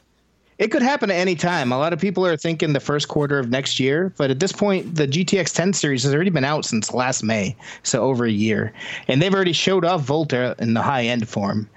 [0.58, 1.72] it could happen at any time.
[1.72, 4.52] A lot of people are thinking the first quarter of next year, but at this
[4.52, 8.30] point, the GTX 10 series has already been out since last May, so over a
[8.30, 8.72] year,
[9.08, 11.68] and they've already showed off Volta in the high end form.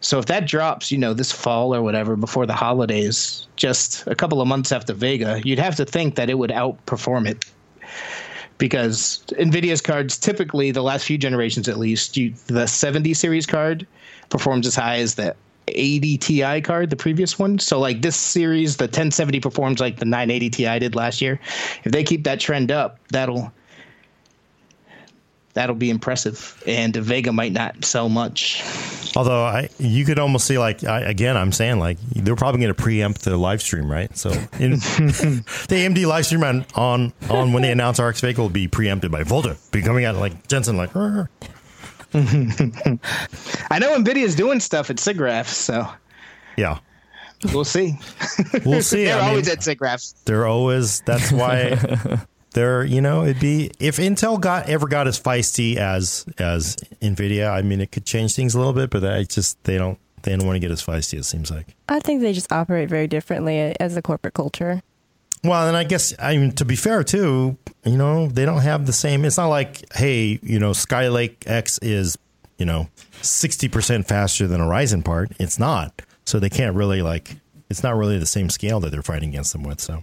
[0.00, 4.14] So if that drops, you know, this fall or whatever before the holidays, just a
[4.16, 7.44] couple of months after Vega, you'd have to think that it would outperform it.
[8.60, 13.86] Because Nvidia's cards typically, the last few generations at least, you, the 70 series card
[14.28, 15.34] performs as high as the
[15.68, 17.58] 80 Ti card, the previous one.
[17.58, 21.40] So like this series, the 1070 performs like the 980 Ti did last year.
[21.84, 23.52] If they keep that trend up, that'll
[25.54, 26.62] that'll be impressive.
[26.66, 28.62] And Vega might not sell much.
[29.16, 32.74] Although I, you could almost see like I, again, I'm saying like they're probably going
[32.74, 34.16] to preempt the live stream, right?
[34.16, 38.48] So in, the AMD live stream on, on on when they announce RX Vega will
[38.48, 41.28] be preempted by Volta, be coming out like Jensen, like "Rrr."
[42.14, 45.88] I know Nvidia's doing stuff at SIGGRAPH, so
[46.56, 46.78] yeah,
[47.52, 47.98] we'll see.
[48.64, 49.04] we'll see.
[49.06, 50.14] They're I mean, always at SIGGRAPH.
[50.24, 51.76] they're always that's why
[52.52, 57.50] they're you know it'd be if Intel got ever got as feisty as as Nvidia,
[57.50, 60.36] I mean it could change things a little bit, but I just they don't they
[60.36, 61.18] don't want to get as feisty.
[61.18, 61.74] It seems like.
[61.88, 64.82] I think they just operate very differently as a corporate culture.
[65.42, 68.86] Well, and I guess I mean to be fair too, you know, they don't have
[68.86, 69.24] the same.
[69.24, 72.18] It's not like hey, you know, Skylake X is
[72.58, 72.88] you know
[73.22, 75.32] sixty percent faster than a Ryzen part.
[75.38, 77.36] It's not, so they can't really like.
[77.70, 79.80] It's not really the same scale that they're fighting against them with.
[79.80, 80.02] So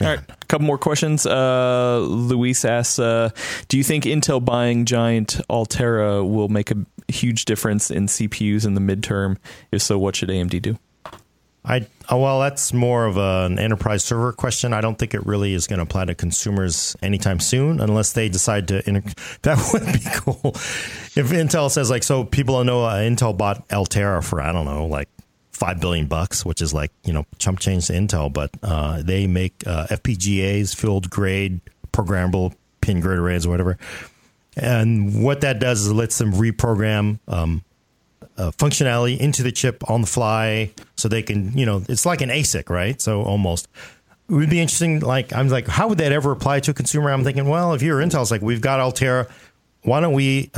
[0.00, 1.26] All right, a couple more questions.
[1.26, 3.30] Uh, Luis asks, uh,
[3.68, 6.76] "Do you think Intel buying Giant Altera will make a
[7.08, 9.38] huge difference in CPUs in the midterm?
[9.72, 10.78] If so, what should AMD do?"
[11.64, 14.72] I oh, well, that's more of an enterprise server question.
[14.72, 18.28] I don't think it really is going to apply to consumers anytime soon, unless they
[18.28, 18.88] decide to.
[18.88, 19.12] Inter-
[19.42, 24.22] that would be cool if Intel says like, so people know uh, Intel bought Altera
[24.22, 25.08] for I don't know like
[25.58, 29.26] five billion bucks, which is like you know chump change to Intel, but uh, they
[29.26, 31.60] make uh, FPGAs, field grade,
[31.92, 33.76] programmable pin grid arrays, or whatever.
[34.56, 37.62] And what that does is it lets them reprogram um,
[38.36, 42.20] uh, functionality into the chip on the fly, so they can, you know, it's like
[42.20, 43.00] an ASIC, right?
[43.00, 43.68] So almost.
[44.28, 45.00] It would be interesting.
[45.00, 47.10] Like I'm like, how would that ever apply to a consumer?
[47.10, 49.26] I'm thinking, well, if you're Intel, it's like we've got Altera.
[49.82, 50.50] Why don't we?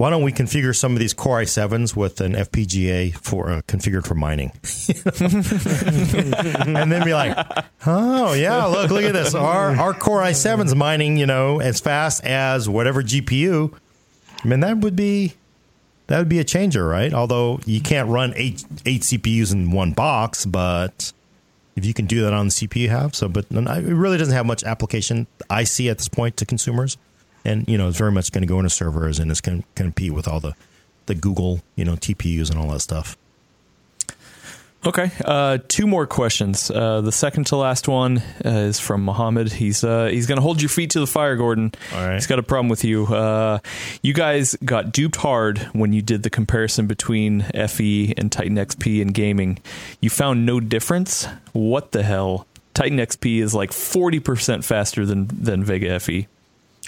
[0.00, 4.06] Why don't we configure some of these Core i7s with an FPGA for uh, configured
[4.06, 4.48] for mining,
[6.80, 7.36] and then be like,
[7.84, 9.34] oh yeah, look, look at this.
[9.34, 13.74] Our our Core i7's mining, you know, as fast as whatever GPU.
[14.42, 15.34] I mean, that would be
[16.06, 17.12] that would be a changer, right?
[17.12, 21.12] Although you can't run eight eight CPUs in one box, but
[21.76, 24.32] if you can do that on the CPU you have, so but it really doesn't
[24.32, 26.96] have much application I see at this point to consumers,
[27.44, 29.68] and you know it's very much going to go into servers and it's going to
[29.74, 30.54] compete with all the
[31.06, 33.16] the Google you know TPUs and all that stuff.
[34.86, 36.70] Okay, uh, two more questions.
[36.70, 39.52] Uh, the second to last one uh, is from Mohammed.
[39.52, 41.72] He's uh, he's going to hold your feet to the fire, Gordon.
[41.94, 42.14] All right.
[42.14, 43.04] He's got a problem with you.
[43.04, 43.58] Uh,
[44.00, 49.02] you guys got duped hard when you did the comparison between FE and Titan XP
[49.02, 49.58] in gaming.
[50.00, 51.26] You found no difference.
[51.52, 52.46] What the hell?
[52.72, 56.26] Titan XP is like forty percent faster than than Vega FE.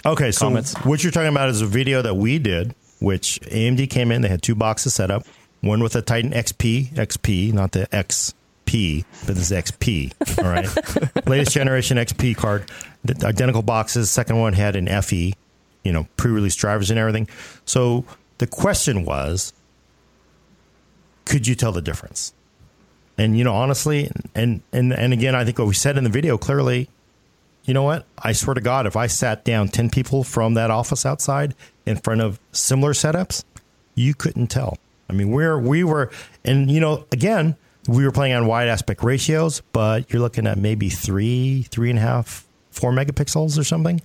[0.05, 0.73] Okay, so Comments?
[0.83, 4.21] what you're talking about is a video that we did, which AMD came in.
[4.21, 5.25] They had two boxes set up,
[5.61, 10.43] one with a Titan XP, XP, not the XP, but this is XP.
[10.43, 12.69] All right, latest generation XP card,
[13.05, 14.11] the identical boxes.
[14.11, 15.33] Second one had an FE,
[15.85, 17.29] you know, pre-release drivers and everything.
[17.63, 18.03] So
[18.39, 19.53] the question was,
[21.23, 22.33] could you tell the difference?
[23.17, 26.09] And you know, honestly, and and and again, I think what we said in the
[26.09, 26.89] video clearly
[27.65, 28.05] you know what?
[28.17, 31.97] I swear to God, if I sat down 10 people from that office outside in
[31.97, 33.43] front of similar setups,
[33.95, 34.77] you couldn't tell.
[35.09, 36.11] I mean, we're, we were,
[36.43, 37.55] and you know, again,
[37.87, 41.99] we were playing on wide aspect ratios, but you're looking at maybe three, three and
[41.99, 44.01] a half four megapixels or something.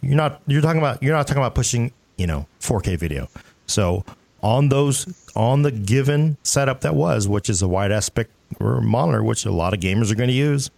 [0.00, 3.28] You're not you're talking about you're not talking about pushing you know 4K video.
[3.66, 4.04] So
[4.42, 8.30] on those on the given setup that was, which is a wide aspect
[8.60, 10.70] monitor, which a lot of gamers are going to use.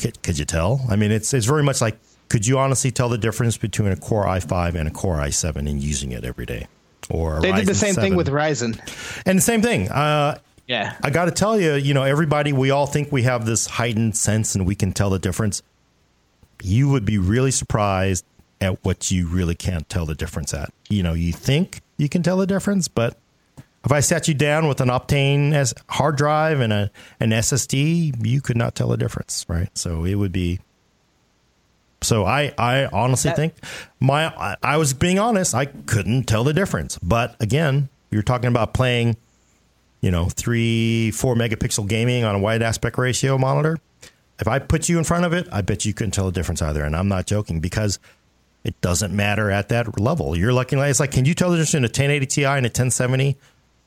[0.00, 0.80] Could, could you tell?
[0.88, 1.98] I mean, it's it's very much like
[2.28, 5.80] could you honestly tell the difference between a Core i5 and a Core i7 in
[5.80, 6.66] using it every day?
[7.10, 8.02] Or they Ryzen did the same 7?
[8.10, 9.22] thing with Ryzen.
[9.26, 9.90] and the same thing.
[9.90, 10.96] Uh, Yeah.
[11.02, 14.16] I got to tell you, you know, everybody, we all think we have this heightened
[14.16, 15.62] sense and we can tell the difference.
[16.62, 18.24] You would be really surprised
[18.60, 20.72] at what you really can't tell the difference at.
[20.88, 23.18] You know, you think you can tell the difference, but
[23.84, 26.90] if I sat you down with an Optane as hard drive and a
[27.20, 29.76] an SSD, you could not tell the difference, right?
[29.76, 30.60] So it would be.
[32.00, 33.54] So I, I honestly That- think
[34.00, 35.54] my I, I was being honest.
[35.54, 39.16] I couldn't tell the difference, but again, you're talking about playing
[40.00, 43.78] you know, three, four megapixel gaming on a wide aspect ratio monitor.
[44.40, 46.60] If I put you in front of it, I bet you couldn't tell the difference
[46.60, 46.82] either.
[46.82, 48.00] And I'm not joking because
[48.64, 50.36] it doesn't matter at that level.
[50.36, 52.66] You're looking like it's like, can you tell the difference in a 1080 Ti and
[52.66, 53.36] a 1070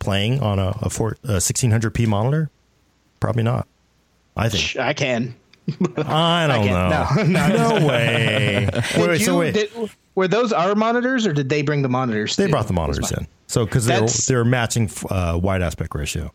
[0.06, 2.50] playing on a, a, four, a 1600p monitor?
[3.20, 3.68] Probably not.
[4.38, 4.78] I think.
[4.78, 5.36] I can.
[5.98, 7.18] I don't can't.
[7.18, 7.24] know.
[7.24, 7.80] No, no.
[7.80, 8.70] no way.
[8.98, 9.54] Wait, wait, so wait.
[9.54, 9.72] did-
[10.16, 12.36] were those our monitors, or did they bring the monitors?
[12.38, 12.52] they too?
[12.52, 13.28] brought the monitors in.
[13.48, 16.32] So because they're they're matching uh, wide aspect ratio.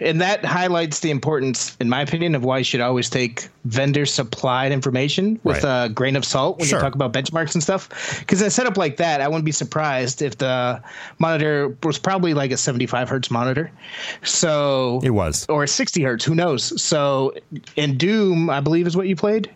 [0.00, 4.04] And that highlights the importance, in my opinion, of why you should always take vendor
[4.04, 5.86] supplied information with Right.
[5.86, 6.78] a grain of salt when Sure.
[6.78, 7.88] you talk about benchmarks and stuff.
[8.18, 10.78] Because in a setup like that, I wouldn't be surprised if the
[11.18, 13.70] monitor was probably like a 75 hertz monitor.
[14.22, 15.46] So It was.
[15.48, 16.80] or 60 hertz, who knows?
[16.80, 17.32] So
[17.76, 19.48] in Doom, I believe is what you played.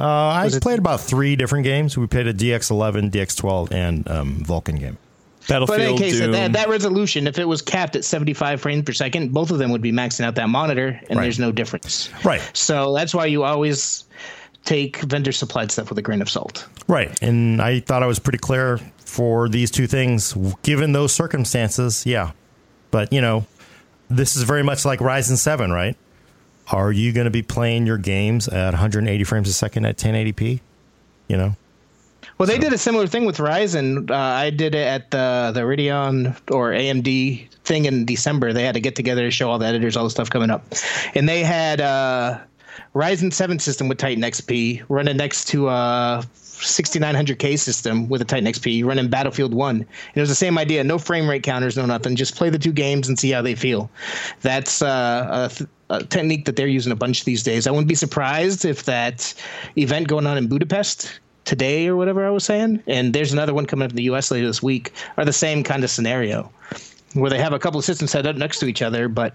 [0.00, 1.98] Uh, I played about three different games.
[1.98, 4.96] We played a DX11, DX12, and um, Vulkan game.
[5.48, 6.32] Battlefield, But in case Doom.
[6.32, 9.70] that, that resolution, if it was capped at 75 frames per second, both of them
[9.70, 11.24] would be maxing out that monitor, and Right.
[11.24, 12.10] there's no difference.
[12.24, 12.40] Right.
[12.52, 14.04] So that's why you always
[14.64, 16.66] take vendor supplied stuff with a grain of salt.
[16.86, 17.20] Right.
[17.22, 22.04] And I thought I was pretty clear for these two things, given those circumstances.
[22.06, 22.30] Yeah.
[22.92, 23.46] But, you know,
[24.08, 25.96] this is very much like Ryzen 7, right?
[26.70, 30.60] Are you going to be playing your games at 180 frames a second at 1080p?
[31.28, 31.56] You know?
[32.42, 34.10] Well, they did a similar thing with Ryzen.
[34.10, 38.52] Uh, I did it at the the Radeon or AMD thing in December.
[38.52, 40.64] They had to get together to show all the editors all the stuff coming up,
[41.14, 42.40] and they had uh,
[42.96, 48.52] Ryzen 7 system with Titan XP running next to a 6900K system with a Titan
[48.52, 49.76] XP running Battlefield 1.
[49.76, 52.16] And it was the same idea no frame rate counters, no nothing.
[52.16, 53.88] Just play the two games and see how they feel.
[54.40, 57.68] That's uh, a, th- a technique that they're using a bunch these days.
[57.68, 59.32] I wouldn't be surprised if that
[59.76, 63.66] event going on in Budapest today or whatever I was saying, and there's another one
[63.66, 66.50] coming up in the US later this week, are the same kind of scenario
[67.14, 69.34] where they have a couple of systems set up next to each other, but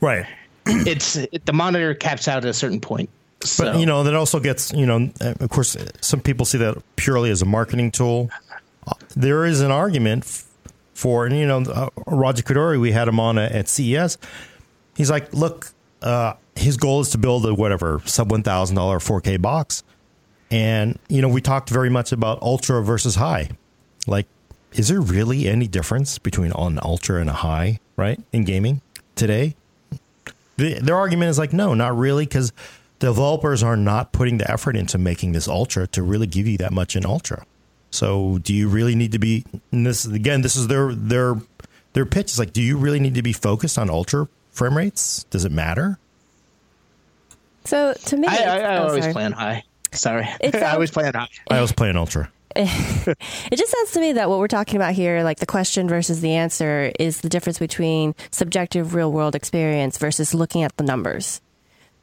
[0.00, 0.26] Right.
[0.66, 3.08] it's it, the monitor caps out at a certain point.
[3.42, 6.82] So, But, you know, that also gets, you know, of course, some people see that
[6.96, 8.30] purely as a marketing tool.
[9.14, 10.44] There is an argument
[10.94, 14.16] for, and, you know, uh, Raja Koduri, we had him on at CES.
[14.96, 15.72] He's like, look,
[16.02, 18.44] uh, his goal is to build a whatever sub $1,000
[18.74, 19.82] 4K box.
[20.54, 23.50] And, you know, we talked very much about ultra versus high.
[24.06, 24.28] Like,
[24.72, 28.80] is there really any difference between an ultra and a high, right, in gaming
[29.16, 29.56] today?
[30.56, 32.52] The, their argument is like, no, not really, because
[33.00, 36.72] developers are not putting the effort into making this ultra to really give you that
[36.72, 37.44] much in ultra.
[37.90, 39.44] So, do you really need to be?
[39.72, 41.34] And this again, this is their their
[41.94, 42.30] their pitch.
[42.30, 45.24] Is like, do you really need to be focused on ultra frame rates?
[45.30, 45.98] Does it matter?
[47.64, 49.12] So to me, I, I, I oh, always sorry.
[49.12, 49.64] plan high.
[49.94, 51.28] Sorry, It I sounds- always plan high.
[51.50, 52.30] I was playing ultra.
[52.56, 56.20] It just sounds to me that what we're talking about here, like the question versus
[56.20, 61.40] the answer, is the difference between subjective real world experience versus looking at the numbers.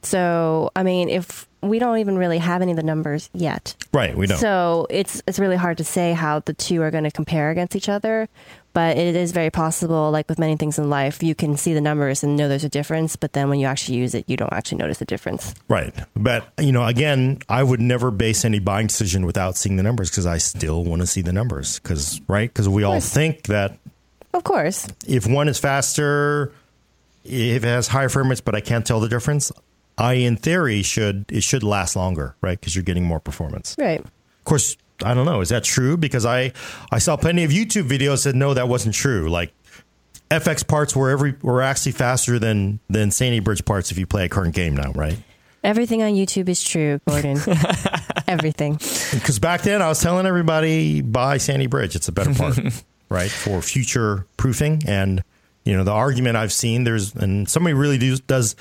[0.03, 4.15] So, I mean, if we don't even really have any of the numbers yet, Right,
[4.17, 4.39] we don't.
[4.39, 7.75] so it's it's really hard to say how the two are going to compare against
[7.75, 8.27] each other.
[8.73, 11.81] But it is very possible, like with many things in life, you can see the
[11.81, 13.17] numbers and know there's a difference.
[13.17, 15.53] But then when you actually use it, you don't actually notice the difference.
[15.67, 15.93] Right.
[16.15, 20.09] But, you know, again, I would never base any buying decision without seeing the numbers
[20.09, 21.79] because I still want to see the numbers.
[21.79, 22.49] Because, right?
[22.49, 23.77] Because we all think that
[24.33, 26.53] Of course, if one is faster,
[27.25, 29.51] if it has higher frame rates, but I can't tell the difference,
[29.97, 32.59] I, in theory, should it should last longer, right?
[32.59, 33.75] Because you're getting more performance.
[33.77, 33.99] right?
[33.99, 35.41] Of course, I don't know.
[35.41, 35.97] Is that true?
[35.97, 36.53] Because I
[36.91, 39.29] I saw plenty of YouTube videos that no, that wasn't true.
[39.29, 39.53] Like
[40.29, 44.25] FX parts were every were actually faster than than Sandy Bridge parts if you play
[44.25, 45.17] a current game now, right?
[45.63, 47.37] Everything on YouTube is true, Gordon.
[48.27, 48.73] Everything.
[48.73, 51.95] Because back then I was telling everybody buy Sandy Bridge.
[51.95, 52.57] It's a better part,
[53.09, 54.81] right, for future proofing.
[54.87, 55.23] And
[55.65, 58.55] you know the argument I've seen there's and somebody really does, does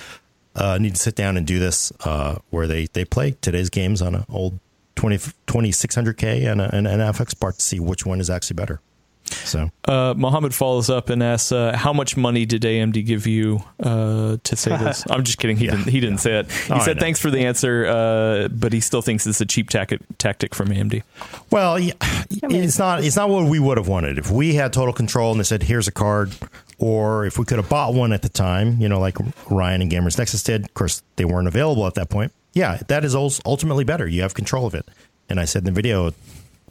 [0.54, 4.02] uh, need to sit down and do this uh, where they, they play today's games
[4.02, 4.58] on an old
[5.01, 5.16] 20,
[5.47, 8.81] 2600K and, a, and an FX part to see which one is actually better.
[9.24, 13.60] So uh, Mohammed follows up and asks, uh, "How much money did AMD give you
[13.81, 15.56] uh, to say this?" I'm just kidding.
[15.56, 15.72] He Yeah.
[15.77, 15.89] didn't.
[15.89, 16.51] He didn't say it.
[16.51, 19.70] He Oh, said, "Thanks for the answer," uh, but he still thinks it's a cheap
[19.70, 21.02] tactic tactic from AMD.
[21.51, 21.93] Well, yeah,
[22.31, 25.39] it's not it's not what we would have wanted if we had total control and
[25.39, 26.32] they said here's a card,
[26.78, 29.16] or if we could have bought one at the time, you know, like
[29.48, 30.64] Ryan and Gamers Nexus did.
[30.64, 32.32] Of course, they weren't available at that point.
[32.52, 34.06] Yeah, that is ultimately better.
[34.09, 34.86] You have control of it.
[35.28, 36.12] And I said in the video,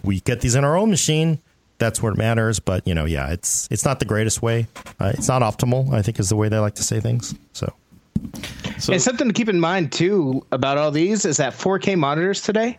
[0.04, 1.40] we get these in our own machine.
[1.78, 2.60] That's where it matters.
[2.60, 4.68] But you know, yeah, it's it's not the greatest way.
[5.00, 5.94] Uh, it's not optimal.
[5.94, 7.34] I think is the way they like to say things.
[7.54, 7.74] So
[8.78, 12.42] So and something to keep in mind too about all these is that 4K monitors
[12.42, 12.78] today,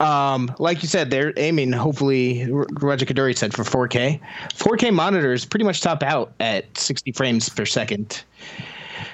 [0.00, 1.72] um, like you said, they're aiming.
[1.72, 4.20] Hopefully, Raja Koduri said for 4K.
[4.54, 8.22] 4K monitors pretty much top out at 60 frames per second.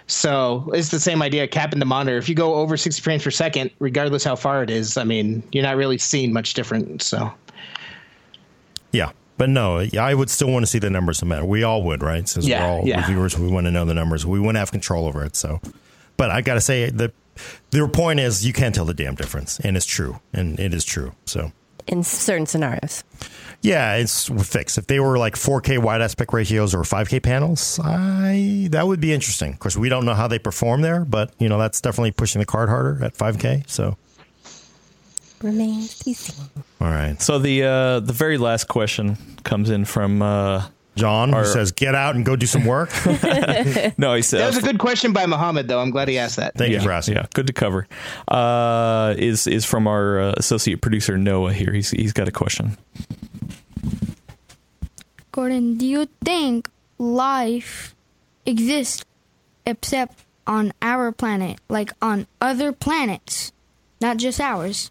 [0.06, 2.18] So it's the same idea, capping the monitor.
[2.18, 5.42] If you go over 60 frames per second, regardless how far it is, I mean,
[5.52, 7.02] you're not really seeing much different.
[7.02, 7.32] So
[8.92, 9.12] yeah.
[9.36, 11.44] But no, I would still want to see the numbers no matter.
[11.44, 12.28] We all would, right?
[12.28, 13.00] Since Yeah, we're all yeah.
[13.00, 14.24] reviewers, we want to know the numbers.
[14.24, 15.34] We want to have control over it.
[15.34, 15.60] So,
[16.16, 17.12] but I got to say the
[17.70, 20.84] their point is you can't tell the damn difference, and it's true, and it is
[20.84, 21.14] true.
[21.26, 21.50] So,
[21.86, 23.04] in certain scenarios.
[23.62, 24.78] yeah, it's fixed.
[24.78, 29.12] If they were like 4K wide aspect ratios or 5K panels, I that would be
[29.12, 29.52] interesting.
[29.52, 32.40] Of course, we don't know how they perform there, but you know that's definitely pushing
[32.40, 33.68] the card harder at 5K.
[33.68, 33.96] So,
[35.42, 36.46] Remains to be seen.
[36.80, 40.66] all right, So the uh, the very last question comes in from uh,
[40.96, 42.90] John who Our- says get out and go do some work.
[43.98, 45.80] no, he said that was a good question by Muhammad, though.
[45.80, 46.54] I'm glad he asked that.
[46.54, 47.16] Thank yeah, you for asking.
[47.16, 47.86] Yeah, good to cover.
[48.28, 51.72] Uh, is is from our uh, associate producer Noah here.
[51.72, 52.76] He's he's got a question.
[55.32, 57.94] Gordon, do you think life
[58.46, 59.04] exists
[59.66, 63.50] except on our planet, like on other planets,
[64.00, 64.90] not just ours?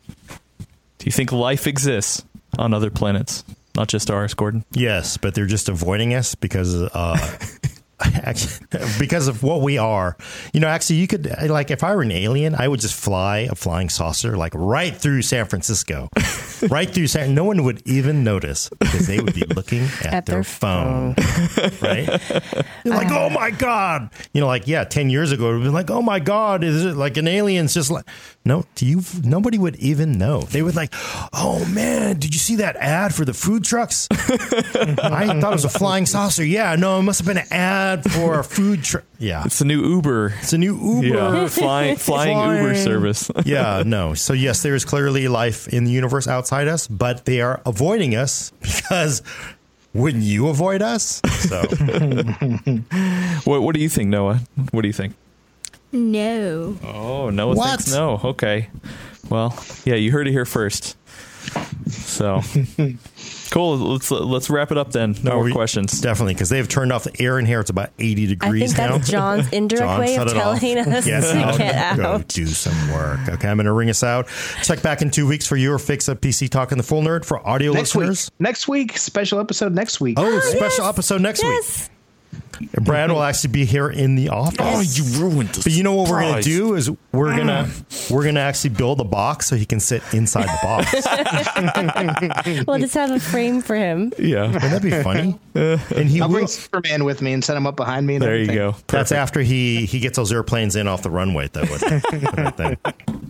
[0.98, 2.26] Do you think life exists
[2.58, 3.44] on other planets,
[3.76, 4.64] not just ours, Gordon?
[4.72, 7.38] Yes, but they're just avoiding us because uh,
[9.00, 10.18] because of what we are.
[10.54, 13.40] You know, actually, you could like if I were an alien, I would just fly
[13.50, 16.10] a flying saucer like right through San Francisco,
[16.70, 17.36] right through San.
[17.36, 21.16] No one would even notice because they would be looking at, At their, their phone,
[21.82, 22.08] right?
[22.84, 24.10] You're like, oh my god!
[24.34, 26.84] You know, like yeah, ten years ago, it would be like, oh my god, is
[26.84, 28.06] it like an alien's just like
[28.44, 28.66] no?
[28.76, 29.02] Do you?
[29.24, 30.42] Nobody would even know.
[30.42, 30.94] They would like,
[31.32, 34.08] oh man, did you see that ad for the food trucks?
[34.12, 36.44] I thought it was a flying saucer.
[36.44, 39.04] Yeah, no, it must have been an ad for a food truck.
[39.20, 40.34] Yeah, It's a new Uber.
[40.42, 41.08] it's a new Uber.
[41.08, 43.30] Yeah, flying flying Uber service.
[43.46, 44.14] yeah, no.
[44.14, 48.16] So yes, there is clearly life in the universe outside us, but they are avoiding
[48.16, 49.22] us because
[49.94, 51.22] wouldn't you avoid us?
[51.50, 51.62] So
[53.46, 54.40] what what do you think, Noah?
[54.72, 55.14] What do you think?
[55.92, 56.76] No.
[56.84, 57.80] Oh, Noah What?
[57.80, 58.20] thinks no.
[58.24, 58.70] Okay.
[59.30, 59.56] Well,
[59.86, 60.98] yeah, you heard it here first.
[61.88, 62.42] So
[63.54, 63.78] cool.
[63.78, 65.16] Let's let's wrap it up then.
[65.24, 66.02] No, more we- questions.
[66.02, 67.60] Definitely, because they've turned off the air in here.
[67.62, 68.98] It's about eighty degrees I degrees think now.
[68.98, 70.60] that's John's indirect John, way shut of it off.
[70.60, 71.98] telling us Get to out.
[71.98, 73.20] Go do some work.
[73.30, 74.28] Okay, I'm going to ring us out.
[74.64, 77.24] Check back in two weeks for your fix of PC Talk and the Full Nerd
[77.26, 78.30] for audio Next listeners.
[78.32, 80.18] week, next week, special episode next week.
[80.20, 81.82] Oh, ah, special episode next Yes.
[81.84, 81.93] week.
[82.82, 84.58] Brad will actually be here in the office.
[84.60, 87.96] Oh, you ruined the But you know what we're gonna do is we're gonna ah.
[88.10, 90.94] we're gonna actually build a box so he can sit inside the box.
[92.68, 94.14] We'll just have a frame for him.
[94.18, 94.52] Yeah.
[94.52, 95.40] Wouldn't that be funny?
[95.56, 96.36] And he I'll will.
[96.36, 98.16] bring Superman with me and set him up behind me.
[98.16, 98.56] And There you everything.
[98.72, 98.76] go.
[98.88, 101.50] That's after he he gets those airplanes in off the runway.
[101.50, 102.78] That would.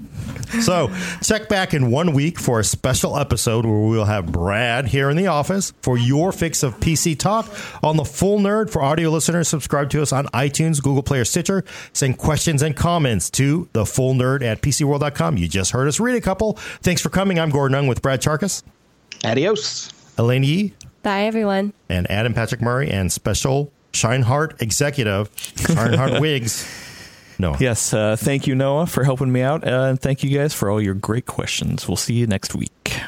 [0.54, 0.94] that thing.
[1.22, 5.10] So check back in one week for a special episode where we'll have Brad here
[5.10, 7.48] in the office for your fix of PC talk
[7.84, 9.48] on the full nerd for audio listeners.
[9.48, 11.64] Subscribe to us on iTunes, Google Play, or Stitcher.
[11.94, 15.38] Send questions and comments to the full nerd at PCWorld.com.
[15.38, 16.54] You just heard us read a couple.
[16.82, 17.40] Thanks for coming.
[17.40, 18.64] I'm Gordon Ung with Brad Chacos,
[19.24, 19.92] Adios.
[20.18, 21.74] Alaina Yee, Bye, everyone.
[21.90, 26.68] and Adam Patrick Murray, and special Shineheart executive, Shineheart Wigs.
[27.40, 27.56] No.
[27.60, 27.94] Yes.
[27.94, 30.82] Uh, thank you, Noah, for helping me out, uh, and thank you guys for all
[30.82, 31.88] your great questions.
[31.88, 33.00] We'll see you next week.